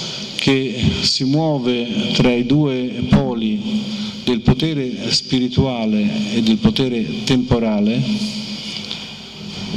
che 0.46 0.80
si 1.00 1.24
muove 1.24 2.12
tra 2.12 2.32
i 2.32 2.46
due 2.46 3.04
poli 3.08 3.82
del 4.22 4.42
potere 4.42 5.10
spirituale 5.10 6.34
e 6.36 6.40
del 6.40 6.58
potere 6.58 7.24
temporale, 7.24 8.00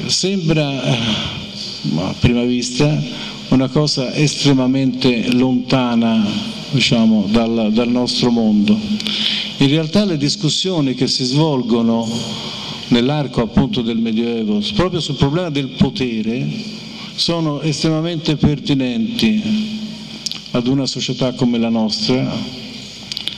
sembra 0.05 0.83
a 0.83 2.13
prima 2.19 2.43
vista 2.43 3.01
una 3.47 3.67
cosa 3.67 4.13
estremamente 4.13 5.33
lontana 5.33 6.23
diciamo, 6.69 7.25
dal, 7.31 7.71
dal 7.73 7.89
nostro 7.89 8.29
mondo. 8.29 8.77
In 9.57 9.69
realtà 9.69 10.05
le 10.05 10.17
discussioni 10.17 10.93
che 10.93 11.07
si 11.07 11.23
svolgono 11.23 12.07
nell'arco 12.89 13.41
appunto 13.41 13.81
del 13.81 13.97
Medioevo 13.97 14.61
proprio 14.75 14.99
sul 14.99 15.15
problema 15.15 15.49
del 15.49 15.69
potere 15.69 16.47
sono 17.15 17.59
estremamente 17.61 18.35
pertinenti 18.35 19.87
ad 20.51 20.67
una 20.67 20.85
società 20.85 21.33
come 21.33 21.57
la 21.57 21.69
nostra 21.69 22.31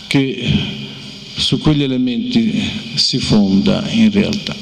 che 0.07 0.79
su 1.35 1.59
quegli 1.59 1.83
elementi 1.83 2.61
si 2.95 3.17
fonda 3.17 3.89
in 3.89 4.11
realtà. 4.11 4.55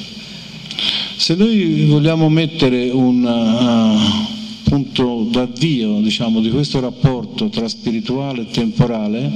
Se 1.16 1.34
noi 1.34 1.84
vogliamo 1.84 2.28
mettere 2.28 2.90
un 2.90 3.24
uh, 3.24 4.68
punto 4.68 5.28
d'avvio 5.30 6.00
diciamo, 6.00 6.40
di 6.40 6.50
questo 6.50 6.80
rapporto 6.80 7.48
tra 7.48 7.68
spirituale 7.68 8.42
e 8.42 8.50
temporale, 8.50 9.30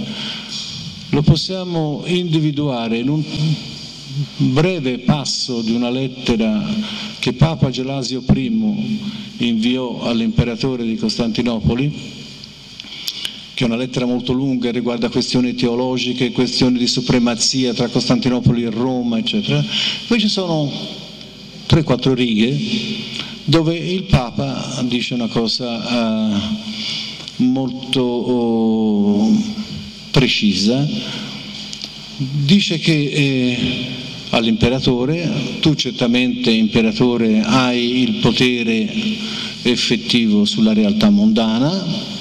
lo 1.11 1.23
possiamo 1.23 2.03
individuare 2.07 2.99
in 2.99 3.09
un 3.09 3.23
breve 4.37 5.01
passo 5.01 5.61
di 5.61 5.73
una 5.73 5.91
lettera 5.91 6.65
che 7.19 7.33
Papa 7.33 7.71
Gelasio 7.71 8.23
I 8.35 8.99
inviò 9.39 10.03
all'imperatore 10.03 10.85
di 10.85 10.97
Costantinopoli 10.97 12.23
che 13.55 13.63
è 13.63 13.67
una 13.67 13.77
lettera 13.77 14.05
molto 14.05 14.33
lunga, 14.33 14.73
riguarda 14.73 15.09
questioni 15.09 15.55
teologiche, 15.55 16.33
questioni 16.33 16.77
di 16.77 16.89
supremazia 16.89 17.73
tra 17.73 17.89
Costantinopoli 17.89 18.65
e 18.65 18.71
Roma, 18.71 19.19
eccetera. 19.19 19.65
Poi 20.09 20.19
ci 20.19 20.29
sono 20.29 20.71
3-4 21.69 22.13
righe 22.13 22.57
dove 23.45 23.77
il 23.77 24.05
Papa 24.05 24.83
dice 24.87 25.15
una 25.15 25.29
cosa 25.29 26.33
uh, 26.35 27.43
molto 27.45 28.03
uh, 28.03 29.43
precisa, 30.11 30.87
dice 32.17 32.79
che 32.79 32.93
eh, 32.93 33.87
all'imperatore, 34.31 35.59
tu 35.61 35.75
certamente 35.75 36.51
imperatore 36.51 37.43
hai 37.43 38.03
il 38.03 38.15
potere 38.17 38.89
effettivo 39.63 40.45
sulla 40.45 40.73
realtà 40.73 41.11
mondana, 41.11 42.14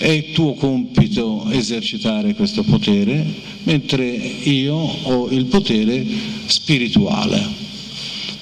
è 0.00 0.30
tuo 0.32 0.54
compito 0.54 1.46
esercitare 1.50 2.34
questo 2.34 2.62
potere, 2.62 3.22
mentre 3.64 4.06
io 4.06 4.74
ho 4.74 5.28
il 5.28 5.44
potere 5.44 6.02
spirituale. 6.46 7.46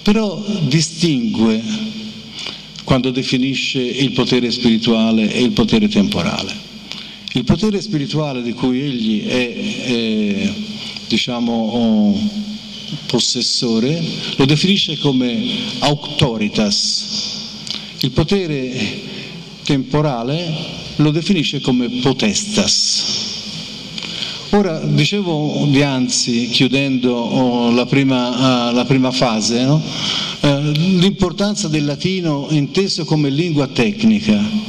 Però 0.02 0.40
distingue 0.68 1.60
quando 2.84 3.10
definisce 3.10 3.80
il 3.80 4.12
potere 4.12 4.52
spirituale 4.52 5.32
e 5.32 5.42
il 5.42 5.50
potere 5.50 5.88
temporale. 5.88 6.54
Il 7.32 7.42
potere 7.42 7.80
spirituale 7.80 8.40
di 8.40 8.52
cui 8.52 8.80
egli 8.80 9.26
è, 9.26 9.54
è 9.82 10.52
diciamo, 11.08 12.16
possessore 13.06 14.00
lo 14.36 14.44
definisce 14.44 14.96
come 14.98 15.44
auctoritas. 15.80 17.16
Il 18.02 18.12
potere 18.12 19.00
temporale 19.64 20.86
lo 20.98 21.10
definisce 21.10 21.60
come 21.60 21.88
potestas. 21.88 23.36
Ora, 24.50 24.78
dicevo 24.80 25.66
dianzi, 25.70 26.48
chiudendo 26.48 27.12
oh, 27.12 27.70
la, 27.70 27.84
prima, 27.84 28.70
uh, 28.70 28.74
la, 28.74 28.84
prima, 28.86 29.10
fase, 29.10 29.62
no? 29.62 29.74
uh, 29.74 30.48
l'importanza 30.70 31.68
del 31.68 31.84
latino 31.84 32.46
inteso 32.50 33.04
come 33.04 33.28
lingua 33.28 33.66
tecnica. 33.66 34.66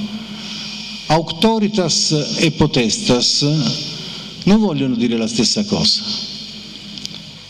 Auctoritas 1.08 2.36
e 2.40 2.52
potestas 2.52 3.48
non 4.44 4.60
vogliono 4.60 4.96
dire 4.96 5.18
la 5.18 5.28
stessa 5.28 5.64
cosa, 5.64 6.04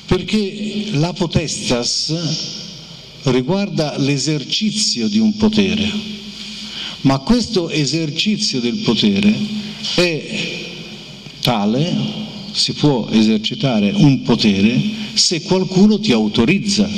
perché 0.05 0.89
la 0.91 1.11
potestas 1.13 2.13
riguarda 3.23 3.97
l'esercizio 3.97 5.09
di 5.09 5.19
un 5.19 5.35
potere 5.35 6.27
ma 7.01 7.19
questo 7.19 7.69
esercizio 7.69 8.59
del 8.59 8.77
potere 8.77 9.33
è 9.95 10.57
tale, 11.41 11.95
si 12.51 12.73
può 12.73 13.07
esercitare 13.09 13.91
un 13.93 14.21
potere 14.23 14.79
se 15.13 15.41
qualcuno 15.43 15.99
ti 15.99 16.11
autorizza. 16.11 16.89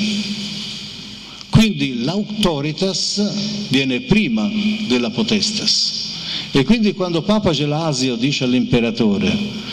Quindi 1.49 2.01
l'autoritas 2.03 3.67
viene 3.67 4.01
prima 4.01 4.49
della 4.87 5.09
potestas. 5.09 5.99
E 6.51 6.63
quindi 6.63 6.93
quando 6.93 7.21
Papa 7.21 7.51
Gelasio 7.51 8.15
dice 8.15 8.45
all'imperatore 8.45 9.69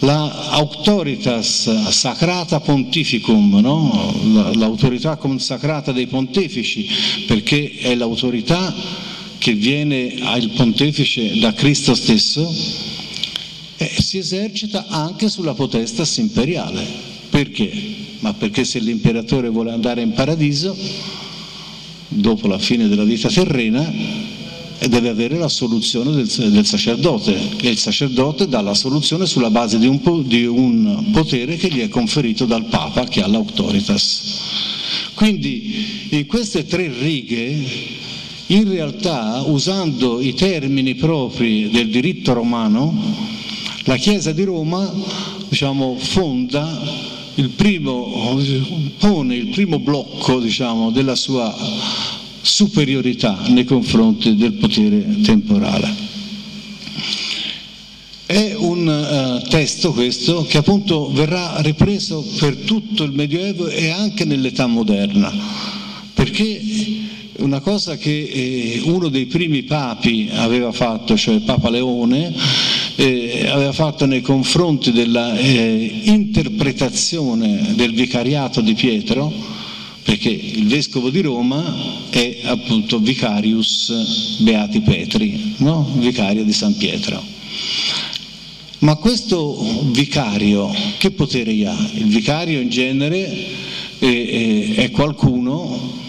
la 0.00 0.50
autoritas 0.50 1.88
sacrata 1.88 2.60
pontificum, 2.60 3.58
no? 3.60 4.52
l'autorità 4.54 5.16
consacrata 5.16 5.92
dei 5.92 6.06
pontefici, 6.06 6.86
perché 7.26 7.72
è 7.78 7.94
l'autorità 7.94 8.74
che 9.38 9.52
viene 9.52 10.16
al 10.20 10.50
pontefice 10.50 11.38
da 11.38 11.52
Cristo 11.52 11.94
stesso 11.94 12.52
eh, 13.76 13.90
si 13.98 14.18
esercita 14.18 14.86
anche 14.88 15.28
sulla 15.28 15.54
potestas 15.54 16.16
imperiale. 16.16 16.84
Perché? 17.30 17.70
Ma 18.20 18.32
perché 18.32 18.64
se 18.64 18.78
l'imperatore 18.78 19.48
vuole 19.48 19.72
andare 19.72 20.00
in 20.00 20.12
paradiso, 20.12 20.76
dopo 22.08 22.46
la 22.46 22.58
fine 22.58 22.88
della 22.88 23.04
vita 23.04 23.28
terrena, 23.28 23.92
eh, 24.78 24.88
deve 24.88 25.08
avere 25.10 25.36
la 25.36 25.48
soluzione 25.48 26.12
del, 26.12 26.26
del, 26.26 26.66
sacerdote 26.66 27.36
e 27.60 27.68
il 27.68 27.78
sacerdote 27.78 28.48
dà 28.48 28.60
la 28.60 28.74
soluzione 28.74 29.26
sulla 29.26 29.50
base 29.50 29.78
di 29.78 29.86
un, 29.86 30.00
di 30.26 30.46
un 30.46 31.10
potere 31.12 31.56
che 31.56 31.68
gli 31.68 31.80
è 31.80 31.88
conferito 31.88 32.46
dal 32.46 32.64
Papa 32.64 33.04
che 33.04 33.22
ha 33.22 33.26
l'autoritas. 33.26 34.22
Quindi 35.14 36.08
in 36.10 36.26
queste 36.26 36.66
tre 36.66 36.88
righe 36.88 37.64
in 38.48 38.68
realtà, 38.68 39.42
usando 39.46 40.20
i 40.20 40.34
termini 40.34 40.94
propri 40.94 41.68
del 41.70 41.88
diritto 41.88 42.32
romano, 42.32 42.94
la 43.84 43.96
Chiesa 43.96 44.32
di 44.32 44.44
Roma 44.44 44.92
diciamo, 45.48 45.96
fonda 45.98 46.80
il 47.34 47.50
primo, 47.50 48.40
pone 48.98 49.34
il 49.34 49.48
primo 49.48 49.78
blocco 49.78 50.40
diciamo, 50.40 50.90
della 50.90 51.16
sua 51.16 51.54
superiorità 52.40 53.42
nei 53.48 53.64
confronti 53.64 54.36
del 54.36 54.52
potere 54.54 55.20
temporale. 55.22 56.04
È 58.26 58.54
un 58.56 58.86
uh, 58.86 59.48
testo 59.48 59.92
questo 59.92 60.44
che 60.44 60.58
appunto 60.58 61.10
verrà 61.12 61.60
ripreso 61.60 62.24
per 62.38 62.56
tutto 62.56 63.04
il 63.04 63.12
Medioevo 63.12 63.68
e 63.68 63.90
anche 63.90 64.24
nell'età 64.24 64.66
moderna, 64.66 65.32
perché 66.12 66.95
una 67.38 67.60
cosa 67.60 67.96
che 67.96 68.10
eh, 68.10 68.80
uno 68.84 69.08
dei 69.08 69.24
primi 69.26 69.64
papi 69.64 70.30
aveva 70.32 70.72
fatto, 70.72 71.16
cioè 71.16 71.38
Papa 71.40 71.70
Leone, 71.70 72.34
eh, 72.96 73.46
aveva 73.48 73.72
fatto 73.72 74.04
nei 74.06 74.22
confronti 74.22 74.90
dell'interpretazione 74.92 77.70
eh, 77.70 77.74
del 77.74 77.92
vicariato 77.92 78.60
di 78.60 78.74
Pietro, 78.74 79.32
perché 80.02 80.30
il 80.30 80.66
vescovo 80.66 81.10
di 81.10 81.20
Roma 81.20 81.62
è 82.10 82.40
appunto 82.44 82.98
vicarius 82.98 84.36
Beati 84.38 84.80
Petri, 84.80 85.54
no? 85.58 85.88
vicario 85.96 86.42
di 86.44 86.52
San 86.52 86.76
Pietro. 86.76 87.22
Ma 88.78 88.96
questo 88.96 89.56
vicario 89.90 90.70
che 90.98 91.10
potere 91.10 91.52
ha? 91.66 91.74
Il 91.94 92.06
vicario 92.06 92.60
in 92.60 92.68
genere 92.68 93.24
è, 93.98 94.06
è, 94.06 94.74
è 94.74 94.90
qualcuno 94.90 96.04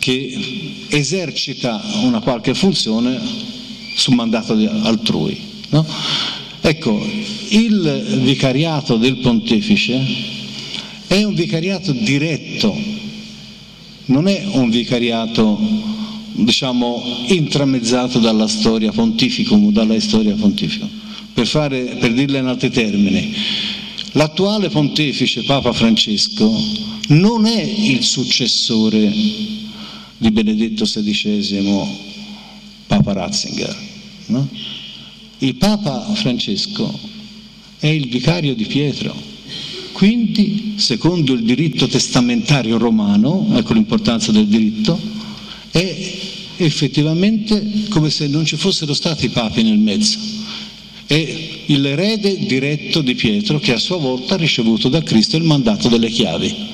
che 0.00 0.86
esercita 0.88 1.80
una 2.02 2.18
qualche 2.18 2.54
funzione 2.54 3.20
su 3.94 4.10
mandato 4.10 4.54
altrui. 4.82 5.38
No? 5.68 5.86
Ecco, 6.62 7.00
il 7.50 8.20
vicariato 8.22 8.96
del 8.96 9.18
pontefice 9.18 10.00
è 11.06 11.22
un 11.22 11.34
vicariato 11.34 11.92
diretto, 11.92 12.76
non 14.06 14.26
è 14.26 14.42
un 14.54 14.70
vicariato 14.70 15.58
diciamo 16.32 17.02
intramezzato 17.28 18.18
dalla 18.18 18.48
storia 18.48 18.90
pontificum, 18.90 19.70
dalla 19.70 19.98
storia 20.00 20.34
pontificum 20.34 20.88
per, 21.32 21.46
fare, 21.46 21.96
per 21.98 22.12
dirla 22.12 22.38
in 22.38 22.46
altri 22.46 22.70
termini, 22.70 23.34
l'attuale 24.12 24.68
pontefice 24.68 25.44
Papa 25.44 25.72
Francesco 25.72 26.52
non 27.08 27.46
è 27.46 27.62
il 27.62 28.02
successore 28.02 29.10
di 30.20 30.30
Benedetto 30.30 30.84
XVI, 30.84 31.64
Papa 32.86 33.12
Ratzinger. 33.12 33.76
No? 34.26 34.46
Il 35.38 35.54
Papa 35.54 36.12
Francesco 36.12 36.98
è 37.78 37.86
il 37.86 38.08
vicario 38.08 38.54
di 38.54 38.66
Pietro, 38.66 39.16
quindi 39.92 40.74
secondo 40.76 41.32
il 41.32 41.42
diritto 41.42 41.88
testamentario 41.88 42.76
romano, 42.76 43.48
ecco 43.54 43.72
l'importanza 43.72 44.30
del 44.30 44.46
diritto, 44.46 45.00
è 45.70 46.18
effettivamente 46.56 47.86
come 47.88 48.10
se 48.10 48.26
non 48.26 48.44
ci 48.44 48.56
fossero 48.56 48.92
stati 48.92 49.30
papi 49.30 49.62
nel 49.62 49.78
mezzo 49.78 50.18
è 51.10 51.64
l'erede 51.66 52.46
diretto 52.46 53.02
di 53.02 53.16
Pietro 53.16 53.58
che 53.58 53.72
a 53.72 53.78
sua 53.78 53.96
volta 53.96 54.34
ha 54.34 54.36
ricevuto 54.36 54.88
da 54.88 55.02
Cristo 55.02 55.36
il 55.36 55.42
mandato 55.42 55.88
delle 55.88 56.08
chiavi. 56.08 56.69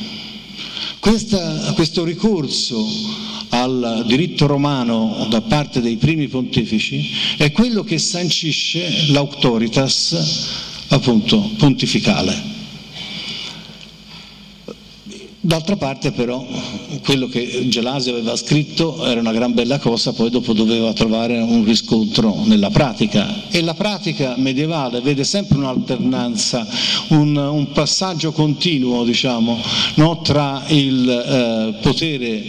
Questa, 1.06 1.72
questo 1.74 2.02
ricorso 2.02 2.84
al 3.50 4.02
diritto 4.08 4.48
romano 4.48 5.28
da 5.30 5.40
parte 5.40 5.80
dei 5.80 5.98
primi 5.98 6.26
pontefici 6.26 7.10
è 7.36 7.52
quello 7.52 7.84
che 7.84 7.96
sancisce 7.96 9.12
l'autoritas 9.12 10.48
appunto 10.88 11.52
pontificale. 11.58 12.55
D'altra 15.46 15.76
parte 15.76 16.10
però 16.10 16.44
quello 17.04 17.28
che 17.28 17.68
Gelasi 17.68 18.10
aveva 18.10 18.34
scritto 18.34 19.06
era 19.06 19.20
una 19.20 19.30
gran 19.30 19.54
bella 19.54 19.78
cosa, 19.78 20.12
poi 20.12 20.28
dopo 20.28 20.52
doveva 20.52 20.92
trovare 20.92 21.38
un 21.38 21.64
riscontro 21.64 22.42
nella 22.46 22.70
pratica 22.70 23.48
e 23.48 23.62
la 23.62 23.74
pratica 23.74 24.34
medievale 24.38 25.00
vede 25.00 25.22
sempre 25.22 25.58
un'alternanza, 25.58 26.66
un, 27.10 27.36
un 27.36 27.70
passaggio 27.70 28.32
continuo 28.32 29.04
diciamo, 29.04 29.62
no? 29.94 30.20
tra 30.20 30.64
il 30.66 31.08
eh, 31.08 31.74
potere 31.80 32.42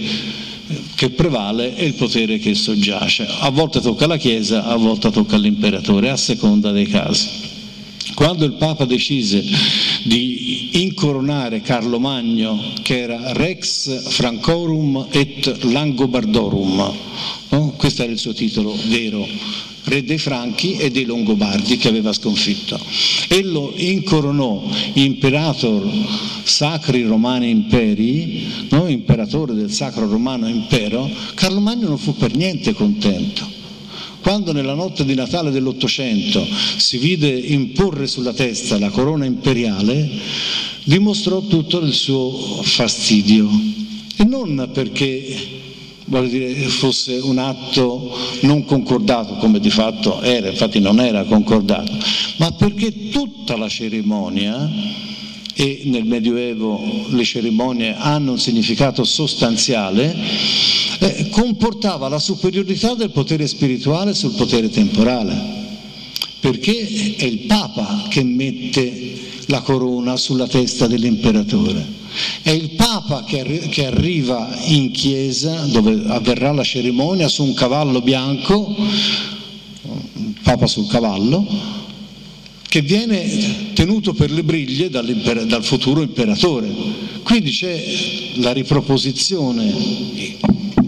che 0.96 1.12
prevale 1.12 1.76
e 1.76 1.86
il 1.86 1.94
potere 1.94 2.40
che 2.40 2.56
soggiace. 2.56 3.28
A 3.42 3.52
volte 3.52 3.80
tocca 3.80 4.06
alla 4.06 4.18
Chiesa, 4.18 4.66
a 4.66 4.76
volte 4.76 5.12
tocca 5.12 5.36
all'imperatore, 5.36 6.10
a 6.10 6.18
seconda 6.18 6.72
dei 6.72 6.88
casi. 6.88 7.47
Quando 8.18 8.46
il 8.46 8.54
Papa 8.54 8.86
decise 8.86 9.44
di 10.02 10.82
incoronare 10.82 11.62
Carlo 11.62 12.00
Magno, 12.00 12.60
che 12.82 13.02
era 13.02 13.32
Rex 13.34 14.10
Francorum 14.10 15.06
et 15.12 15.62
Langobardorum, 15.62 16.94
no? 17.50 17.74
questo 17.78 18.02
era 18.02 18.12
il 18.12 18.18
suo 18.18 18.34
titolo 18.34 18.76
vero, 18.88 19.24
re 19.84 20.04
dei 20.04 20.18
Franchi 20.18 20.78
e 20.78 20.90
dei 20.90 21.06
Longobardi 21.06 21.78
che 21.78 21.90
aveva 21.90 22.12
sconfitto. 22.12 22.80
E 23.28 23.44
lo 23.44 23.72
incoronò 23.76 24.68
Imperator 24.94 25.88
Sacri 26.44 27.04
Romani 27.04 27.52
Imperi, 27.52 28.68
no? 28.72 28.88
imperatore 28.88 29.54
del 29.54 29.72
Sacro 29.72 30.10
Romano 30.10 30.48
Impero, 30.48 31.08
Carlo 31.36 31.60
Magno 31.60 31.90
non 31.90 32.00
fu 32.00 32.16
per 32.16 32.36
niente 32.36 32.74
contento 32.74 33.57
quando 34.28 34.52
nella 34.52 34.74
notte 34.74 35.06
di 35.06 35.16
Natale 35.16 35.52
dell'Ottocento 35.52 36.46
si 36.76 36.98
vide 36.98 37.30
imporre 37.30 38.08
sulla 38.08 38.34
testa 38.34 38.78
la 38.78 38.90
corona 38.90 39.24
imperiale, 39.24 40.06
dimostrò 40.84 41.40
tutto 41.44 41.80
il 41.80 41.94
suo 41.94 42.62
fastidio. 42.62 43.50
E 44.18 44.26
non 44.26 44.70
perché 44.74 45.34
dire, 46.28 46.54
fosse 46.68 47.14
un 47.20 47.38
atto 47.38 48.18
non 48.42 48.66
concordato, 48.66 49.36
come 49.36 49.62
di 49.62 49.70
fatto 49.70 50.22
era, 50.22 50.50
infatti 50.50 50.82
non 50.82 51.00
era 51.00 51.24
concordato, 51.24 51.94
ma 52.36 52.52
perché 52.52 53.08
tutta 53.08 53.56
la 53.56 53.70
cerimonia 53.70 54.70
e 55.60 55.82
nel 55.86 56.06
Medioevo 56.06 57.08
le 57.10 57.24
cerimonie 57.24 57.96
hanno 57.98 58.34
un 58.34 58.40
significato 58.40 59.04
sostanziale, 59.04 60.16
eh, 61.00 61.30
comportava 61.32 62.08
la 62.10 62.20
superiorità 62.20 62.94
del 62.94 63.10
potere 63.10 63.48
spirituale 63.48 64.14
sul 64.14 64.36
potere 64.36 64.70
temporale, 64.70 65.36
perché 66.40 67.16
è 67.18 67.24
il 67.24 67.40
Papa 67.48 68.06
che 68.08 68.24
mette 68.24 69.16
la 69.48 69.62
corona 69.62 70.16
sulla 70.16 70.48
testa 70.48 70.86
dell'imperatore. 70.86 71.96
È 72.44 72.52
il 72.52 72.72
Papa 72.72 73.24
che, 73.24 73.40
arri- 73.40 73.70
che, 73.70 73.88
arriva 73.88 74.56
in 74.66 74.92
chiesa 74.92 75.66
dove 75.66 76.04
avverrà 76.06 76.52
la 76.52 76.64
cerimonia 76.64 77.28
su 77.28 77.44
un 77.44 77.56
cavallo 77.56 78.02
bianco, 78.02 78.76
Papa 80.44 80.68
sul 80.68 80.88
cavallo, 80.88 81.46
che 82.68 82.82
viene 82.82 83.72
tenuto 83.74 84.14
per 84.14 84.32
le 84.32 84.44
briglie 84.44 84.90
dal 84.90 85.64
futuro 85.64 86.02
imperatore. 86.02 86.70
Quindi 87.24 87.52
c'è 87.52 87.84
la 88.36 88.54
riproposizione 88.54 89.74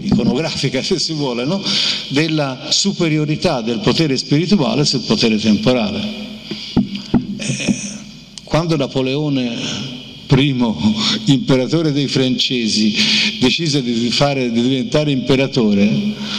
iconografica, 0.02 0.82
se 0.84 0.98
si 0.98 1.12
vuole, 1.12 1.44
no? 1.44 1.62
della 2.08 2.68
superiorità 2.70 3.60
del 3.60 3.80
potere 3.80 4.16
spirituale 4.16 4.84
sul 4.84 5.00
potere 5.00 5.38
temporale. 5.38 6.28
Eh, 7.36 7.74
quando 8.44 8.76
Napoleone 8.76 9.98
primo 10.26 10.78
imperatore 11.26 11.92
dei 11.92 12.06
francesi 12.06 12.94
decise 13.40 13.82
di, 13.82 14.10
fare, 14.10 14.50
di 14.52 14.62
diventare 14.62 15.10
imperatore, 15.10 15.90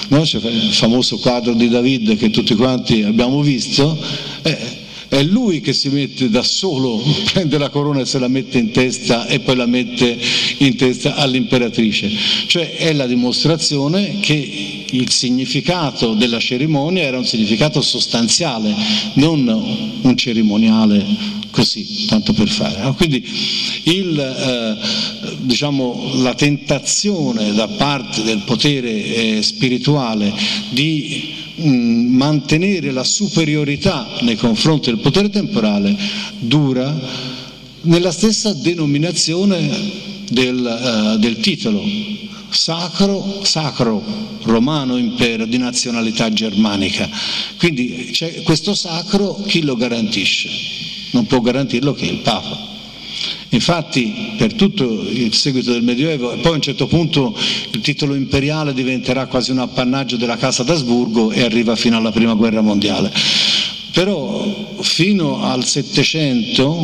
no? 0.07 0.21
c'è 0.21 0.37
il 0.37 0.73
famoso 0.73 1.17
quadro 1.17 1.53
di 1.53 1.67
David 1.67 2.17
che 2.17 2.29
tutti 2.29 2.55
quanti 2.55 3.03
abbiamo 3.03 3.41
visto, 3.41 3.97
eh, 4.43 4.79
è 5.11 5.23
lui 5.23 5.59
che 5.59 5.73
si 5.73 5.89
mette 5.89 6.29
da 6.29 6.41
solo, 6.41 7.03
prende 7.33 7.57
la 7.57 7.67
corona 7.69 7.99
e 7.99 8.05
se 8.05 8.17
la 8.17 8.29
mette 8.29 8.57
in 8.57 8.71
testa 8.71 9.27
e 9.27 9.41
poi 9.41 9.57
la 9.57 9.65
mette 9.65 10.17
in 10.59 10.77
testa 10.77 11.15
all'imperatrice. 11.15 12.09
Cioè 12.47 12.77
è 12.77 12.93
la 12.93 13.05
dimostrazione 13.07 14.21
che 14.21 14.85
il 14.89 15.11
significato 15.11 16.13
della 16.13 16.39
cerimonia 16.39 17.03
era 17.03 17.17
un 17.17 17.25
significato 17.25 17.81
sostanziale, 17.81 18.73
non 19.15 19.99
un 20.01 20.15
cerimoniale 20.15 21.05
così, 21.51 22.05
tanto 22.05 22.31
per 22.31 22.47
fare. 22.47 22.93
Quindi 22.95 23.21
il, 23.83 24.17
eh, 24.17 25.35
diciamo, 25.41 26.11
la 26.21 26.35
tentazione 26.35 27.51
da 27.51 27.67
parte 27.67 28.23
del 28.23 28.43
potere 28.45 28.89
eh, 28.89 29.41
spirituale 29.41 30.33
di 30.69 31.39
mantenere 31.55 32.91
la 32.91 33.03
superiorità 33.03 34.07
nei 34.21 34.35
confronti 34.35 34.89
del 34.89 34.99
potere 34.99 35.29
temporale 35.29 35.97
dura 36.39 36.97
nella 37.81 38.11
stessa 38.11 38.53
denominazione 38.53 39.69
del, 40.29 41.13
uh, 41.15 41.19
del 41.19 41.39
titolo, 41.39 41.83
sacro, 42.49 43.41
sacro 43.43 44.03
romano 44.43 44.97
impero 44.97 45.45
di 45.45 45.57
nazionalità 45.57 46.31
germanica. 46.31 47.09
Quindi 47.57 48.15
questo 48.43 48.73
sacro 48.73 49.41
chi 49.45 49.61
lo 49.63 49.75
garantisce? 49.75 50.49
Non 51.11 51.25
può 51.25 51.41
garantirlo 51.41 51.93
che 51.93 52.05
il 52.05 52.19
Papa. 52.19 52.70
Infatti 53.53 54.33
per 54.37 54.53
tutto 54.53 54.83
il 54.85 55.33
seguito 55.33 55.71
del 55.73 55.83
Medioevo 55.83 56.31
e 56.31 56.37
poi 56.37 56.53
a 56.53 56.55
un 56.55 56.61
certo 56.61 56.87
punto 56.87 57.37
il 57.71 57.81
titolo 57.81 58.15
imperiale 58.15 58.73
diventerà 58.73 59.25
quasi 59.25 59.51
un 59.51 59.59
appannaggio 59.59 60.15
della 60.15 60.37
Casa 60.37 60.63
d'Asburgo 60.63 61.31
e 61.31 61.43
arriva 61.43 61.75
fino 61.75 61.97
alla 61.97 62.11
Prima 62.11 62.33
Guerra 62.33 62.61
Mondiale. 62.61 63.11
Però 63.91 64.77
fino 64.79 65.43
al 65.43 65.65
Settecento, 65.65 66.77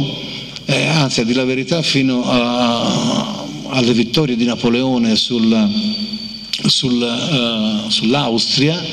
eh, 0.66 0.86
anzi 0.88 1.22
a 1.22 1.24
dire 1.24 1.40
la 1.40 1.46
verità 1.46 1.82
fino 1.82 2.24
a, 2.26 3.46
alle 3.70 3.94
vittorie 3.94 4.36
di 4.36 4.44
Napoleone 4.44 5.16
sul, 5.16 6.17
sul, 6.66 7.02
uh, 7.02 7.90
sull'Austria, 7.90 8.84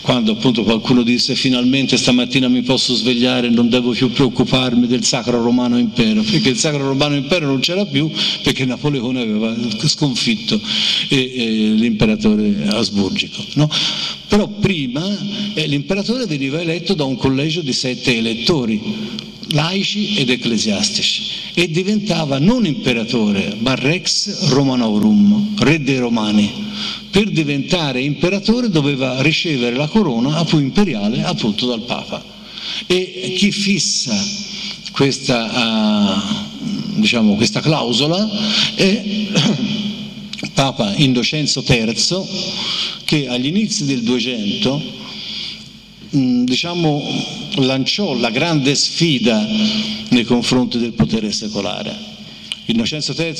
quando 0.00 0.32
appunto 0.32 0.62
qualcuno 0.62 1.02
disse 1.02 1.34
finalmente 1.34 1.96
stamattina 1.96 2.48
mi 2.48 2.62
posso 2.62 2.94
svegliare, 2.94 3.48
non 3.50 3.68
devo 3.68 3.92
più 3.92 4.10
preoccuparmi 4.10 4.86
del 4.86 5.04
Sacro 5.04 5.42
Romano 5.42 5.78
Impero, 5.78 6.22
perché 6.22 6.50
il 6.50 6.58
Sacro 6.58 6.86
Romano 6.86 7.16
Impero 7.16 7.46
non 7.46 7.60
c'era 7.60 7.84
più 7.84 8.10
perché 8.42 8.64
Napoleone 8.64 9.20
aveva 9.20 9.54
sconfitto 9.86 10.60
e, 11.08 11.32
e 11.34 11.48
l'imperatore 11.74 12.66
asburgico. 12.68 13.44
No? 13.54 13.70
Però 14.28 14.46
prima 14.48 15.04
eh, 15.54 15.66
l'imperatore 15.66 16.26
veniva 16.26 16.60
eletto 16.60 16.94
da 16.94 17.04
un 17.04 17.16
collegio 17.16 17.60
di 17.60 17.72
sette 17.72 18.16
elettori, 18.16 18.80
laici 19.50 20.16
ed 20.16 20.30
ecclesiastici 20.30 21.22
e 21.54 21.70
diventava 21.70 22.38
non 22.38 22.66
imperatore 22.66 23.56
ma 23.58 23.74
rex 23.74 24.48
romanorum, 24.48 25.56
re 25.58 25.82
dei 25.82 25.98
romani. 25.98 26.68
Per 27.10 27.28
diventare 27.30 28.00
imperatore 28.00 28.68
doveva 28.68 29.20
ricevere 29.20 29.76
la 29.76 29.88
corona 29.88 30.36
appunto 30.36 30.64
imperiale 30.64 31.22
appunto 31.24 31.66
dal 31.66 31.82
Papa. 31.82 32.22
E 32.86 33.34
chi 33.36 33.50
fissa 33.50 34.14
questa, 34.92 36.14
uh, 36.14 37.00
diciamo, 37.00 37.34
questa 37.34 37.60
clausola 37.60 38.28
è 38.74 39.26
Papa 40.54 40.94
Innocenzo 40.96 41.64
III 41.66 41.94
che 43.04 43.28
agli 43.28 43.46
inizi 43.46 43.84
del 43.86 44.02
200 44.02 44.98
Mm, 44.99 44.99
diciamo, 46.10 47.02
lanciò 47.56 48.14
la 48.14 48.30
grande 48.30 48.74
sfida 48.74 49.46
nei 50.08 50.24
confronti 50.24 50.78
del 50.78 50.92
potere 50.92 51.30
secolare. 51.30 52.08
Innocenzo 52.66 53.14
III 53.16 53.28
eh, 53.28 53.34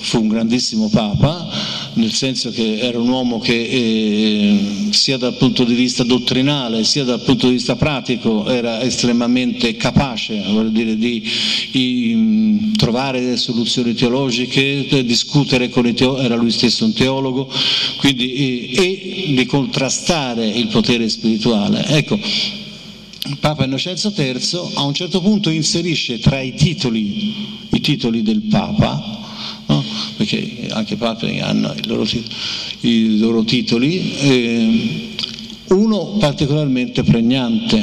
fu 0.00 0.20
un 0.20 0.28
grandissimo 0.28 0.88
papa, 0.88 1.48
nel 1.94 2.12
senso 2.12 2.50
che 2.50 2.78
era 2.80 2.98
un 2.98 3.08
uomo 3.08 3.38
che 3.38 3.52
eh, 3.54 4.88
sia 4.90 5.16
dal 5.16 5.36
punto 5.36 5.64
di 5.64 5.74
vista 5.74 6.02
dottrinale 6.02 6.82
sia 6.84 7.04
dal 7.04 7.20
punto 7.20 7.46
di 7.46 7.54
vista 7.54 7.76
pratico 7.76 8.48
era 8.48 8.80
estremamente 8.80 9.76
capace 9.76 10.42
dire, 10.70 10.96
di, 10.96 11.22
di 11.70 12.72
trovare 12.76 13.36
soluzioni 13.36 13.94
teologiche, 13.94 14.86
di 14.88 15.04
discutere 15.04 15.68
con 15.68 15.86
i 15.86 15.94
teologi, 15.94 16.24
era 16.24 16.34
lui 16.34 16.50
stesso 16.50 16.84
un 16.84 16.92
teologo, 16.92 17.50
quindi, 17.98 18.32
e, 18.34 18.70
e 18.74 19.34
di 19.34 19.46
contrastare 19.46 20.46
il 20.46 20.68
potere 20.68 21.08
spirituale. 21.08 21.86
Ecco, 21.86 22.18
Papa 23.40 23.64
Innocenzo 23.64 24.12
III 24.14 24.38
a 24.74 24.82
un 24.82 24.92
certo 24.92 25.22
punto 25.22 25.48
inserisce 25.48 26.18
tra 26.18 26.40
i 26.40 26.54
titoli, 26.54 27.34
i 27.70 27.80
titoli 27.80 28.22
del 28.22 28.42
Papa, 28.42 29.22
no? 29.66 29.84
perché 30.16 30.66
anche 30.70 30.94
i 30.94 30.96
papi 30.98 31.40
hanno 31.40 31.72
i 31.72 31.86
loro, 31.86 32.06
i 32.80 33.18
loro 33.18 33.42
titoli, 33.44 34.14
eh, 34.18 35.08
uno 35.68 36.16
particolarmente 36.18 37.02
pregnante, 37.02 37.82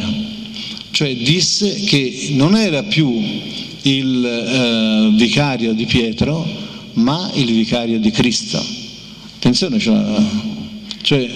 cioè 0.92 1.16
disse 1.16 1.74
che 1.86 2.30
non 2.34 2.56
era 2.56 2.84
più 2.84 3.10
il 3.82 4.26
eh, 4.26 5.16
vicario 5.18 5.74
di 5.74 5.86
Pietro, 5.86 6.46
ma 6.94 7.32
il 7.34 7.52
vicario 7.52 8.00
di 8.00 8.12
Cristo. 8.12 8.64
Attenzione, 9.38 9.80
cioè, 9.80 10.22
cioè 11.02 11.30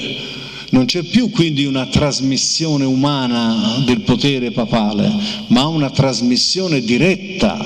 non 0.76 0.84
c'è 0.84 1.04
più 1.04 1.30
quindi 1.30 1.64
una 1.64 1.86
trasmissione 1.86 2.84
umana 2.84 3.82
del 3.86 4.02
potere 4.02 4.52
papale, 4.52 5.10
ma 5.48 5.68
una 5.68 5.90
trasmissione 5.90 6.82
diretta. 6.82 7.64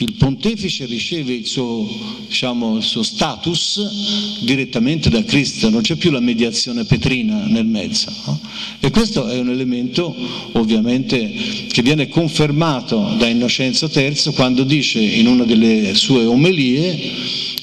Il 0.00 0.14
pontefice 0.14 0.86
riceve 0.86 1.34
il 1.34 1.46
suo, 1.46 1.88
diciamo, 2.26 2.78
il 2.78 2.82
suo 2.82 3.04
status 3.04 4.40
direttamente 4.40 5.08
da 5.08 5.22
Cristo, 5.22 5.70
non 5.70 5.82
c'è 5.82 5.94
più 5.94 6.10
la 6.10 6.18
mediazione 6.18 6.84
petrina 6.84 7.46
nel 7.46 7.66
mezzo. 7.66 8.12
No? 8.26 8.40
E 8.80 8.90
questo 8.90 9.28
è 9.28 9.38
un 9.38 9.50
elemento 9.50 10.12
ovviamente 10.54 11.32
che 11.70 11.82
viene 11.82 12.08
confermato 12.08 13.14
da 13.18 13.28
Innocenzo 13.28 13.88
III 13.92 14.32
quando 14.34 14.64
dice 14.64 14.98
in 14.98 15.28
una 15.28 15.44
delle 15.44 15.94
sue 15.94 16.24
omelie 16.24 17.12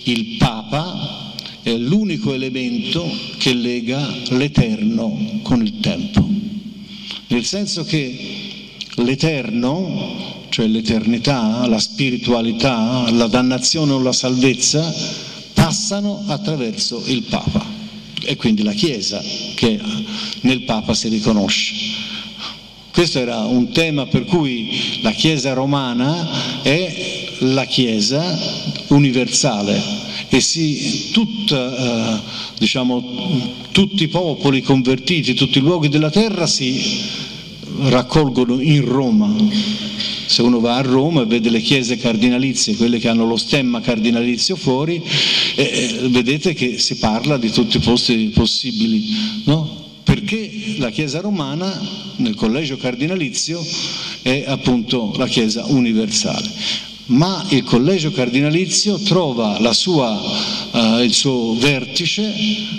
il 0.03 0.35
Papa 0.37 1.14
è 1.65 1.75
l'unico 1.77 2.31
elemento 2.31 3.11
che 3.39 3.55
lega 3.55 4.07
l'eterno 4.29 5.39
con 5.41 5.65
il 5.65 5.79
tempo. 5.79 6.23
Nel 7.29 7.43
senso 7.43 7.83
che 7.83 8.15
l'eterno, 8.97 10.43
cioè 10.49 10.67
l'eternità, 10.67 11.65
la 11.65 11.79
spiritualità, 11.79 13.09
la 13.09 13.25
dannazione 13.25 13.93
o 13.93 13.99
la 13.99 14.11
salvezza, 14.11 14.93
passano 15.55 16.25
attraverso 16.27 17.01
il 17.07 17.23
Papa 17.23 17.65
e 18.23 18.35
quindi 18.35 18.61
la 18.61 18.73
Chiesa 18.73 19.19
che 19.55 19.79
nel 20.41 20.61
Papa 20.65 20.93
si 20.93 21.07
riconosce. 21.07 21.73
Questo 22.91 23.17
era 23.17 23.39
un 23.39 23.71
tema 23.71 24.05
per 24.05 24.25
cui 24.25 24.99
la 25.01 25.13
Chiesa 25.13 25.53
romana 25.53 26.61
è 26.61 27.25
la 27.39 27.65
Chiesa 27.65 28.23
universale, 28.89 30.04
e 30.29 30.39
si, 30.41 31.09
tutta, 31.11 32.17
eh, 32.17 32.19
diciamo, 32.57 33.03
tutti 33.71 34.03
i 34.03 34.07
popoli 34.07 34.61
convertiti, 34.61 35.33
tutti 35.33 35.59
i 35.59 35.61
luoghi 35.61 35.89
della 35.89 36.09
terra 36.09 36.47
si 36.47 37.01
raccolgono 37.83 38.59
in 38.59 38.85
Roma. 38.85 39.33
Se 40.27 40.41
uno 40.41 40.59
va 40.59 40.77
a 40.77 40.81
Roma 40.81 41.21
e 41.21 41.25
vede 41.25 41.49
le 41.49 41.61
chiese 41.61 41.97
cardinalizie, 41.97 42.75
quelle 42.75 42.97
che 42.99 43.07
hanno 43.07 43.25
lo 43.25 43.37
stemma 43.37 43.81
cardinalizio 43.81 44.55
fuori, 44.55 45.01
eh, 45.55 45.63
eh 45.63 46.09
vedete 46.09 46.53
che 46.53 46.79
si 46.79 46.95
parla 46.95 47.37
di 47.37 47.51
tutti 47.51 47.77
i 47.77 47.79
posti 47.79 48.31
possibili, 48.33 49.05
no? 49.45 49.83
perché 50.03 50.75
la 50.77 50.91
Chiesa 50.91 51.19
romana 51.19 52.13
nel 52.17 52.35
collegio 52.35 52.77
cardinalizio 52.77 53.63
è 54.21 54.43
appunto 54.47 55.13
la 55.17 55.27
Chiesa 55.27 55.65
universale 55.65 56.93
ma 57.07 57.45
il 57.49 57.63
collegio 57.63 58.11
cardinalizio 58.11 58.97
trova 58.99 59.59
sua, 59.73 60.19
uh, 60.71 60.99
il 61.01 61.13
suo 61.13 61.55
vertice 61.55 62.33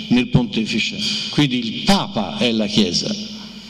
nel 0.09 0.27
pontefice, 0.27 0.97
quindi 1.29 1.57
il 1.57 1.83
Papa 1.83 2.37
è 2.37 2.51
la 2.51 2.65
Chiesa. 2.65 3.13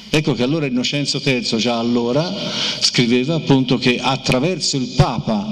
Ecco 0.10 0.34
che 0.34 0.43
allora 0.43 0.66
Innocenzo 0.66 1.22
III 1.24 1.58
già 1.58 1.78
allora 1.78 2.34
scriveva 2.80 3.36
appunto 3.36 3.78
che 3.78 3.99
attraverso 3.99 4.78
il 4.78 4.93
Papa 4.95 5.45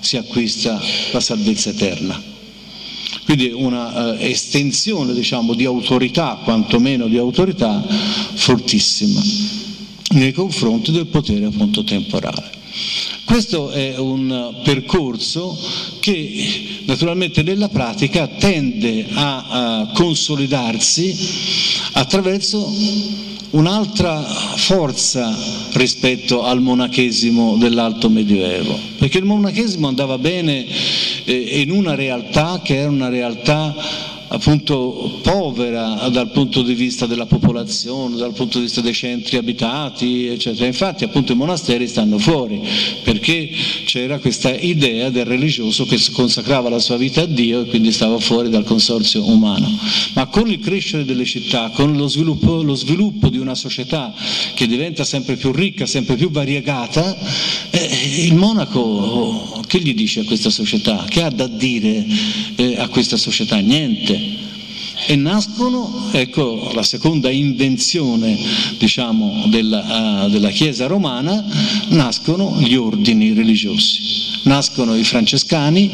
si 0.00 0.16
acquista 0.16 0.80
la 1.12 1.20
salvezza 1.20 1.70
eterna. 1.70 2.20
Quindi 3.24 3.50
una 3.52 4.14
uh, 4.14 4.16
estensione 4.18 5.12
diciamo, 5.14 5.54
di 5.54 5.64
autorità, 5.64 6.40
quantomeno 6.42 7.06
di 7.06 7.18
autorità, 7.18 7.86
fortissima 8.34 9.22
nei 10.12 10.32
confronti 10.32 10.90
del 10.90 11.06
potere 11.06 11.46
appunto 11.46 11.84
temporale. 11.84 12.58
Questo 13.30 13.70
è 13.70 13.96
un 13.96 14.56
percorso 14.64 15.56
che 16.00 16.82
naturalmente 16.84 17.44
nella 17.44 17.68
pratica 17.68 18.26
tende 18.26 19.06
a, 19.12 19.44
a 19.78 19.86
consolidarsi 19.94 21.16
attraverso 21.92 22.68
un'altra 23.50 24.20
forza 24.20 25.32
rispetto 25.74 26.42
al 26.42 26.60
monachesimo 26.60 27.56
dell'alto 27.56 28.10
medioevo, 28.10 28.76
perché 28.98 29.18
il 29.18 29.24
monachesimo 29.26 29.86
andava 29.86 30.18
bene 30.18 30.66
eh, 31.24 31.60
in 31.60 31.70
una 31.70 31.94
realtà 31.94 32.60
che 32.64 32.78
era 32.78 32.90
una 32.90 33.08
realtà 33.10 33.76
appunto 34.32 35.18
povera 35.22 36.08
dal 36.08 36.30
punto 36.30 36.62
di 36.62 36.74
vista 36.74 37.06
della 37.06 37.26
popolazione, 37.26 38.16
dal 38.16 38.32
punto 38.32 38.58
di 38.58 38.64
vista 38.64 38.80
dei 38.80 38.92
centri 38.92 39.36
abitati, 39.36 40.26
eccetera. 40.26 40.66
Infatti 40.66 41.04
appunto 41.04 41.32
i 41.32 41.36
monasteri 41.36 41.88
stanno 41.88 42.18
fuori 42.18 42.60
perché 43.02 43.50
c'era 43.86 44.18
questa 44.18 44.54
idea 44.54 45.10
del 45.10 45.24
religioso 45.24 45.84
che 45.84 45.98
consacrava 46.12 46.68
la 46.68 46.78
sua 46.78 46.96
vita 46.96 47.22
a 47.22 47.26
Dio 47.26 47.62
e 47.62 47.66
quindi 47.66 47.90
stava 47.90 48.18
fuori 48.18 48.50
dal 48.50 48.64
consorzio 48.64 49.28
umano. 49.28 49.68
Ma 50.14 50.26
con 50.26 50.48
il 50.48 50.60
crescere 50.60 51.04
delle 51.04 51.24
città, 51.24 51.70
con 51.70 51.96
lo 51.96 52.06
sviluppo, 52.06 52.62
lo 52.62 52.74
sviluppo 52.74 53.30
di 53.30 53.38
una 53.38 53.56
società 53.56 54.14
che 54.54 54.66
diventa 54.68 55.02
sempre 55.02 55.36
più 55.36 55.50
ricca, 55.50 55.86
sempre 55.86 56.14
più 56.14 56.30
variegata, 56.30 57.16
eh, 57.70 58.24
il 58.26 58.34
monaco 58.34 59.60
che 59.66 59.80
gli 59.80 59.94
dice 59.94 60.20
a 60.20 60.24
questa 60.24 60.50
società? 60.50 61.04
Che 61.08 61.22
ha 61.22 61.30
da 61.30 61.46
dire 61.46 62.06
eh, 62.56 62.76
a 62.78 62.88
questa 62.88 63.16
società? 63.16 63.56
Niente 63.58 64.19
e 65.06 65.16
nascono, 65.16 66.08
ecco 66.12 66.70
la 66.74 66.82
seconda 66.82 67.30
invenzione 67.30 68.38
diciamo, 68.78 69.46
della, 69.48 70.24
uh, 70.24 70.30
della, 70.30 70.50
Chiesa 70.50 70.86
romana, 70.86 71.44
nascono 71.88 72.56
gli 72.60 72.74
ordini 72.74 73.32
religiosi, 73.32 74.00
nascono 74.44 74.94
i 74.94 75.04
francescani, 75.04 75.90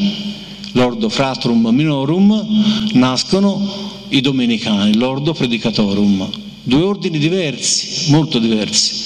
l'ordo 0.73 1.09
fratrum 1.09 1.67
minorum, 1.67 2.91
nascono 2.93 3.95
i 4.09 4.21
domenicani, 4.21 4.95
l'ordo 4.95 5.33
predicatorum 5.33 6.45
due 6.67 6.81
ordini 6.81 7.17
diversi, 7.17 8.11
molto 8.11 8.39
diversi 8.39 9.05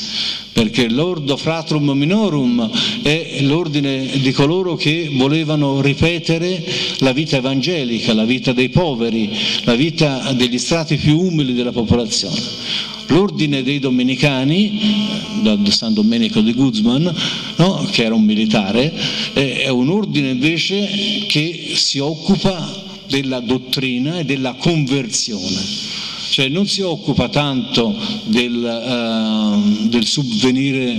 perché 0.54 0.90
l'ordo 0.90 1.38
fratrum 1.38 1.92
minorum 1.92 2.70
è 3.02 3.38
l'ordine 3.42 4.20
di 4.20 4.32
coloro 4.32 4.76
che 4.76 5.10
volevano 5.14 5.82
ripetere 5.82 6.64
la 7.00 7.14
vita 7.14 7.38
evangelica, 7.38 8.14
la 8.14 8.26
vita 8.26 8.52
dei 8.52 8.70
poveri, 8.70 9.30
la 9.64 9.76
vita 9.76 10.34
degli 10.34 10.58
strati 10.58 10.98
più 10.98 11.20
umili 11.20 11.54
della 11.54 11.72
popolazione. 11.72 12.40
L'ordine 13.08 13.64
dei 13.64 13.80
domenicani, 13.80 15.08
da 15.42 15.58
San 15.70 15.94
Domenico 15.94 16.42
di 16.42 16.54
Guzman, 16.54 17.14
no, 17.56 17.88
che 17.92 18.04
era 18.04 18.14
un 18.14 18.24
militare, 18.24 18.94
è 19.34 19.70
un 19.70 19.90
ordine 19.90 20.30
invece 20.30 21.26
che 21.28 21.72
si 21.76 22.00
occupa 22.00 22.84
della 23.08 23.40
dottrina 23.40 24.20
e 24.20 24.26
della 24.26 24.54
conversione 24.54 26.11
cioè 26.32 26.48
non 26.48 26.66
si 26.66 26.80
occupa 26.80 27.28
tanto 27.28 27.94
del, 28.24 28.56
uh, 28.56 29.88
del 29.90 30.06
subvenire, 30.06 30.98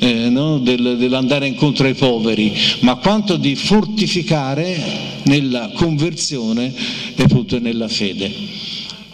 eh, 0.00 0.28
no? 0.28 0.58
del, 0.58 0.96
dell'andare 0.98 1.46
incontro 1.46 1.86
ai 1.86 1.94
poveri, 1.94 2.52
ma 2.80 2.96
quanto 2.96 3.38
di 3.38 3.56
fortificare 3.56 5.20
nella 5.22 5.70
conversione 5.74 6.74
e 7.16 7.22
appunto 7.22 7.58
nella 7.58 7.88
fede. 7.88 8.30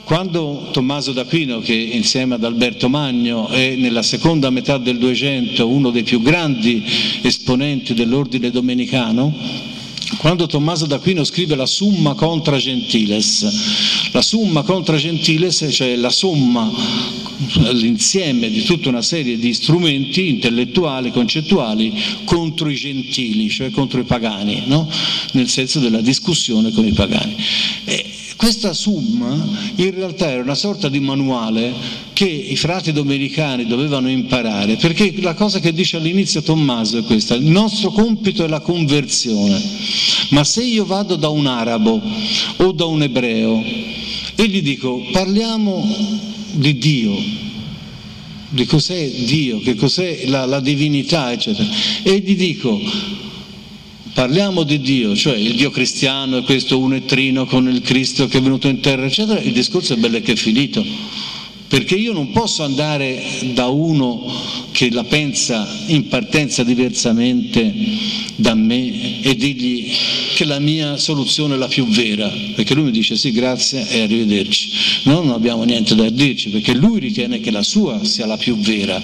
Quando 0.02 0.70
Tommaso 0.72 1.12
d'Aquino, 1.12 1.60
che 1.60 1.74
insieme 1.74 2.34
ad 2.34 2.42
Alberto 2.42 2.88
Magno 2.88 3.46
è 3.46 3.76
nella 3.76 4.02
seconda 4.02 4.50
metà 4.50 4.78
del 4.78 4.98
200 4.98 5.68
uno 5.68 5.90
dei 5.90 6.02
più 6.02 6.20
grandi 6.20 6.82
esponenti 7.22 7.94
dell'ordine 7.94 8.50
domenicano, 8.50 9.32
quando 10.22 10.46
Tommaso 10.46 10.86
d'Aquino 10.86 11.24
scrive 11.24 11.56
la 11.56 11.66
Summa 11.66 12.14
contra 12.14 12.56
Gentiles, 12.56 14.10
la 14.12 14.22
Summa 14.22 14.62
contra 14.62 14.96
Gentiles, 14.96 15.66
cioè 15.68 15.96
la 15.96 16.10
somma, 16.10 16.70
l'insieme 17.72 18.48
di 18.48 18.62
tutta 18.62 18.88
una 18.88 19.02
serie 19.02 19.36
di 19.36 19.52
strumenti 19.52 20.28
intellettuali, 20.28 21.10
concettuali 21.10 21.92
contro 22.22 22.70
i 22.70 22.76
gentili, 22.76 23.50
cioè 23.50 23.70
contro 23.70 23.98
i 23.98 24.04
pagani, 24.04 24.62
no? 24.66 24.88
nel 25.32 25.48
senso 25.48 25.80
della 25.80 26.00
discussione 26.00 26.70
con 26.70 26.86
i 26.86 26.92
pagani. 26.92 27.34
E 27.84 28.11
questa 28.42 28.72
summa 28.72 29.40
in 29.76 29.94
realtà 29.94 30.28
era 30.28 30.42
una 30.42 30.56
sorta 30.56 30.88
di 30.88 30.98
manuale 30.98 31.72
che 32.12 32.24
i 32.24 32.56
frati 32.56 32.90
domenicani 32.90 33.66
dovevano 33.66 34.10
imparare, 34.10 34.74
perché 34.74 35.14
la 35.20 35.34
cosa 35.34 35.60
che 35.60 35.72
dice 35.72 35.98
all'inizio 35.98 36.42
Tommaso 36.42 36.98
è 36.98 37.04
questa, 37.04 37.36
il 37.36 37.44
nostro 37.44 37.92
compito 37.92 38.44
è 38.44 38.48
la 38.48 38.58
conversione, 38.58 39.62
ma 40.30 40.42
se 40.42 40.64
io 40.64 40.84
vado 40.84 41.14
da 41.14 41.28
un 41.28 41.46
arabo 41.46 42.02
o 42.56 42.72
da 42.72 42.84
un 42.84 43.02
ebreo 43.02 43.62
e 44.34 44.48
gli 44.48 44.60
dico 44.60 45.00
parliamo 45.12 45.88
di 46.50 46.78
Dio, 46.78 47.14
di 48.48 48.66
cos'è 48.66 49.08
Dio, 49.08 49.60
che 49.60 49.76
cos'è 49.76 50.26
la, 50.26 50.46
la 50.46 50.58
divinità, 50.58 51.30
eccetera, 51.30 51.68
e 52.02 52.18
gli 52.18 52.34
dico 52.34 52.80
parliamo 54.12 54.62
di 54.62 54.80
Dio, 54.80 55.16
cioè 55.16 55.36
il 55.36 55.54
Dio 55.54 55.70
cristiano 55.70 56.38
è 56.38 56.42
questo 56.42 56.78
unettrino 56.78 57.46
con 57.46 57.68
il 57.68 57.80
Cristo 57.80 58.26
che 58.26 58.38
è 58.38 58.42
venuto 58.42 58.68
in 58.68 58.80
terra, 58.80 59.06
eccetera, 59.06 59.40
il 59.40 59.52
discorso 59.52 59.94
è 59.94 59.96
bello 59.96 60.20
che 60.20 60.32
è 60.32 60.36
finito. 60.36 60.84
Perché 61.68 61.94
io 61.94 62.12
non 62.12 62.32
posso 62.32 62.64
andare 62.64 63.22
da 63.54 63.68
uno 63.68 64.30
che 64.72 64.90
la 64.90 65.04
pensa 65.04 65.66
in 65.86 66.06
partenza 66.06 66.62
diversamente 66.64 67.72
da 68.36 68.54
me 68.54 69.22
e 69.22 69.34
dirgli 69.34 69.90
che 70.34 70.44
la 70.44 70.58
mia 70.58 70.98
soluzione 70.98 71.54
è 71.54 71.56
la 71.56 71.68
più 71.68 71.86
vera, 71.86 72.30
perché 72.54 72.74
lui 72.74 72.84
mi 72.84 72.90
dice 72.90 73.16
sì, 73.16 73.32
grazie 73.32 73.88
e 73.88 74.02
arrivederci. 74.02 74.70
Noi 75.04 75.24
non 75.24 75.34
abbiamo 75.34 75.64
niente 75.64 75.94
da 75.94 76.10
dirci, 76.10 76.50
perché 76.50 76.74
lui 76.74 77.00
ritiene 77.00 77.40
che 77.40 77.50
la 77.50 77.62
sua 77.62 78.04
sia 78.04 78.26
la 78.26 78.36
più 78.36 78.58
vera. 78.58 79.00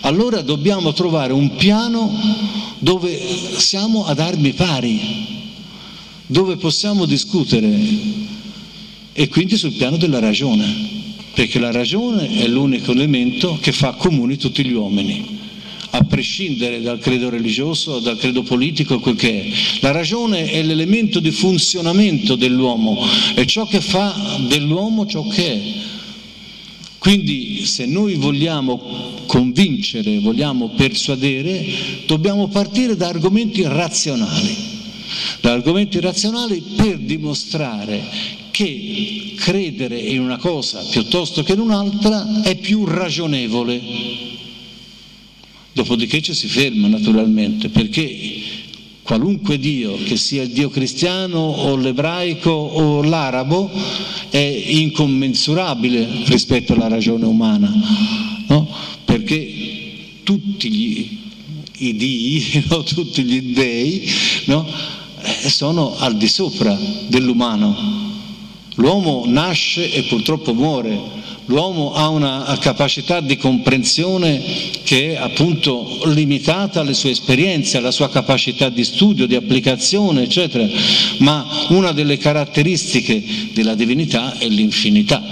Allora 0.00 0.42
dobbiamo 0.42 0.92
trovare 0.92 1.32
un 1.32 1.56
piano 1.56 2.65
dove 2.78 3.18
siamo 3.58 4.06
ad 4.06 4.18
armi 4.18 4.52
pari, 4.52 5.00
dove 6.26 6.56
possiamo 6.56 7.04
discutere 7.04 8.24
e 9.12 9.28
quindi 9.28 9.56
sul 9.56 9.72
piano 9.72 9.96
della 9.96 10.18
ragione, 10.18 10.64
perché 11.32 11.58
la 11.58 11.70
ragione 11.70 12.28
è 12.38 12.46
l'unico 12.46 12.92
elemento 12.92 13.58
che 13.60 13.72
fa 13.72 13.92
comuni 13.92 14.36
tutti 14.36 14.64
gli 14.64 14.72
uomini 14.72 15.36
a 15.90 16.04
prescindere 16.04 16.82
dal 16.82 16.98
credo 16.98 17.30
religioso, 17.30 18.00
dal 18.00 18.18
credo 18.18 18.42
politico, 18.42 19.00
quel 19.00 19.16
che 19.16 19.42
è. 19.42 19.48
La 19.80 19.92
ragione 19.92 20.50
è 20.50 20.62
l'elemento 20.62 21.20
di 21.20 21.30
funzionamento 21.30 22.36
dell'uomo, 22.36 22.98
è 23.34 23.44
ciò 23.46 23.66
che 23.66 23.80
fa 23.80 24.14
dell'uomo 24.46 25.06
ciò 25.06 25.26
che 25.26 25.52
è. 25.52 25.60
Quindi 27.06 27.64
se 27.66 27.86
noi 27.86 28.14
vogliamo 28.14 28.82
convincere, 29.26 30.18
vogliamo 30.18 30.70
persuadere, 30.70 31.64
dobbiamo 32.04 32.48
partire 32.48 32.96
da 32.96 33.06
argomenti 33.06 33.62
razionali, 33.62 34.56
da 35.40 35.52
argomenti 35.52 36.00
razionali 36.00 36.60
per 36.74 36.98
dimostrare 36.98 38.02
che 38.50 39.34
credere 39.36 39.96
in 40.00 40.18
una 40.20 40.38
cosa 40.38 40.80
piuttosto 40.90 41.44
che 41.44 41.52
in 41.52 41.60
un'altra 41.60 42.42
è 42.42 42.56
più 42.56 42.84
ragionevole. 42.84 43.80
Dopodiché 45.74 46.20
ci 46.20 46.34
si 46.34 46.48
ferma 46.48 46.88
naturalmente, 46.88 47.68
perché 47.68 48.55
qualunque 49.06 49.56
Dio, 49.58 49.96
che 50.02 50.16
sia 50.16 50.42
il 50.42 50.50
Dio 50.50 50.68
cristiano 50.68 51.38
o 51.38 51.76
l'ebraico 51.76 52.50
o 52.50 53.02
l'arabo, 53.04 53.70
è 54.30 54.36
incommensurabile 54.36 56.24
rispetto 56.24 56.72
alla 56.72 56.88
ragione 56.88 57.24
umana, 57.24 57.72
no? 58.48 58.68
perché 59.04 59.52
tutti 60.24 60.68
gli, 60.68 61.18
i 61.78 61.96
Dii, 61.96 62.64
no? 62.68 62.82
tutti 62.82 63.22
gli 63.22 63.54
dei, 63.54 64.10
no? 64.46 64.66
Eh, 65.22 65.48
sono 65.50 65.96
al 65.98 66.16
di 66.16 66.26
sopra 66.26 66.76
dell'umano. 67.06 67.94
L'uomo 68.74 69.22
nasce 69.26 69.92
e 69.92 70.02
purtroppo 70.02 70.52
muore, 70.52 71.00
L'uomo 71.46 71.92
ha 71.94 72.08
una 72.08 72.58
capacità 72.60 73.20
di 73.20 73.36
comprensione 73.36 74.42
che 74.82 75.12
è 75.12 75.16
appunto 75.16 76.00
limitata 76.06 76.80
alle 76.80 76.94
sue 76.94 77.10
esperienze, 77.10 77.76
alla 77.76 77.92
sua 77.92 78.10
capacità 78.10 78.68
di 78.68 78.82
studio, 78.82 79.26
di 79.26 79.36
applicazione, 79.36 80.24
eccetera, 80.24 80.66
ma 81.18 81.46
una 81.68 81.92
delle 81.92 82.18
caratteristiche 82.18 83.22
della 83.52 83.76
divinità 83.76 84.36
è 84.38 84.48
l'infinità. 84.48 85.22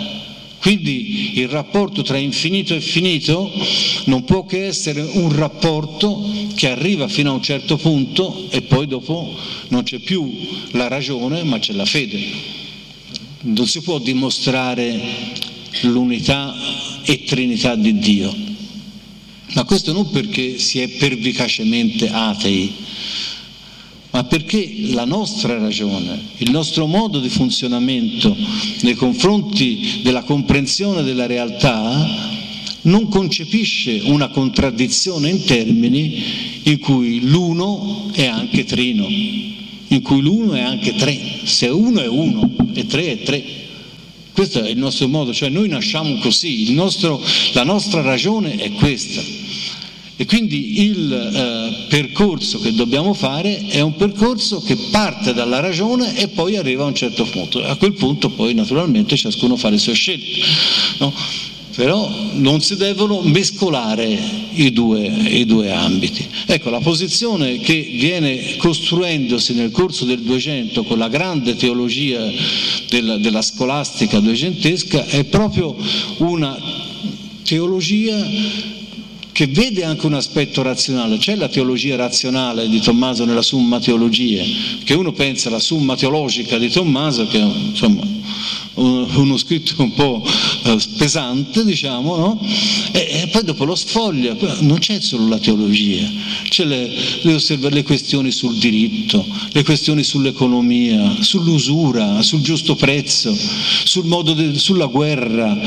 Quindi 0.60 1.40
il 1.40 1.48
rapporto 1.48 2.02
tra 2.02 2.16
infinito 2.16 2.74
e 2.74 2.80
finito 2.80 3.50
non 4.04 4.24
può 4.24 4.46
che 4.46 4.66
essere 4.66 5.02
un 5.02 5.34
rapporto 5.34 6.26
che 6.54 6.70
arriva 6.70 7.08
fino 7.08 7.30
a 7.30 7.34
un 7.34 7.42
certo 7.42 7.76
punto 7.76 8.46
e 8.50 8.62
poi 8.62 8.86
dopo 8.86 9.34
non 9.68 9.82
c'è 9.82 9.98
più 9.98 10.32
la 10.70 10.86
ragione 10.86 11.42
ma 11.42 11.58
c'è 11.58 11.72
la 11.72 11.84
fede. 11.84 12.18
Non 13.40 13.66
si 13.66 13.82
può 13.82 13.98
dimostrare 13.98 15.42
l'unità 15.82 16.54
e 17.04 17.24
trinità 17.24 17.74
di 17.74 17.98
Dio. 17.98 18.34
Ma 19.54 19.64
questo 19.64 19.92
non 19.92 20.10
perché 20.10 20.58
si 20.58 20.80
è 20.80 20.88
pervicacemente 20.88 22.08
atei, 22.10 22.72
ma 24.10 24.24
perché 24.24 24.90
la 24.92 25.04
nostra 25.04 25.58
ragione, 25.58 26.20
il 26.38 26.50
nostro 26.50 26.86
modo 26.86 27.20
di 27.20 27.28
funzionamento 27.28 28.36
nei 28.82 28.94
confronti 28.94 30.00
della 30.02 30.22
comprensione 30.22 31.02
della 31.02 31.26
realtà 31.26 32.32
non 32.82 33.08
concepisce 33.08 34.02
una 34.04 34.28
contraddizione 34.28 35.30
in 35.30 35.44
termini 35.44 36.22
in 36.62 36.78
cui 36.78 37.20
l'uno 37.22 38.10
è 38.12 38.26
anche 38.26 38.64
trino, 38.64 39.06
in 39.08 40.02
cui 40.02 40.20
l'uno 40.20 40.54
è 40.54 40.60
anche 40.60 40.94
tre, 40.94 41.40
se 41.44 41.68
uno 41.68 42.00
è 42.00 42.06
uno 42.06 42.50
e 42.72 42.86
tre 42.86 43.12
è 43.12 43.22
tre. 43.22 43.63
Questo 44.34 44.64
è 44.64 44.68
il 44.68 44.78
nostro 44.78 45.06
modo, 45.06 45.32
cioè 45.32 45.48
noi 45.48 45.68
nasciamo 45.68 46.18
così, 46.18 46.74
nostro, 46.74 47.22
la 47.52 47.62
nostra 47.62 48.02
ragione 48.02 48.56
è 48.56 48.72
questa. 48.72 49.22
E 50.16 50.26
quindi 50.26 50.82
il 50.82 51.12
eh, 51.12 51.86
percorso 51.88 52.60
che 52.60 52.74
dobbiamo 52.74 53.14
fare 53.14 53.66
è 53.68 53.80
un 53.80 53.94
percorso 53.94 54.60
che 54.60 54.76
parte 54.90 55.34
dalla 55.34 55.60
ragione 55.60 56.16
e 56.18 56.26
poi 56.26 56.56
arriva 56.56 56.82
a 56.82 56.88
un 56.88 56.96
certo 56.96 57.24
punto. 57.24 57.64
A 57.64 57.76
quel 57.76 57.92
punto 57.92 58.28
poi 58.30 58.54
naturalmente 58.54 59.16
ciascuno 59.16 59.56
fa 59.56 59.70
le 59.70 59.78
sue 59.78 59.94
scelte. 59.94 60.40
No? 60.98 61.12
Però 61.74 62.08
non 62.34 62.60
si 62.60 62.76
devono 62.76 63.20
mescolare 63.22 64.18
i 64.52 64.72
due, 64.72 65.06
i 65.06 65.44
due, 65.44 65.72
ambiti. 65.72 66.26
Ecco, 66.46 66.70
la 66.70 66.78
posizione 66.78 67.58
che 67.58 67.80
viene 67.98 68.56
costruendosi 68.56 69.54
nel 69.54 69.70
corso 69.70 70.04
del 70.04 70.20
200 70.20 70.84
con 70.84 70.98
la 70.98 71.08
grande 71.08 71.56
teologia 71.56 72.30
della, 72.88 73.16
della 73.18 73.42
scolastica 73.42 74.20
duecentesca 74.20 75.06
è 75.06 75.24
proprio 75.24 75.76
una 76.18 76.56
teologia 77.42 78.24
che 79.34 79.48
vede 79.48 79.82
anche 79.82 80.06
un 80.06 80.14
aspetto 80.14 80.62
razionale. 80.62 81.18
C'è 81.18 81.34
la 81.34 81.48
teologia 81.48 81.96
razionale 81.96 82.68
di 82.68 82.80
Tommaso 82.80 83.24
nella 83.24 83.42
Summa 83.42 83.80
Teologie, 83.80 84.44
che 84.84 84.94
uno 84.94 85.10
pensa 85.10 85.48
alla 85.48 85.58
Summa 85.58 85.96
Teologica 85.96 86.56
di 86.56 86.70
Tommaso, 86.70 87.26
che 87.26 87.38
insomma 87.38 88.06
uno 88.74 89.36
scritto 89.36 89.74
un 89.82 89.92
po' 89.94 90.24
eh, 90.64 90.78
pesante, 90.96 91.64
diciamo, 91.64 92.16
no? 92.16 92.40
e, 92.92 93.22
e, 93.22 93.28
poi 93.28 93.44
dopo 93.44 93.64
lo 93.64 93.74
sfoglia, 93.74 94.36
non 94.60 94.78
c'è 94.78 95.00
solo 95.00 95.28
la 95.28 95.38
teologia, 95.38 96.08
c'è 96.48 96.64
le, 96.64 96.90
le, 97.22 97.40
le 97.70 97.82
questioni 97.82 98.30
sul 98.30 98.56
diritto, 98.56 99.24
le 99.52 99.62
questioni 99.64 100.02
sull'economia, 100.02 101.16
sull'usura, 101.20 102.22
sul 102.22 102.40
giusto 102.40 102.74
prezzo, 102.74 103.36
sul 103.84 104.06
de, 104.34 104.58
sulla 104.58 104.86
guerra. 104.86 105.60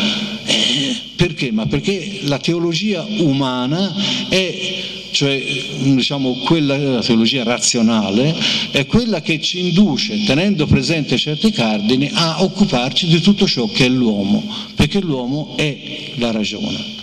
Eh, 0.45 0.76
perché? 1.17 1.51
Ma 1.51 1.65
perché 1.65 2.21
la 2.21 2.37
teologia 2.37 3.05
umana 3.19 3.93
è 4.29 4.85
cioè 5.17 5.41
diciamo, 5.81 6.41
quella, 6.45 6.77
la 6.77 7.01
teologia 7.01 7.43
razionale, 7.43 8.35
è 8.69 8.85
quella 8.85 9.19
che 9.21 9.41
ci 9.41 9.59
induce, 9.69 10.23
tenendo 10.25 10.67
presente 10.67 11.17
certi 11.17 11.49
cardini, 11.49 12.11
a 12.13 12.43
occuparci 12.43 13.07
di 13.07 13.19
tutto 13.19 13.47
ciò 13.47 13.67
che 13.67 13.85
è 13.85 13.89
l'uomo, 13.89 14.43
perché 14.75 14.99
l'uomo 15.01 15.53
è 15.55 16.11
la 16.17 16.29
ragione. 16.29 16.96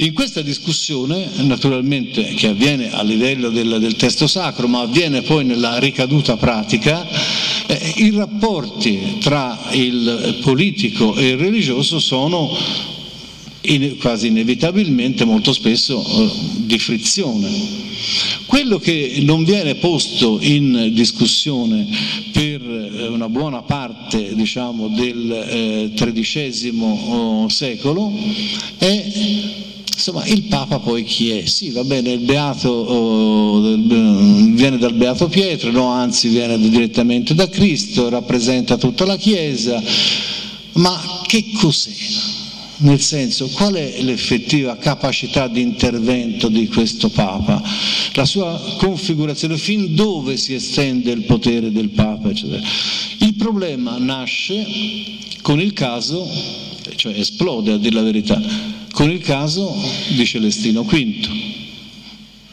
In 0.00 0.12
questa 0.12 0.42
discussione, 0.42 1.28
naturalmente, 1.38 2.22
che 2.34 2.46
avviene 2.46 2.92
a 2.92 3.02
livello 3.02 3.48
del, 3.48 3.78
del 3.80 3.96
testo 3.96 4.28
sacro, 4.28 4.68
ma 4.68 4.82
avviene 4.82 5.22
poi 5.22 5.44
nella 5.44 5.80
ricaduta 5.80 6.36
pratica, 6.36 7.04
eh, 7.66 7.94
i 7.96 8.12
rapporti 8.12 9.16
tra 9.18 9.58
il 9.72 10.38
politico 10.40 11.16
e 11.16 11.30
il 11.30 11.36
religioso 11.36 11.98
sono 11.98 12.56
in, 13.62 13.96
quasi 13.98 14.28
inevitabilmente, 14.28 15.24
molto 15.24 15.52
spesso, 15.52 16.00
eh, 16.06 16.30
di 16.58 16.78
frizione. 16.78 17.50
Quello 18.46 18.78
che 18.78 19.18
non 19.22 19.42
viene 19.42 19.74
posto 19.74 20.38
in 20.40 20.92
discussione 20.92 21.88
per 22.30 22.62
eh, 22.62 23.08
una 23.08 23.28
buona 23.28 23.62
parte 23.62 24.32
diciamo, 24.36 24.86
del 24.90 25.90
XIII 25.92 26.68
eh, 26.68 27.50
secolo 27.50 28.16
è 28.78 29.66
Insomma, 29.98 30.24
il 30.26 30.42
Papa 30.44 30.78
poi 30.78 31.02
chi 31.02 31.30
è? 31.30 31.46
Sì, 31.46 31.70
va 31.70 31.82
bene, 31.82 32.12
il 32.12 32.20
Beato 32.20 32.68
oh, 32.68 33.60
viene 33.60 34.78
dal 34.78 34.94
Beato 34.94 35.26
Pietro, 35.26 35.72
no, 35.72 35.88
anzi 35.88 36.28
viene 36.28 36.56
direttamente 36.56 37.34
da 37.34 37.48
Cristo, 37.48 38.08
rappresenta 38.08 38.76
tutta 38.76 39.04
la 39.04 39.16
Chiesa, 39.16 39.82
ma 40.74 41.22
che 41.26 41.50
cos'è? 41.52 41.90
Nel 42.76 43.00
senso, 43.00 43.48
qual 43.48 43.74
è 43.74 44.00
l'effettiva 44.02 44.76
capacità 44.76 45.48
di 45.48 45.62
intervento 45.62 46.46
di 46.46 46.68
questo 46.68 47.08
Papa? 47.08 47.60
La 48.12 48.24
sua 48.24 48.76
configurazione, 48.78 49.58
fin 49.58 49.96
dove 49.96 50.36
si 50.36 50.54
estende 50.54 51.10
il 51.10 51.24
potere 51.24 51.72
del 51.72 51.88
Papa? 51.88 52.30
Eccetera. 52.30 52.62
Il 53.18 53.34
problema 53.34 53.98
nasce 53.98 54.64
con 55.42 55.60
il 55.60 55.72
caso, 55.72 56.24
cioè 56.94 57.18
esplode 57.18 57.72
a 57.72 57.78
dire 57.78 57.96
la 57.96 58.02
verità, 58.02 58.40
con 58.98 59.10
il 59.12 59.20
caso 59.20 59.72
di 60.08 60.26
Celestino 60.26 60.82
V. 60.82 61.28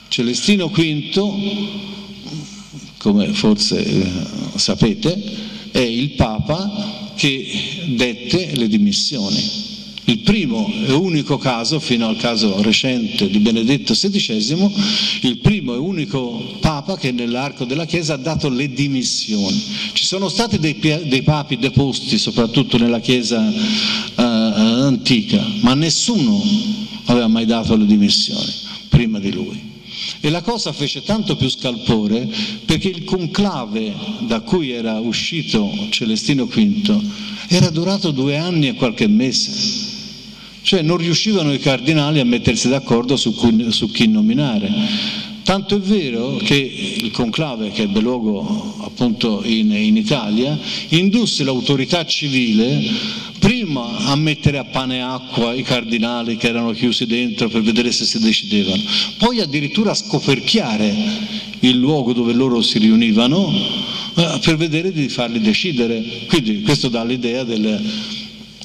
Celestino 0.09 0.67
V, 0.67 1.31
come 2.97 3.33
forse 3.33 3.83
eh, 3.83 4.07
sapete, 4.53 5.19
è 5.71 5.79
il 5.79 6.11
Papa 6.11 7.13
che 7.15 7.47
dette 7.95 8.51
le 8.53 8.67
dimissioni 8.67 9.73
il 10.05 10.19
primo 10.19 10.71
e 10.85 10.91
unico 10.91 11.37
caso, 11.37 11.79
fino 11.79 12.07
al 12.07 12.17
caso 12.17 12.61
recente 12.61 13.27
di 13.27 13.39
Benedetto 13.39 13.93
XVI, 13.93 14.71
il 15.21 15.37
primo 15.37 15.73
e 15.73 15.77
unico 15.77 16.57
Papa 16.59 16.95
che 16.95 17.11
nell'arco 17.11 17.65
della 17.65 17.85
Chiesa 17.85 18.13
ha 18.13 18.17
dato 18.17 18.49
le 18.49 18.71
dimissioni. 18.71 19.63
Ci 19.93 20.05
sono 20.05 20.29
stati 20.29 20.59
dei, 20.59 20.77
dei 20.79 21.23
papi 21.23 21.57
deposti, 21.57 22.19
soprattutto 22.19 22.77
nella 22.77 22.99
Chiesa 22.99 23.51
eh, 23.51 24.34
antica, 24.75 25.43
ma 25.61 25.73
nessuno 25.73 26.41
aveva 27.05 27.27
mai 27.27 27.45
dato 27.45 27.75
le 27.75 27.85
dimissioni 27.85 28.51
prima 28.89 29.19
di 29.19 29.31
lui. 29.31 29.73
E 30.19 30.29
la 30.29 30.41
cosa 30.41 30.71
fece 30.71 31.03
tanto 31.03 31.35
più 31.35 31.49
scalpore 31.49 32.27
perché 32.65 32.89
il 32.89 33.03
conclave 33.03 33.93
da 34.21 34.41
cui 34.41 34.71
era 34.71 34.99
uscito 34.99 35.71
Celestino 35.89 36.45
V 36.45 37.01
era 37.47 37.69
durato 37.69 38.11
due 38.11 38.37
anni 38.37 38.67
e 38.67 38.73
qualche 38.73 39.07
mese. 39.07 39.51
Cioè 40.61 40.81
non 40.81 40.97
riuscivano 40.97 41.53
i 41.53 41.59
cardinali 41.59 42.19
a 42.19 42.25
mettersi 42.25 42.69
d'accordo 42.69 43.17
su, 43.17 43.35
cui, 43.35 43.71
su 43.71 43.91
chi 43.91 44.07
nominare. 44.07 44.71
Tanto 45.45 45.75
è 45.75 45.79
vero 45.79 46.37
che 46.37 46.55
il 46.55 47.11
conclave 47.11 47.69
che 47.69 47.83
ebbe 47.83 47.99
luogo 47.99 48.77
appunto 48.81 49.43
in, 49.45 49.71
in, 49.71 49.95
Italia 49.95 50.57
indusse 50.87 51.43
l'autorità 51.43 52.03
civile 52.03 52.83
prima 53.37 54.07
a 54.07 54.15
mettere 54.15 54.57
a 54.57 54.63
pane 54.63 54.95
e 54.95 55.01
acqua 55.01 55.53
i 55.53 55.61
cardinali 55.61 56.35
che 56.35 56.47
erano 56.47 56.71
chiusi 56.71 57.05
dentro 57.05 57.47
per 57.47 57.61
vedere 57.61 57.91
se 57.91 58.05
si 58.05 58.17
decidevano, 58.17 58.81
poi 59.19 59.39
addirittura 59.39 59.91
a 59.91 59.93
scoperchiare 59.93 60.91
il 61.59 61.77
luogo 61.77 62.11
dove 62.13 62.33
loro 62.33 62.63
si 62.63 62.79
riunivano 62.79 63.53
eh, 64.15 64.39
per 64.41 64.57
vedere 64.57 64.91
di 64.91 65.07
farli 65.09 65.39
decidere. 65.39 66.03
Quindi 66.25 66.63
questo 66.63 66.89
dà 66.89 67.03
l'idea 67.03 67.43
del, 67.43 67.79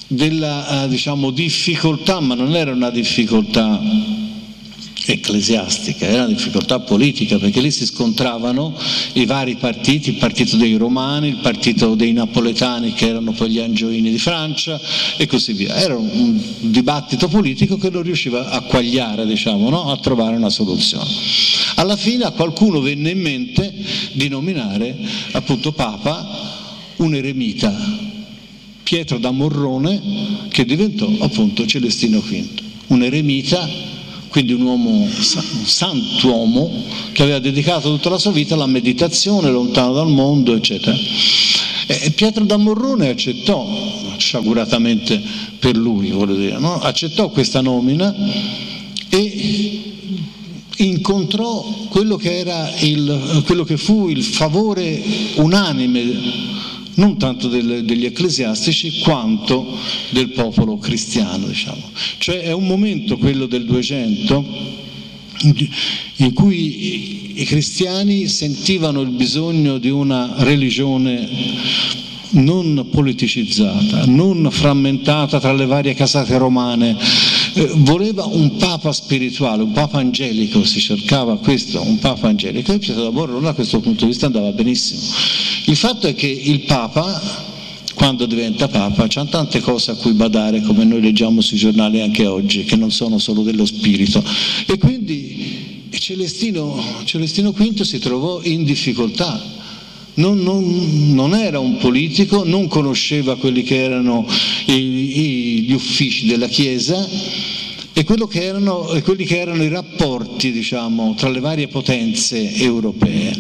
della 0.07 0.85
eh, 0.85 0.89
diciamo, 0.89 1.31
difficoltà, 1.31 2.21
ma 2.21 2.35
non 2.35 2.57
era 2.57 2.73
una 2.73 2.89
difficoltà 2.89 4.19
ecclesiastica, 5.07 6.07
era 6.07 6.25
una 6.25 6.35
difficoltà 6.35 6.81
politica 6.81 7.39
perché 7.39 7.61
lì 7.61 7.71
si 7.71 7.87
scontravano 7.87 8.77
i 9.15 9.25
vari 9.25 9.57
partiti, 9.57 10.11
il 10.11 10.17
partito 10.17 10.57
dei 10.57 10.77
romani, 10.77 11.29
il 11.29 11.39
partito 11.39 11.95
dei 11.95 12.13
napoletani 12.13 12.93
che 12.93 13.09
erano 13.09 13.33
poi 13.33 13.51
gli 13.51 13.59
angioini 13.59 14.11
di 14.11 14.19
Francia 14.19 14.81
e 15.17 15.27
così 15.27 15.53
via. 15.53 15.75
Era 15.77 15.97
un 15.97 16.41
dibattito 16.61 17.29
politico 17.29 17.77
che 17.77 17.91
non 17.91 18.03
riusciva 18.03 18.51
a 18.51 18.61
quagliare, 18.61 19.27
diciamo, 19.27 19.69
no? 19.71 19.91
a 19.91 19.97
trovare 19.99 20.37
una 20.37 20.51
soluzione. 20.51 21.09
Alla 21.77 21.97
fine 21.97 22.25
a 22.25 22.31
qualcuno 22.31 22.81
venne 22.81 23.11
in 23.11 23.21
mente 23.21 23.73
di 24.13 24.29
nominare 24.29 24.97
appunto 25.33 25.73
Papa 25.73 26.59
un 26.97 27.15
eremita 27.15 28.09
Pietro 28.83 29.19
da 29.19 29.31
Morrone 29.31 30.49
che 30.49 30.65
diventò 30.65 31.09
appunto 31.21 31.65
Celestino 31.65 32.19
V, 32.21 32.45
un 32.89 33.05
eremita, 33.05 33.69
quindi 34.31 34.53
un 34.53 34.63
uomo, 34.63 34.91
un 34.91 35.11
santuomo 35.65 36.85
che 37.13 37.23
aveva 37.23 37.41
dedicato 37.41 37.91
tutta 37.91 38.09
la 38.09 38.19
sua 38.19 38.31
vita 38.31 38.55
alla 38.55 38.67
meditazione, 38.67 39.51
lontano 39.51 39.93
dal 39.93 40.09
mondo, 40.09 40.55
eccetera. 40.55 40.97
E 41.87 42.13
Pietro 42.13 42.45
da 42.45 42.57
Morrone 42.57 43.09
accettò, 43.09 43.67
sciaguratamente 44.17 45.21
per 45.59 45.77
lui, 45.77 46.11
dire, 46.37 46.59
no? 46.59 46.79
accettò 46.79 47.29
questa 47.31 47.61
nomina 47.61 48.15
e 49.09 49.83
incontrò 50.77 51.63
quello 51.89 52.17
che, 52.17 52.45
il, 52.83 53.43
quello 53.45 53.65
che 53.65 53.77
fu 53.77 54.09
il 54.09 54.23
favore 54.23 55.03
unanime 55.35 56.49
non 56.95 57.19
tanto 57.19 57.49
del, 57.49 57.85
degli 57.85 58.05
ecclesiastici 58.05 59.01
quanto 59.01 59.79
del 60.11 60.31
popolo 60.31 60.79
cristiano. 60.79 61.47
Diciamo. 61.47 61.91
Cioè 62.19 62.41
è 62.41 62.53
un 62.53 62.67
momento, 62.67 63.17
quello 63.17 63.47
del 63.47 63.65
200, 63.65 64.45
in 66.17 66.33
cui 66.35 67.41
i 67.41 67.45
cristiani 67.45 68.29
sentivano 68.29 69.01
il 69.01 69.11
bisogno 69.11 69.79
di 69.79 69.89
una 69.89 70.35
religione 70.39 71.29
non 72.33 72.89
politicizzata, 72.91 74.05
non 74.07 74.49
frammentata 74.51 75.41
tra 75.41 75.53
le 75.53 75.67
varie 75.67 75.95
casate 75.95 76.37
romane, 76.39 76.97
eh, 77.55 77.71
voleva 77.77 78.25
un 78.25 78.57
papa 78.57 78.93
spirituale, 78.93 79.63
un 79.63 79.73
papa 79.73 79.99
angelico, 79.99 80.65
si 80.65 80.81
cercava 80.81 81.39
questo, 81.39 81.83
un 81.83 81.99
papa 81.99 82.29
angelico 82.29 82.73
e 82.73 82.79
Pietro 82.79 83.03
da 83.03 83.11
Borrone 83.11 83.41
da 83.41 83.55
questo 83.55 83.81
punto 83.81 84.05
di 84.05 84.11
vista 84.11 84.27
andava 84.27 84.53
benissimo. 84.53 85.01
Il 85.67 85.77
fatto 85.77 86.07
è 86.07 86.15
che 86.15 86.29
il 86.29 86.61
papa 86.61 87.49
quando 87.95 88.25
diventa 88.25 88.67
Papa, 88.67 89.05
c'ha 89.09 89.27
tante 89.27 89.61
cose 89.61 89.91
a 89.91 89.95
cui 89.95 90.13
badare, 90.13 90.63
come 90.63 90.85
noi 90.85 91.03
leggiamo 91.03 91.43
sui 91.43 91.59
giornali 91.59 92.01
anche 92.01 92.25
oggi, 92.27 92.65
che 92.65 92.75
non 92.75 92.91
sono 92.91 93.19
solo 93.19 93.43
dello 93.43 93.67
spirito. 93.67 94.25
E 94.67 94.79
quindi 94.79 95.89
Celestino, 95.91 96.83
Celestino 97.05 97.51
V 97.51 97.83
si 97.83 97.99
trovò 97.99 98.41
in 98.43 98.65
difficoltà 98.65 99.39
non, 100.15 100.39
non, 100.41 101.15
non, 101.15 101.35
era 101.35 101.59
un 101.59 101.79
politico, 101.79 102.45
non 102.45 102.69
conosceva 102.69 103.37
quelli 103.37 103.63
che 103.63 103.83
erano 103.83 104.27
i, 104.67 104.73
i, 104.75 105.61
gli 105.63 105.73
uffici 105.73 106.27
della 106.27 106.49
Chiesa 106.49 107.07
e, 107.93 108.05
che 108.05 108.43
erano, 108.43 108.91
e 108.93 109.03
quelli 109.03 109.25
che 109.25 109.39
erano 109.39 109.63
i 109.63 109.69
rapporti 109.69 110.53
diciamo, 110.53 111.15
tra 111.15 111.29
le 111.29 111.41
varie 111.41 111.69
potenze 111.69 112.55
europee. 112.55 113.33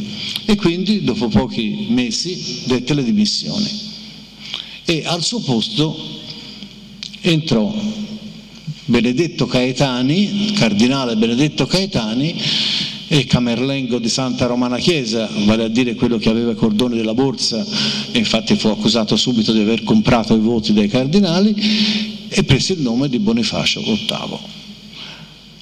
E 0.45 0.57
quindi 0.57 1.03
dopo 1.03 1.29
pochi 1.29 1.87
mesi 1.91 2.63
dette 2.65 2.95
le 2.95 3.05
dimissioni. 3.05 3.89
E 4.85 5.03
al 5.05 5.23
suo 5.23 5.41
posto 5.41 5.97
entrò 7.21 7.73
Benedetto 8.87 9.47
Caetani, 9.47 10.53
cardinale 10.55 11.17
Benedetto 11.17 11.67
Caetani, 11.67 12.35
e 13.13 13.25
Camerlengo 13.25 13.99
di 13.99 14.09
Santa 14.09 14.47
Romana 14.47 14.79
Chiesa, 14.79 15.29
vale 15.45 15.65
a 15.65 15.69
dire 15.69 15.97
quello 15.97 16.17
che 16.17 16.29
aveva 16.29 16.53
i 16.53 16.55
cordoni 16.55 16.97
della 16.97 17.13
borsa 17.13 17.67
e 18.13 18.17
infatti 18.17 18.55
fu 18.55 18.69
accusato 18.69 19.17
subito 19.17 19.51
di 19.53 19.59
aver 19.59 19.83
comprato 19.83 20.37
i 20.37 20.39
voti 20.39 20.73
dai 20.73 20.87
cardinali 20.87 21.53
e 22.29 22.45
prese 22.45 22.75
il 22.75 22.83
nome 22.83 23.09
di 23.09 23.19
Bonifacio 23.19 23.81
VIII. 23.81 24.39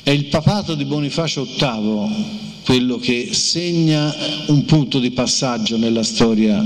È 0.03 0.11
il 0.11 0.27
papato 0.27 0.75
di 0.75 0.85
Bonifacio 0.85 1.45
VIII 1.45 2.47
quello 2.65 2.99
che 2.99 3.31
segna 3.33 4.15
un 4.49 4.67
punto 4.67 4.99
di 4.99 5.11
passaggio 5.11 5.79
nella 5.79 6.03
storia 6.03 6.63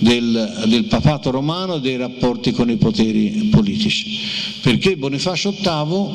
del, 0.00 0.64
del, 0.66 0.84
papato 0.84 1.30
romano 1.30 1.76
e 1.76 1.80
dei 1.80 1.96
rapporti 1.96 2.50
con 2.50 2.68
i 2.68 2.76
poteri 2.76 3.48
politici, 3.50 4.18
perché 4.60 4.98
Bonifacio 4.98 5.52
VIII 5.58 6.08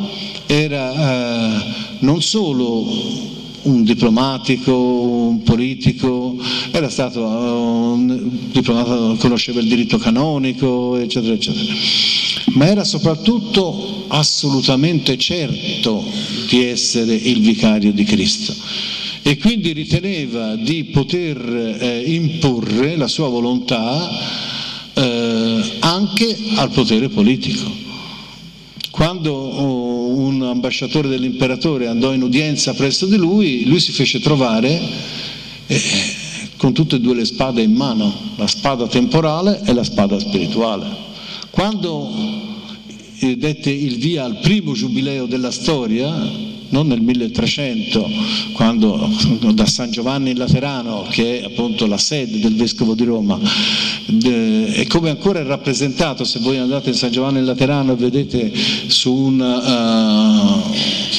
era 0.46 0.94
eh, 0.94 1.64
non 2.02 2.22
solo 2.22 3.40
un 3.64 3.84
diplomatico, 3.84 4.74
un 4.74 5.44
politico, 5.44 6.38
era 6.72 6.90
stato 6.90 7.24
un 7.24 8.30
diplomatico, 8.52 9.16
conosceva 9.18 9.60
il 9.60 9.68
diritto 9.68 9.98
canonico, 9.98 10.98
eccetera, 10.98 11.34
eccetera. 11.34 11.74
Ma 12.54 12.68
era 12.68 12.84
soprattutto 12.84 14.06
assolutamente 14.08 15.18
certo 15.18 16.04
di 16.50 16.66
essere 16.66 17.14
il 17.14 17.40
vicario 17.42 17.92
di 17.94 18.04
Cristo 18.04 18.54
e 19.24 19.38
quindi 19.38 19.72
riteneva 19.72 20.56
di 20.56 20.86
poter 20.86 21.78
eh, 21.80 22.04
imporre 22.14 22.96
la 22.96 23.08
sua 23.08 23.30
volontà 23.30 24.10
eh, 24.94 25.64
anche 25.80 26.38
al 26.56 26.72
potere 26.72 27.10
politico. 27.10 27.91
Quando 28.92 29.32
oh, 29.32 30.08
un 30.16 30.44
ambasciatore 30.44 31.08
dell'imperatore 31.08 31.88
andò 31.88 32.14
in 32.14 32.22
udienza 32.22 32.74
presso 32.74 33.06
di 33.06 33.16
lui, 33.16 33.66
lui 33.66 33.80
si 33.80 33.94
fece 33.94 34.20
trovare 34.20 34.80
eh, 35.66 35.80
con 36.58 36.74
tutte 36.74 36.98
e 36.98 37.00
due 37.00 37.16
le 37.16 37.26
spade 37.26 37.62
in 37.62 37.74
mano, 37.74 38.14
la 38.36 38.48
spada 38.48 38.88
temporale 38.88 39.62
e 39.64 39.74
la 39.74 39.86
spada 39.86 40.20
spirituale. 40.20 40.88
Quando 41.50 42.12
eh, 43.20 43.38
dette 43.38 43.70
il 43.72 43.98
via 43.98 44.26
al 44.26 44.40
primo 44.40 44.74
giubileo 44.74 45.26
della 45.26 45.52
storia, 45.52 46.51
non 46.72 46.88
nel 46.88 47.02
1300, 47.02 48.10
quando 48.54 49.10
da 49.54 49.66
San 49.66 49.92
Giovanni 49.92 50.32
in 50.32 50.38
Laterano, 50.38 51.06
che 51.10 51.40
è 51.40 51.44
appunto 51.46 51.86
la 51.86 51.98
sede 51.98 52.40
del 52.40 52.56
Vescovo 52.56 52.94
di 52.94 53.04
Roma, 53.04 53.40
e 54.24 54.86
come 54.90 55.10
ancora 55.10 55.40
è 55.40 55.44
rappresentato, 55.44 56.24
se 56.24 56.40
voi 56.40 56.58
andate 56.58 56.90
in 56.90 56.96
San 56.96 57.12
Giovanni 57.12 57.40
in 57.40 57.46
Laterano 57.46 57.94
e 57.94 57.96
vedete 57.96 58.52
su 58.88 59.14
una, 59.14 60.58
uh, 60.58 60.62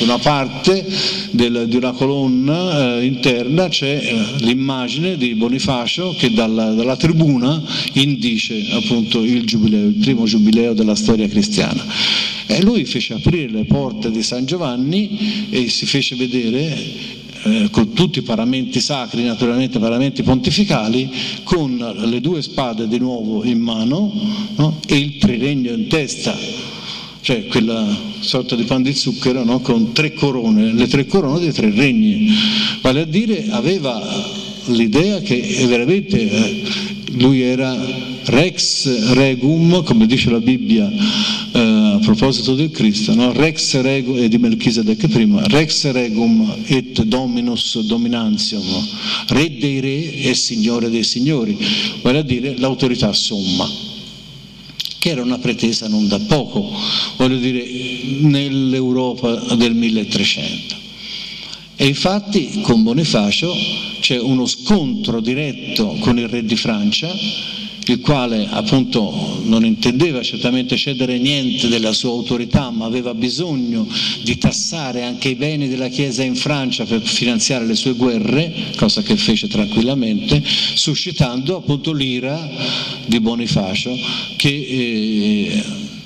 su 0.03 0.09
una 0.09 0.19
parte 0.19 0.85
del, 1.31 1.67
di 1.69 1.77
una 1.77 1.93
colonna 1.93 2.97
uh, 2.97 3.03
interna 3.03 3.69
c'è 3.69 4.13
uh, 4.13 4.45
l'immagine 4.45 5.17
di 5.17 5.35
Bonifacio 5.35 6.15
che 6.19 6.33
dalla, 6.33 6.73
dalla 6.73 6.97
tribuna 6.97 7.63
indice 7.93 8.67
appunto 8.73 9.23
il 9.23 9.45
giubileo, 9.45 9.87
il 9.87 9.95
primo 9.95 10.25
giubileo 10.25 10.73
della 10.73 10.97
storia 10.97 11.29
cristiana. 11.29 11.85
E 12.47 12.63
lui 12.63 12.85
fece 12.85 13.15
aprire 13.15 13.51
le 13.51 13.65
porte 13.65 14.11
di 14.11 14.23
San 14.23 14.45
Giovanni 14.45 15.47
e 15.51 15.69
si 15.69 15.87
fece 15.87 16.17
vedere 16.17 16.77
eh, 17.45 17.69
con 17.71 17.93
tutti 17.93 18.19
i 18.19 18.23
paramenti 18.23 18.81
sacri, 18.81 19.23
naturalmente 19.23 19.79
paramenti 19.79 20.23
pontificali, 20.23 21.11
con 21.45 21.77
le 21.77 22.21
due 22.21 22.43
spade 22.43 22.89
di 22.89 22.99
nuovo 22.99 23.45
in 23.45 23.61
mano 23.61 24.13
no? 24.57 24.81
e 24.87 24.97
il 24.97 25.17
triregno 25.19 25.73
in 25.73 25.87
testa, 25.87 26.37
cioè 27.23 27.47
quella 27.47 27.87
sorta 28.21 28.57
di 28.57 28.65
pan 28.65 28.83
di 28.83 28.93
zucchero 28.93 29.45
no? 29.45 29.61
con 29.61 29.93
tre 29.93 30.13
corone, 30.13 30.73
le 30.73 30.89
tre 30.89 31.07
corone 31.07 31.39
dei 31.39 31.53
tre 31.53 31.71
regni. 31.71 32.29
Vale 32.83 33.03
a 33.03 33.05
dire 33.05 33.47
aveva 33.51 34.03
l'idea 34.67 35.21
che 35.21 35.65
veramente 35.69 36.19
eh, 36.19 36.63
lui 37.13 37.41
era 37.41 37.77
rex 38.25 39.13
regum, 39.13 39.85
come 39.85 40.07
dice 40.07 40.31
la 40.31 40.41
Bibbia 40.41 40.91
eh, 40.91 41.59
a 41.61 41.99
proposito 42.03 42.55
del 42.57 42.73
Cristo, 42.73 43.15
no? 43.15 43.33
rex 43.33 43.81
regum, 43.81 44.19
e 44.19 44.29
di 44.29 44.39
Melchisedec 44.39 45.07
prima, 45.07 45.47
rex 45.47 45.93
regum 45.93 46.53
et 46.67 47.03
dominus 47.03 47.79
dominantium, 47.87 48.65
re 49.29 49.57
dei 49.59 49.79
re 49.79 50.15
e 50.23 50.35
signore 50.35 50.91
dei 50.91 51.05
signori, 51.05 51.57
vale 52.03 52.19
a 52.19 52.23
dire 52.23 52.57
l'autorità 52.59 53.13
somma 53.13 53.91
che 55.03 55.09
era 55.09 55.23
una 55.23 55.39
pretesa 55.39 55.89
non 55.89 56.07
da 56.07 56.21
poco, 56.21 56.71
voglio 57.17 57.37
dire, 57.39 57.67
nell'Europa 58.21 59.35
del 59.57 59.75
1300. 59.75 60.77
E 61.75 61.87
infatti 61.89 62.61
con 62.61 62.85
Bonifacio 62.85 63.53
c'è 63.99 64.21
uno 64.21 64.47
scontro 64.47 65.19
diretto 65.19 65.97
con 65.99 66.21
il 66.21 66.29
re 66.29 66.45
di 66.45 66.55
Francia, 66.55 67.13
il 67.87 68.01
quale 68.01 68.47
appunto 68.49 69.41
non 69.45 69.65
intendeva 69.65 70.23
certamente 70.23 70.77
cedere 70.77 71.19
niente 71.19 71.69
della 71.69 71.93
sua 71.93 72.11
autorità, 72.11 72.71
ma 72.71 72.85
aveva 72.85 73.15
bisogno 73.15 73.87
di 74.23 74.39
tassare 74.39 75.03
anche 75.03 75.31
i 75.31 75.35
beni 75.35 75.69
della 75.69 75.89
Chiesa 75.89 76.23
in 76.23 76.37
Francia 76.37 76.85
per 76.85 77.01
finanziare 77.03 77.67
le 77.67 77.75
sue 77.75 77.95
guerre, 77.95 78.73
cosa 78.77 79.03
che 79.03 79.17
fece 79.17 79.49
tranquillamente, 79.49 80.43
suscitando 80.75 81.57
appunto 81.57 81.93
l'ira 81.93 82.49
di 83.07 83.19
Bonifacio 83.21 83.91
che 84.37 84.49
eh, 84.49 85.63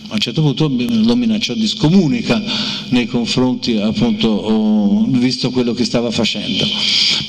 a 0.09 0.15
un 0.15 0.21
certo 0.21 0.41
punto 0.41 0.69
lo 0.69 1.17
minacciò 1.17 1.53
di 1.55 1.67
scomunica 1.67 2.41
nei 2.91 3.07
confronti 3.07 3.77
appunto, 3.77 5.05
visto 5.09 5.51
quello 5.51 5.73
che 5.73 5.85
stava 5.85 6.11
facendo. 6.11 6.65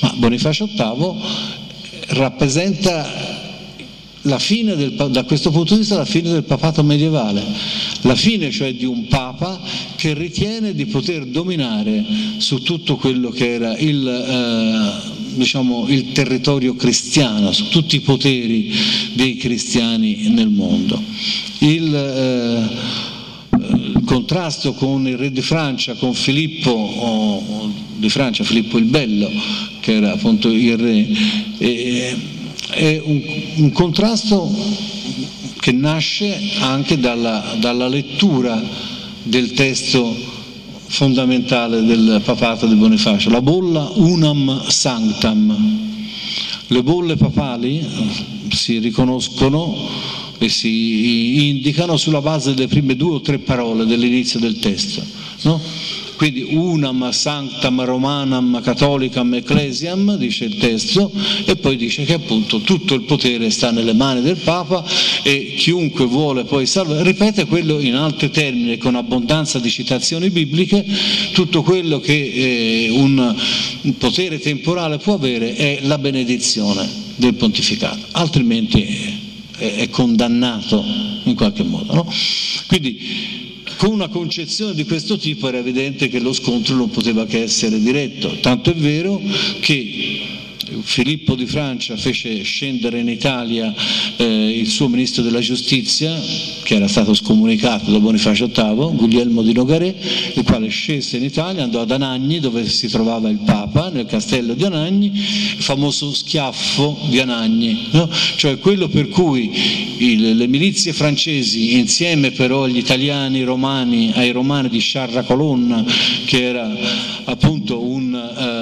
Ma 0.00 0.14
Bonifacio 0.16 0.66
VIII 0.66 1.56
rappresenta 2.10 3.37
del, 4.36 4.92
da 5.10 5.24
questo 5.24 5.50
punto 5.50 5.74
di 5.74 5.80
vista 5.80 5.96
la 5.96 6.04
fine 6.04 6.30
del 6.30 6.44
papato 6.44 6.82
medievale, 6.82 7.42
la 8.02 8.14
fine 8.14 8.50
cioè 8.50 8.74
di 8.74 8.84
un 8.84 9.06
papa 9.06 9.60
che 9.96 10.14
ritiene 10.14 10.74
di 10.74 10.86
poter 10.86 11.24
dominare 11.24 12.04
su 12.36 12.62
tutto 12.62 12.96
quello 12.96 13.30
che 13.30 13.54
era 13.54 13.76
il, 13.78 14.06
eh, 14.06 15.34
diciamo, 15.34 15.86
il 15.88 16.12
territorio 16.12 16.74
cristiano, 16.74 17.52
su 17.52 17.68
tutti 17.68 17.96
i 17.96 18.00
poteri 18.00 18.70
dei 19.14 19.36
cristiani 19.36 20.28
nel 20.28 20.48
mondo. 20.48 21.02
Il, 21.60 21.94
eh, 21.94 22.68
il 23.60 24.02
contrasto 24.04 24.74
con 24.74 25.06
il 25.08 25.16
re 25.16 25.32
di 25.32 25.42
Francia, 25.42 25.94
con 25.94 26.14
Filippo 26.14 26.70
oh, 26.70 27.72
di 27.96 28.08
Francia, 28.08 28.44
Filippo 28.44 28.78
il 28.78 28.84
Bello, 28.84 29.30
che 29.80 29.94
era 29.94 30.12
appunto 30.12 30.50
il 30.50 30.76
re, 30.76 31.08
eh, 31.58 32.16
è 32.70 33.00
un, 33.02 33.22
un 33.56 33.72
contrasto 33.72 34.54
che 35.60 35.72
nasce 35.72 36.38
anche 36.60 36.98
dalla, 36.98 37.56
dalla, 37.58 37.88
lettura 37.88 38.62
del 39.22 39.52
testo 39.52 40.14
fondamentale 40.86 41.82
del 41.82 42.22
papato 42.24 42.66
di 42.66 42.74
Bonifacio, 42.74 43.30
la 43.30 43.42
bolla 43.42 43.90
unam 43.94 44.66
sanctam. 44.68 45.86
Le 46.70 46.82
bolle 46.82 47.16
papali 47.16 47.86
si 48.50 48.78
riconoscono 48.78 49.74
e 50.38 50.48
si 50.48 51.48
indicano 51.48 51.96
sulla 51.96 52.20
base 52.20 52.54
delle 52.54 52.68
prime 52.68 52.94
due 52.94 53.14
o 53.14 53.20
tre 53.20 53.38
parole 53.38 53.86
dell'inizio 53.86 54.38
del 54.38 54.58
testo. 54.58 55.02
No? 55.42 55.60
Quindi 56.18 56.48
unam 56.50 57.12
sanctam 57.12 57.84
romanam 57.84 58.60
catholicam 58.60 59.34
ecclesiam, 59.34 60.16
dice 60.16 60.46
il 60.46 60.56
testo, 60.56 61.12
e 61.46 61.54
poi 61.54 61.76
dice 61.76 62.02
che 62.02 62.14
appunto 62.14 62.58
tutto 62.58 62.94
il 62.94 63.02
potere 63.02 63.50
sta 63.50 63.70
nelle 63.70 63.92
mani 63.92 64.20
del 64.20 64.38
Papa 64.38 64.84
e 65.22 65.54
chiunque 65.56 66.06
vuole 66.06 66.42
poi 66.42 66.66
salvare, 66.66 67.04
ripete 67.04 67.46
quello 67.46 67.78
in 67.78 67.94
altri 67.94 68.32
termini, 68.32 68.78
con 68.78 68.96
abbondanza 68.96 69.60
di 69.60 69.70
citazioni 69.70 70.28
bibliche, 70.30 70.84
tutto 71.34 71.62
quello 71.62 72.00
che 72.00 72.14
eh, 72.14 72.88
un, 72.90 73.36
un 73.82 73.96
potere 73.96 74.40
temporale 74.40 74.98
può 74.98 75.14
avere 75.14 75.54
è 75.54 75.78
la 75.82 75.98
benedizione 75.98 76.84
del 77.14 77.34
pontificato, 77.34 78.06
altrimenti 78.10 78.82
è, 79.56 79.74
è 79.76 79.88
condannato 79.88 80.84
in 81.22 81.36
qualche 81.36 81.62
modo. 81.62 81.94
No? 81.94 82.12
Quindi 82.66 83.37
con 83.78 83.92
una 83.92 84.08
concezione 84.08 84.74
di 84.74 84.84
questo 84.84 85.16
tipo 85.16 85.48
era 85.48 85.58
evidente 85.58 86.08
che 86.08 86.18
lo 86.18 86.32
scontro 86.32 86.74
non 86.74 86.90
poteva 86.90 87.24
che 87.26 87.42
essere 87.42 87.80
diretto, 87.80 88.38
tanto 88.40 88.70
è 88.70 88.74
vero 88.74 89.22
che 89.60 90.20
Filippo 90.82 91.34
di 91.34 91.46
Francia 91.46 91.96
fece 91.96 92.42
scendere 92.42 93.00
in 93.00 93.08
Italia 93.08 93.74
eh, 94.16 94.58
il 94.58 94.66
suo 94.66 94.88
ministro 94.88 95.22
della 95.22 95.40
giustizia, 95.40 96.14
che 96.62 96.74
era 96.74 96.88
stato 96.88 97.14
scomunicato 97.14 97.90
da 97.90 97.98
Bonifacio 97.98 98.46
VIII, 98.46 98.96
Guglielmo 98.96 99.42
di 99.42 99.52
Nogaret, 99.52 99.96
il 100.34 100.42
quale 100.44 100.68
scese 100.68 101.16
in 101.16 101.24
Italia, 101.24 101.62
andò 101.64 101.80
ad 101.80 101.90
Anagni 101.90 102.40
dove 102.40 102.68
si 102.68 102.88
trovava 102.88 103.28
il 103.28 103.38
Papa, 103.38 103.90
nel 103.90 104.06
castello 104.06 104.54
di 104.54 104.64
Anagni, 104.64 105.10
il 105.14 105.62
famoso 105.62 106.12
schiaffo 106.12 106.98
di 107.08 107.20
Anagni, 107.20 107.88
no? 107.92 108.08
cioè 108.36 108.58
quello 108.58 108.88
per 108.88 109.08
cui 109.08 109.50
il, 109.98 110.36
le 110.36 110.46
milizie 110.46 110.92
francesi, 110.92 111.78
insieme 111.78 112.30
però 112.30 112.64
agli 112.64 112.78
italiani 112.78 113.42
romani, 113.42 114.12
ai 114.14 114.30
romani 114.30 114.68
di 114.68 114.78
Sciarra 114.78 115.22
Colonna, 115.22 115.84
che 116.26 116.42
era 116.42 116.70
appunto 117.24 117.80
un, 117.80 118.12
un 118.12 118.57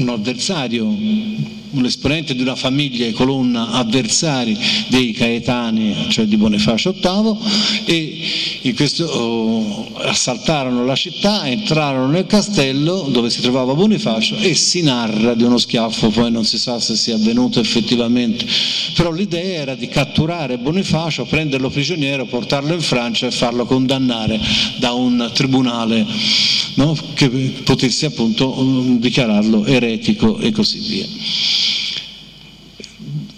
un 0.00 0.08
avversario, 0.08 0.86
un 1.72 1.84
esponente 1.84 2.34
di 2.34 2.42
una 2.42 2.56
famiglia 2.56 3.06
e 3.06 3.12
colonna 3.12 3.70
avversari 3.70 4.56
dei 4.88 5.12
Caetani, 5.12 6.06
cioè 6.08 6.24
di 6.24 6.36
Bonifacio 6.36 6.92
VIII, 6.92 7.36
e 7.84 8.18
in 8.62 8.74
questo, 8.74 9.04
oh, 9.04 9.94
assaltarono 9.96 10.84
la 10.84 10.94
città, 10.94 11.46
entrarono 11.46 12.08
nel 12.08 12.26
castello 12.26 13.08
dove 13.10 13.30
si 13.30 13.40
trovava 13.40 13.74
Bonifacio 13.74 14.36
e 14.36 14.54
si 14.54 14.82
narra 14.82 15.34
di 15.34 15.44
uno 15.44 15.58
schiaffo, 15.58 16.10
poi 16.10 16.30
non 16.30 16.44
si 16.44 16.58
sa 16.58 16.80
se 16.80 16.96
sia 16.96 17.14
avvenuto 17.14 17.60
effettivamente, 17.60 18.46
però 18.94 19.12
l'idea 19.12 19.60
era 19.62 19.74
di 19.74 19.88
catturare 19.88 20.58
Bonifacio, 20.58 21.24
prenderlo 21.24 21.70
prigioniero, 21.70 22.26
portarlo 22.26 22.74
in 22.74 22.80
Francia 22.80 23.26
e 23.26 23.30
farlo 23.30 23.64
condannare 23.64 24.40
da 24.78 24.92
un 24.92 25.30
tribunale 25.32 26.06
no? 26.74 26.96
che 27.14 27.28
potesse 27.64 28.06
appunto 28.06 28.58
um, 28.58 28.98
dichiararlo 28.98 29.64
eretico 29.64 30.38
e 30.38 30.50
così 30.50 30.78
via. 30.78 31.06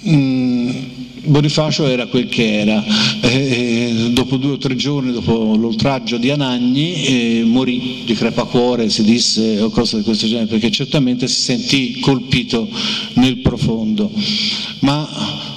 Mm, 0.08 0.70
Bonifacio 1.24 1.86
era 1.86 2.06
quel 2.06 2.28
che 2.28 2.60
era, 2.60 2.84
eh, 3.20 4.10
dopo 4.12 4.36
due 4.36 4.52
o 4.52 4.58
tre 4.58 4.74
giorni 4.74 5.12
dopo 5.12 5.54
l'oltraggio 5.54 6.16
di 6.16 6.30
Anagni 6.30 7.04
eh, 7.04 7.42
morì 7.44 8.02
di 8.04 8.14
crepacuore, 8.14 8.90
si 8.90 9.04
disse 9.04 9.60
o 9.60 9.70
cose 9.70 9.98
di 9.98 10.02
questo 10.02 10.26
genere, 10.26 10.46
perché 10.46 10.72
certamente 10.72 11.28
si 11.28 11.40
sentì 11.40 12.00
colpito 12.00 12.68
nel 13.14 13.38
profondo. 13.38 14.10
Ma 14.80 15.08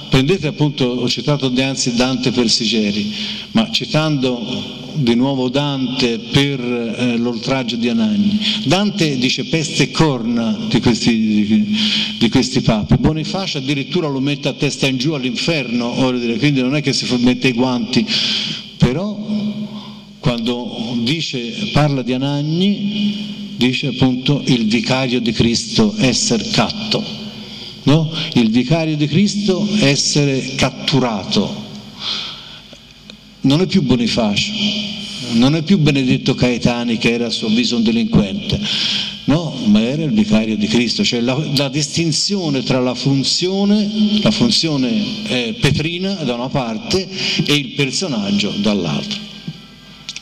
prendete 0.08 0.46
appunto, 0.46 0.84
ho 0.84 1.08
citato 1.08 1.52
anzi 1.56 1.96
Dante 1.96 2.30
Persigeri, 2.30 3.12
ma 3.50 3.68
citando 3.72 4.85
di 4.96 5.14
nuovo 5.14 5.48
Dante 5.48 6.18
per 6.18 6.60
eh, 6.60 7.16
l'oltraggio 7.16 7.76
di 7.76 7.88
Anagni. 7.88 8.38
Dante 8.64 9.16
dice 9.18 9.44
peste 9.44 9.84
e 9.84 9.90
corna 9.90 10.56
di 10.68 10.80
questi, 10.80 11.10
di, 11.10 11.76
di 12.18 12.28
questi 12.28 12.60
papi, 12.60 12.96
Bonifacio 12.98 13.58
addirittura 13.58 14.08
lo 14.08 14.20
mette 14.20 14.48
a 14.48 14.52
testa 14.52 14.86
in 14.86 14.96
giù 14.96 15.12
all'inferno, 15.12 15.92
quindi 16.38 16.60
non 16.60 16.76
è 16.76 16.82
che 16.82 16.92
si 16.92 17.06
mette 17.18 17.48
i 17.48 17.52
guanti, 17.52 18.06
però 18.76 19.16
quando 20.20 20.94
dice, 21.02 21.70
parla 21.72 22.02
di 22.02 22.12
Anagni 22.12 23.54
dice 23.56 23.88
appunto 23.88 24.42
il 24.46 24.66
vicario 24.66 25.20
di 25.20 25.32
Cristo 25.32 25.94
esser 25.98 26.50
catto, 26.50 27.02
no? 27.84 28.10
il 28.34 28.50
vicario 28.50 28.96
di 28.96 29.06
Cristo 29.06 29.66
essere 29.80 30.54
catturato 30.56 31.65
non 33.46 33.60
è 33.60 33.66
più 33.66 33.82
Bonifacio, 33.82 34.52
non 35.34 35.54
è 35.54 35.62
più 35.62 35.78
Benedetto 35.78 36.34
Caetani 36.34 36.98
che 36.98 37.12
era 37.12 37.26
a 37.26 37.30
suo 37.30 37.46
avviso 37.46 37.76
un 37.76 37.82
delinquente, 37.82 38.60
no, 39.24 39.54
ma 39.66 39.80
era 39.80 40.02
il 40.02 40.12
vicario 40.12 40.56
di 40.56 40.66
Cristo, 40.66 41.04
cioè 41.04 41.20
la, 41.20 41.36
la 41.56 41.68
distinzione 41.68 42.62
tra 42.62 42.80
la 42.80 42.94
funzione, 42.94 44.20
la 44.20 44.30
funzione 44.30 44.90
eh, 45.28 45.56
petrina 45.60 46.14
da 46.14 46.34
una 46.34 46.48
parte 46.48 47.08
e 47.44 47.54
il 47.54 47.68
personaggio 47.70 48.52
dall'altra. 48.58 49.18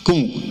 Comunque, 0.02 0.42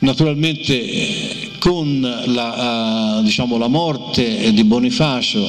naturalmente 0.00 1.52
con 1.58 1.98
la, 2.26 3.20
uh, 3.20 3.22
diciamo, 3.22 3.56
la 3.56 3.68
morte 3.68 4.52
di 4.52 4.64
Bonifacio, 4.64 5.42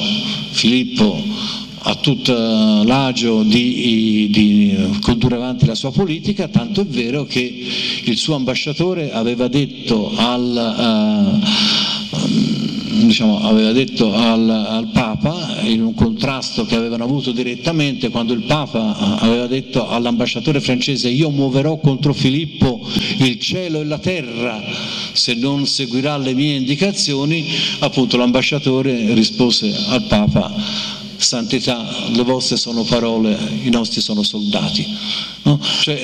Filippo 0.52 1.22
ha 1.88 1.94
tutto 1.94 2.32
l'agio 2.84 3.44
di, 3.44 4.28
di, 4.32 4.98
condurre 5.00 5.36
avanti 5.36 5.66
la 5.66 5.76
sua 5.76 5.92
politica, 5.92 6.48
tanto 6.48 6.80
è 6.80 6.84
vero 6.84 7.24
che 7.24 7.64
il 8.04 8.16
suo 8.16 8.34
ambasciatore 8.34 9.12
aveva 9.12 9.46
detto 9.46 10.10
al, 10.16 11.40
uh, 12.10 13.06
diciamo, 13.06 13.38
aveva 13.40 13.70
detto 13.70 14.12
al, 14.12 14.50
al, 14.50 14.88
Papa, 14.92 15.60
in 15.62 15.80
un 15.80 15.94
contrasto 15.94 16.66
che 16.66 16.74
avevano 16.74 17.04
avuto 17.04 17.30
direttamente, 17.30 18.08
quando 18.08 18.32
il 18.32 18.42
Papa 18.42 19.18
aveva 19.20 19.46
detto 19.46 19.86
all'ambasciatore 19.88 20.60
francese 20.60 21.08
io 21.08 21.30
muoverò 21.30 21.78
contro 21.78 22.12
Filippo 22.12 22.84
il 23.18 23.38
cielo 23.38 23.80
e 23.80 23.84
la 23.84 23.98
terra 23.98 24.60
se 25.12 25.34
non 25.34 25.66
seguirà 25.66 26.16
le 26.16 26.34
mie 26.34 26.56
indicazioni, 26.56 27.46
appunto 27.78 28.16
l'ambasciatore 28.16 29.14
rispose 29.14 29.72
al 29.88 30.02
Papa 30.02 30.95
santità, 31.18 32.08
le 32.12 32.22
vostre 32.22 32.56
sono 32.56 32.82
parole, 32.82 33.36
i 33.62 33.70
nostri 33.70 34.00
sono 34.00 34.22
soldati. 34.22 34.86
No? 35.42 35.60
Cioè, 35.80 36.00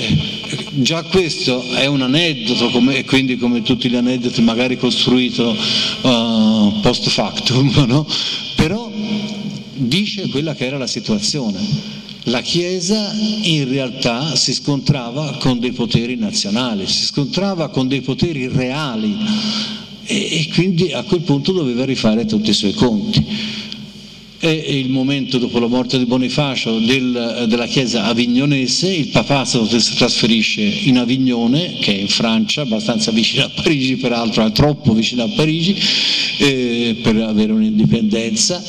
già 0.73 1.03
questo 1.05 1.63
è 1.75 1.87
un 1.87 2.03
aneddoto, 2.03 2.71
come, 2.71 3.05
quindi 3.05 3.37
come 3.37 3.63
tutti 3.63 3.89
gli 3.89 3.97
aneddoti 3.97 4.41
magari 4.43 4.77
costruito 4.77 5.51
uh, 5.51 6.81
post 6.81 7.09
factum, 7.09 7.71
no? 7.87 8.07
però 8.57 8.91
dice 9.75 10.29
quella 10.29 10.55
che 10.55 10.67
era 10.67 10.79
la 10.79 10.87
situazione. 10.87 12.01
La 12.27 12.41
Chiesa 12.41 13.13
in 13.43 13.69
realtà 13.69 14.37
si 14.37 14.55
scontrava 14.55 15.39
con 15.41 15.59
dei 15.59 15.73
poteri 15.73 16.15
nazionali, 16.15 16.87
si 16.87 17.05
scontrava 17.05 17.69
con 17.69 17.89
dei 17.89 18.01
poteri 18.01 18.47
reali 18.47 19.17
e 20.05 20.49
quindi 20.53 20.93
a 20.93 21.03
quel 21.03 21.23
punto 21.23 21.53
doveva 21.53 21.85
rifare 21.85 22.25
tutti 22.25 22.51
i 22.51 22.55
suoi 22.55 22.75
conti 22.75 23.25
è 24.43 24.49
il 24.49 24.91
momento 24.91 25.39
dopo 25.39 25.61
la 25.61 25.69
morte 25.69 25.99
di 25.99 26.05
Bonifacio 26.05 26.81
del, 26.81 27.45
della 27.47 27.67
chiesa 27.67 28.07
avignonese, 28.07 28.93
il 28.93 29.07
papato 29.07 29.65
si 29.79 29.95
trasferisce 29.95 30.63
in 30.63 30.99
Avignone, 30.99 31.77
che 31.79 31.95
è 31.95 32.01
in 32.01 32.09
Francia, 32.09 32.63
abbastanza 32.63 33.13
vicino 33.13 33.45
a 33.45 33.51
Parigi, 33.51 33.99
peraltro 33.99 34.45
è 34.45 34.51
troppo 34.51 34.95
vicino 34.95 35.23
a 35.23 35.29
Parigi 35.29 35.77
eh, 36.39 36.97
per 37.01 37.19
avere 37.19 37.53
un'indipendenza, 37.53 38.61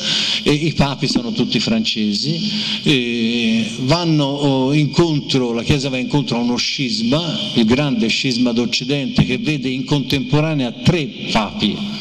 e 0.44 0.52
i 0.52 0.72
papi 0.74 1.08
sono 1.08 1.32
tutti 1.32 1.58
francesi, 1.58 2.38
eh, 2.84 3.66
vanno 3.80 4.26
oh, 4.26 4.72
incontro, 4.72 5.52
la 5.52 5.64
chiesa 5.64 5.88
va 5.88 5.98
incontro 5.98 6.36
a 6.36 6.40
uno 6.40 6.54
scisma, 6.54 7.20
il 7.54 7.64
grande 7.64 8.06
scisma 8.06 8.52
d'Occidente 8.52 9.24
che 9.24 9.38
vede 9.38 9.70
in 9.70 9.84
contemporanea 9.84 10.70
tre 10.70 11.04
papi 11.32 11.94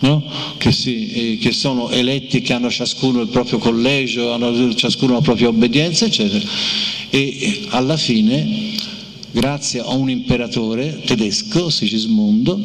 no? 0.00 0.22
che, 0.58 0.72
si, 0.72 1.10
eh, 1.10 1.38
che, 1.38 1.52
sono 1.52 1.90
eletti, 1.90 2.40
che 2.40 2.52
hanno 2.52 2.70
ciascuno 2.70 3.20
il 3.20 3.28
proprio 3.28 3.58
collegio, 3.58 4.32
hanno 4.32 4.74
ciascuno 4.74 5.14
la 5.14 5.20
propria 5.20 5.48
obbedienza, 5.48 6.06
eccetera. 6.06 6.44
E 7.10 7.66
alla 7.70 7.96
fine, 7.96 8.74
grazie 9.30 9.80
a 9.80 9.94
un 9.94 10.10
imperatore 10.10 11.00
tedesco, 11.04 11.70
Sigismondo, 11.70 12.62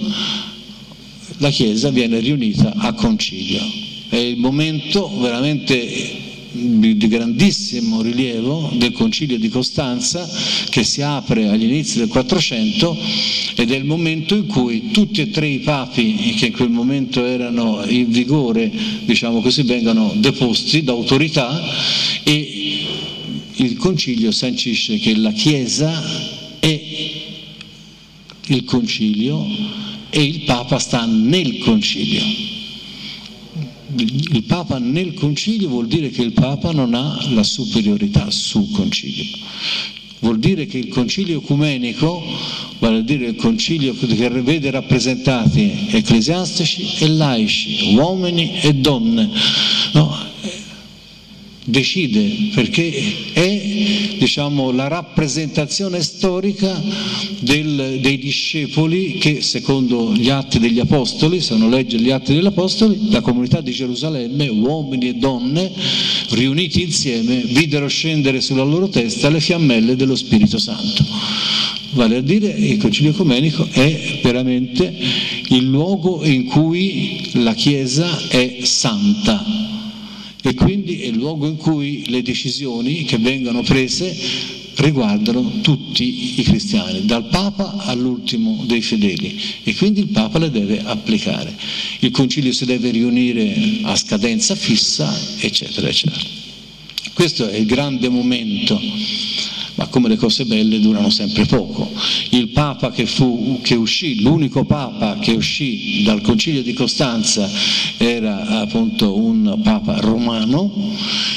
la 1.38 1.50
Chiesa 1.50 1.90
viene 1.90 2.20
riunita 2.20 2.74
a 2.76 2.94
concilio. 2.94 3.62
È 4.10 4.18
il 4.18 4.38
momento 4.38 5.10
veramente 5.20 6.32
di 6.54 7.08
grandissimo 7.08 8.04
rilievo 8.04 8.70
del 8.74 8.92
concilio 8.92 9.40
di 9.40 9.50
Costanza 9.50 10.30
che 10.70 10.84
si 10.84 11.02
apre 11.02 11.50
agli 11.50 11.64
inizi 11.64 11.98
del 11.98 12.08
400 12.08 12.96
ed 13.56 13.72
è 13.72 13.76
il 13.76 13.86
momento 13.86 14.36
in 14.36 14.46
cui 14.46 14.92
tutti 14.92 15.22
e 15.22 15.32
tre 15.32 15.48
i 15.48 15.60
papi 15.60 16.36
che 16.38 16.48
in 16.48 16.54
quel 16.54 16.70
momento 16.70 17.26
erano 17.26 17.84
in 17.88 18.12
vigore, 18.12 18.72
diciamo 19.04 19.42
così, 19.42 19.64
vengono 19.64 20.14
deposti 20.16 20.84
da 20.84 20.92
autorità 20.92 21.60
e 22.24 22.86
il 23.56 23.78
concilio 23.78 24.32
sancisce 24.32 24.98
che 24.98 25.16
la 25.16 25.32
Chiesa 25.32 26.04
è 26.60 26.82
il 28.48 28.64
concilio 28.64 29.46
e 30.10 30.24
il 30.24 30.42
Papa 30.42 30.78
sta 30.78 31.06
nel 31.06 31.58
concilio 31.60 32.53
il 33.96 34.44
Papa 34.44 34.78
nel 34.80 35.14
concilio 35.14 35.70
vuol 35.70 35.88
dire 35.88 36.10
che 36.10 36.22
il 36.22 36.34
Papa 36.34 36.72
non 36.72 36.94
ha 36.94 37.18
la 37.32 37.44
superiorità 37.44 38.30
sul 38.30 38.70
concilio. 38.72 39.26
Vuol 40.20 40.40
dire 40.40 40.66
che 40.66 40.78
il 40.78 40.88
concilio 40.88 41.40
ecumenico, 41.40 42.24
vale 42.80 43.00
a 43.00 43.02
dire 43.02 43.28
il 43.28 43.36
concilio 43.36 43.94
che 43.94 44.30
vede 44.42 44.72
rappresentati 44.72 45.88
ecclesiastici 45.90 47.04
e 47.04 47.10
laici, 47.10 47.94
uomini 47.96 48.62
e 48.62 48.74
donne, 48.74 49.30
no? 49.94 50.32
Decide 51.66 52.52
perché 52.54 52.92
è 53.34 54.16
diciamo, 54.18 54.72
la 54.72 54.88
rappresentazione 54.88 56.02
storica 56.02 56.82
del, 57.40 58.00
dei 58.02 58.18
discepoli 58.18 59.18
che 59.18 59.42
secondo 59.42 60.14
gli 60.14 60.30
atti 60.30 60.60
degli 60.60 60.80
apostoli, 60.80 61.42
se 61.42 61.54
uno 61.54 61.70
legge 61.70 61.98
gli 61.98 62.10
atti 62.10 62.34
degli 62.34 62.46
apostoli, 62.46 63.10
la 63.10 63.22
comunità 63.22 63.62
di 63.62 63.72
Gerusalemme, 63.72 64.48
uomini 64.48 65.10
e 65.10 65.14
donne 65.16 65.72
riuniti 66.30 66.84
insieme, 66.84 67.42
videro 67.42 67.88
scendere 67.88 68.42
sulla 68.42 68.64
loro 68.64 68.90
testa 68.90 69.30
le 69.30 69.40
fiammelle 69.40 69.96
dello 69.96 70.16
Spirito 70.16 70.58
Santo. 70.58 71.06
Vale 71.92 72.18
a 72.18 72.22
dire 72.22 72.48
il 72.48 72.78
Concilio 72.78 73.12
Ecumenico 73.12 73.68
è 73.70 74.20
veramente 74.24 74.96
il 75.50 75.66
luogo 75.66 76.24
in 76.24 76.46
cui 76.46 77.30
la 77.34 77.54
Chiesa 77.54 78.28
è 78.30 78.60
santa, 78.64 79.73
e 80.46 80.54
quindi 80.56 81.02
è 81.02 81.06
il 81.06 81.16
luogo 81.16 81.48
in 81.48 81.56
cui 81.56 82.04
le 82.10 82.22
decisioni 82.22 83.06
che 83.06 83.18
vengono 83.18 83.62
prese 83.62 84.14
riguardano 84.76 85.62
tutti 85.62 86.40
i 86.40 86.44
cristiani, 86.44 87.06
dal 87.06 87.28
Papa 87.30 87.78
all'ultimo 87.86 88.64
dei 88.66 88.82
fedeli 88.82 89.40
e 89.64 89.74
quindi 89.76 90.02
il 90.02 90.08
Papa 90.08 90.40
le 90.40 90.52
deve 90.52 90.82
applicare. 90.84 91.56
Il 92.00 92.12
concilio 92.12 92.52
si 92.52 92.66
deve 92.66 92.90
riunire 92.90 93.80
a 93.84 93.96
scadenza 93.96 94.54
fissa, 94.56 95.18
eccetera, 95.40 95.88
eccetera. 95.88 96.22
Questo 97.14 97.48
è 97.48 97.56
il 97.56 97.66
grande 97.66 98.10
momento 98.10 98.78
ma 99.76 99.88
come 99.88 100.08
le 100.08 100.18
cose 100.18 100.46
belle 100.46 100.80
durano 100.80 101.10
sempre 101.10 101.46
poco. 101.46 101.92
Il 102.30 102.50
Papa 102.50 102.92
che, 102.92 103.06
fu, 103.06 103.60
che 103.62 103.76
uscì, 103.76 104.22
l'unico 104.22 104.66
Papa 104.66 105.18
che 105.20 105.32
uscì 105.32 106.04
dal 106.04 106.22
Concilio 106.22 106.62
di 106.62 106.74
Costanza 106.74 107.50
era 107.98 108.62
appunto 108.62 109.18
un 109.18 109.60
Papa 109.64 110.00
romano, 110.00 110.72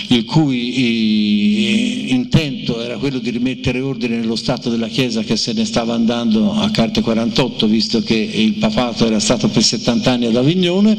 il 0.09 0.25
cui 0.25 2.13
intento 2.13 2.83
era 2.83 2.97
quello 2.99 3.19
di 3.19 3.31
rimettere 3.31 3.81
ordine 3.81 4.19
nello 4.19 4.37
Stato 4.37 4.69
della 4.71 4.89
Chiesa 4.89 5.23
che 5.23 5.37
se 5.37 5.53
ne 5.53 5.65
stava 5.65 5.95
andando 5.95 6.53
a 6.53 6.71
carte 6.71 7.01
48, 7.01 7.67
visto 7.67 8.03
che 8.03 8.15
il 8.15 8.55
papato 8.55 9.07
era 9.07 9.19
stato 9.19 9.49
per 9.49 9.63
70 9.63 10.11
anni 10.11 10.27
ad 10.27 10.37
Avignone, 10.37 10.97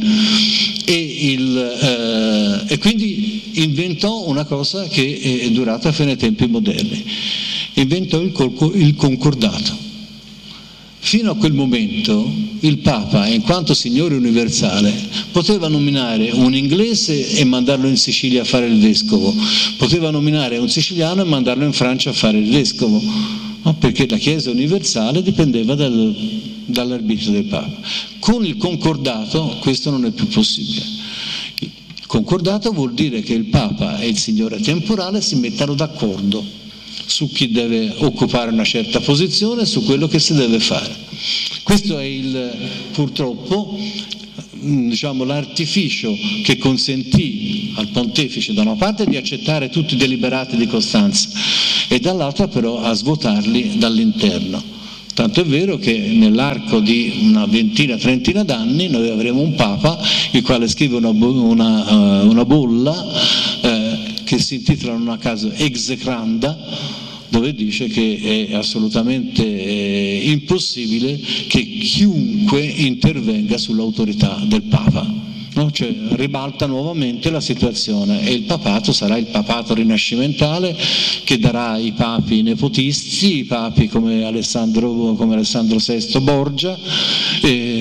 e, 0.86 1.18
il, 1.34 1.58
eh, 1.58 2.74
e 2.74 2.78
quindi 2.78 3.37
inventò 3.62 4.28
una 4.28 4.46
cosa 4.46 4.88
che 4.88 5.42
è 5.42 5.50
durata 5.52 5.92
fino 5.92 6.10
ai 6.10 6.18
tempi 6.18 6.48
moderni 6.48 7.06
inventò 7.82 8.20
il, 8.20 8.96
concordato. 8.96 9.86
Fino 11.00 11.32
a 11.32 11.36
quel 11.36 11.54
momento 11.54 12.30
il 12.62 12.80
Papa, 12.80 13.28
in 13.28 13.42
quanto 13.42 13.74
Signore 13.74 14.16
universale, 14.16 14.94
poteva 15.32 15.68
nominare 15.68 16.32
un 16.32 16.54
inglese 16.54 17.38
e 17.38 17.46
mandarlo 17.46 17.88
in 17.88 17.98
Sicilia 17.98 18.42
a 18.42 18.46
fare 18.46 18.68
il 18.68 18.80
vescovo, 18.80 19.34
poteva 19.78 20.10
nominare 20.10 20.58
un 20.58 20.70
siciliano 20.70 21.22
e 21.22 21.26
mandarlo 21.26 21.64
in 21.64 21.72
Francia 21.72 22.10
a 22.10 22.14
fare 22.14 22.38
il 22.38 22.50
vescovo, 22.50 23.02
no? 23.62 23.76
perché 23.76 24.06
la 24.10 24.18
Chiesa 24.18 24.50
universale 24.50 25.22
dipendeva 25.24 25.76
dal, 25.76 26.14
dall'arbitrio 26.66 27.32
del 27.32 27.46
Papa. 27.46 27.80
Con 28.20 28.46
il 28.46 28.58
concordato 28.58 29.58
questo 29.62 29.92
non 29.92 30.04
è 30.04 30.12
più 30.12 30.28
possibile. 30.28 30.97
Concordato 32.08 32.72
vuol 32.72 32.94
dire 32.94 33.22
che 33.22 33.34
il 33.34 33.46
Papa 33.46 34.00
e 34.00 34.08
il 34.08 34.18
Signore 34.18 34.62
temporale 34.62 35.22
si 35.22 35.36
mettano 35.36 35.76
d'accordo 35.76 36.44
su 37.06 37.30
chi 37.30 37.52
deve 37.52 37.96
occupare 37.98 38.50
una 38.50 38.64
certa 38.64 39.02
posizione, 39.02 39.66
su 39.66 39.84
quello 39.84 40.08
che 40.08 40.18
si 40.20 40.34
deve 40.34 40.60
fare. 40.60 40.96
Questo 41.64 41.98
è 42.00 42.04
il, 42.04 42.52
purtroppo 42.94 43.78
mm, 44.56 44.90
diciamo, 44.90 45.26
l'artificio 45.26 46.16
che 46.44 46.58
consentì 46.58 47.74
al 47.76 47.90
pontefice 47.90 48.54
da 48.54 48.62
una 48.62 48.76
parte 48.76 49.06
di 49.06 49.18
accettare 49.18 49.70
tutti 49.70 49.96
i 49.96 49.98
deliberati 49.98 50.56
di 50.56 50.68
Costanza 50.68 51.30
e 51.90 52.00
dall'altra 52.00 52.48
però 52.48 52.82
a 52.82 52.94
svuotarli 52.94 53.78
dall'interno. 53.78 54.64
Tanto 55.18 55.42
è 55.42 55.46
vero 55.46 55.80
che 55.80 55.98
nell'arco 55.98 56.80
di 56.80 57.12
una 57.24 57.48
ventina, 57.48 57.98
trentina 57.98 58.44
d'anni 58.44 58.88
noi 58.88 59.10
avremo 59.10 59.42
un 59.42 59.56
Papa 59.56 59.98
il 60.34 60.44
quale 60.44 60.68
scrive 60.68 60.98
una, 60.98 61.10
una, 61.10 62.22
uh, 62.22 62.30
una 62.30 62.46
bolla 62.46 63.04
eh, 63.64 63.98
che 64.24 64.38
si 64.38 64.54
intitola 64.58 64.94
in 64.94 65.02
una 65.02 65.18
caso 65.18 65.50
Execranda 65.52 66.56
dove 67.30 67.56
dice 67.56 67.88
che 67.88 68.48
è 68.48 68.54
assolutamente 68.54 69.42
eh, 69.44 70.30
impossibile 70.30 71.20
che 71.48 71.66
chiunque 71.66 72.62
intervenga 72.62 73.58
sull'autorità 73.58 74.40
del 74.46 74.62
Papa 74.70 75.27
no? 75.58 75.72
cioè, 75.72 75.94
ribalta 76.12 76.66
nuovamente 76.66 77.30
la 77.30 77.42
situazione 77.42 78.26
e 78.26 78.34
il 78.34 78.44
papato 78.44 78.94
sarà 78.94 79.18
il 79.18 79.26
papato 79.26 79.74
rinascimentale 79.74 80.76
che 81.24 81.40
darà 81.40 81.78
i 81.78 81.92
papi 81.92 82.42
nepotisti, 82.44 83.38
i 83.38 83.44
papi 83.44 83.88
come 83.88 84.26
Alessandro, 84.26 85.14
come 85.14 85.34
Alessandro 85.34 85.78
VI 85.78 86.20
Borgia, 86.22 86.78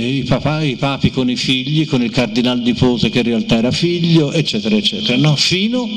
i, 0.07 0.23
papà, 0.23 0.63
i, 0.63 0.77
papi 0.77 1.11
con 1.11 1.29
i 1.29 1.37
figli, 1.37 1.87
con 1.87 2.03
il 2.03 2.11
cardinal 2.11 2.61
nipote 2.61 3.11
che 3.11 3.19
in 3.19 3.25
realtà 3.25 3.57
era 3.57 3.71
figlio, 3.71 4.33
eccetera, 4.33 4.77
eccetera, 4.77 5.19
no? 5.19 5.37
fino, 5.37 5.89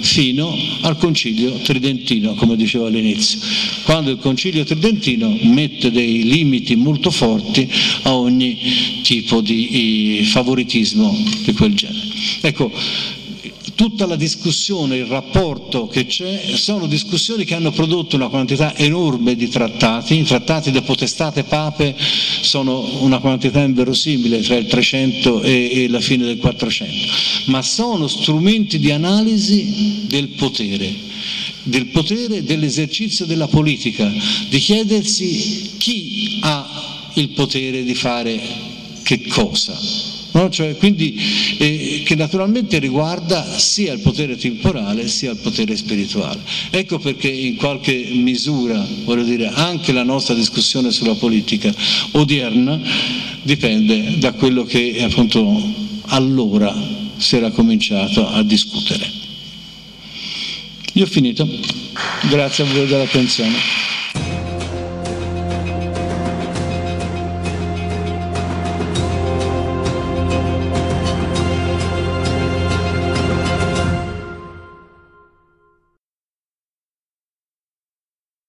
fino 0.00 0.54
al 0.82 0.96
concilio 0.96 1.52
tridentino, 1.62 2.34
come 2.34 2.56
dicevo 2.56 2.86
all'inizio, 2.86 3.38
quando 3.84 4.10
il 4.10 4.18
concilio 4.18 4.64
tridentino 4.64 5.36
mette 5.42 5.90
dei 5.90 6.24
limiti 6.24 6.76
molto 6.76 7.10
forti 7.10 7.68
a 8.02 8.14
ogni 8.14 8.56
tipo 9.02 9.40
di 9.40 10.22
favoritismo 10.24 11.16
di 11.44 11.52
quel 11.52 11.74
genere. 11.74 12.04
Ecco, 12.40 12.72
tutta 13.76 14.06
la 14.06 14.16
discussione, 14.16 14.96
il 14.96 15.04
rapporto 15.04 15.86
che 15.86 16.06
c'è, 16.06 16.56
sono 16.56 16.86
discussioni 16.86 17.44
che 17.44 17.54
hanno 17.54 17.70
prodotto 17.70 18.16
una 18.16 18.28
quantità 18.28 18.74
enorme 18.74 19.36
di 19.36 19.48
trattati, 19.48 20.18
i 20.18 20.24
trattati 20.24 20.72
da 20.72 20.80
potestate 20.80 21.44
pape 21.44 21.94
sono 22.40 23.02
una 23.02 23.18
quantità 23.18 23.60
inverosimile 23.60 24.40
tra 24.40 24.56
il 24.56 24.66
300 24.66 25.42
e, 25.42 25.70
e 25.72 25.88
la 25.88 26.00
fine 26.00 26.24
del 26.24 26.38
400, 26.38 27.12
ma 27.46 27.62
sono 27.62 28.08
strumenti 28.08 28.78
di 28.78 28.90
analisi 28.90 30.06
del 30.08 30.28
potere, 30.28 30.92
del 31.62 31.86
potere 31.86 32.42
dell'esercizio 32.42 33.26
della 33.26 33.46
politica, 33.46 34.10
di 34.48 34.58
chiedersi 34.58 35.74
chi 35.76 36.38
ha 36.40 37.10
il 37.14 37.28
potere 37.28 37.84
di 37.84 37.94
fare 37.94 38.40
che 39.02 39.26
cosa 39.26 40.15
No? 40.36 40.50
Cioè, 40.50 40.76
quindi, 40.76 41.18
eh, 41.56 42.02
che 42.04 42.14
naturalmente 42.14 42.78
riguarda 42.78 43.58
sia 43.58 43.94
il 43.94 44.00
potere 44.00 44.36
temporale 44.36 45.08
sia 45.08 45.30
il 45.30 45.38
potere 45.38 45.74
spirituale. 45.76 46.40
Ecco 46.68 46.98
perché 46.98 47.28
in 47.28 47.56
qualche 47.56 48.10
misura, 48.12 48.86
voglio 49.04 49.24
dire, 49.24 49.48
anche 49.48 49.92
la 49.92 50.02
nostra 50.02 50.34
discussione 50.34 50.90
sulla 50.90 51.14
politica 51.14 51.74
odierna 52.12 52.78
dipende 53.42 54.18
da 54.18 54.32
quello 54.32 54.64
che 54.64 55.02
appunto 55.02 55.58
allora 56.08 56.74
si 57.16 57.36
era 57.36 57.50
cominciato 57.50 58.28
a 58.28 58.42
discutere. 58.42 59.10
Io 60.92 61.04
ho 61.04 61.08
finito, 61.08 61.48
grazie 62.28 62.64
a 62.64 62.66
voi 62.66 62.86
dell'attenzione. 62.86 63.95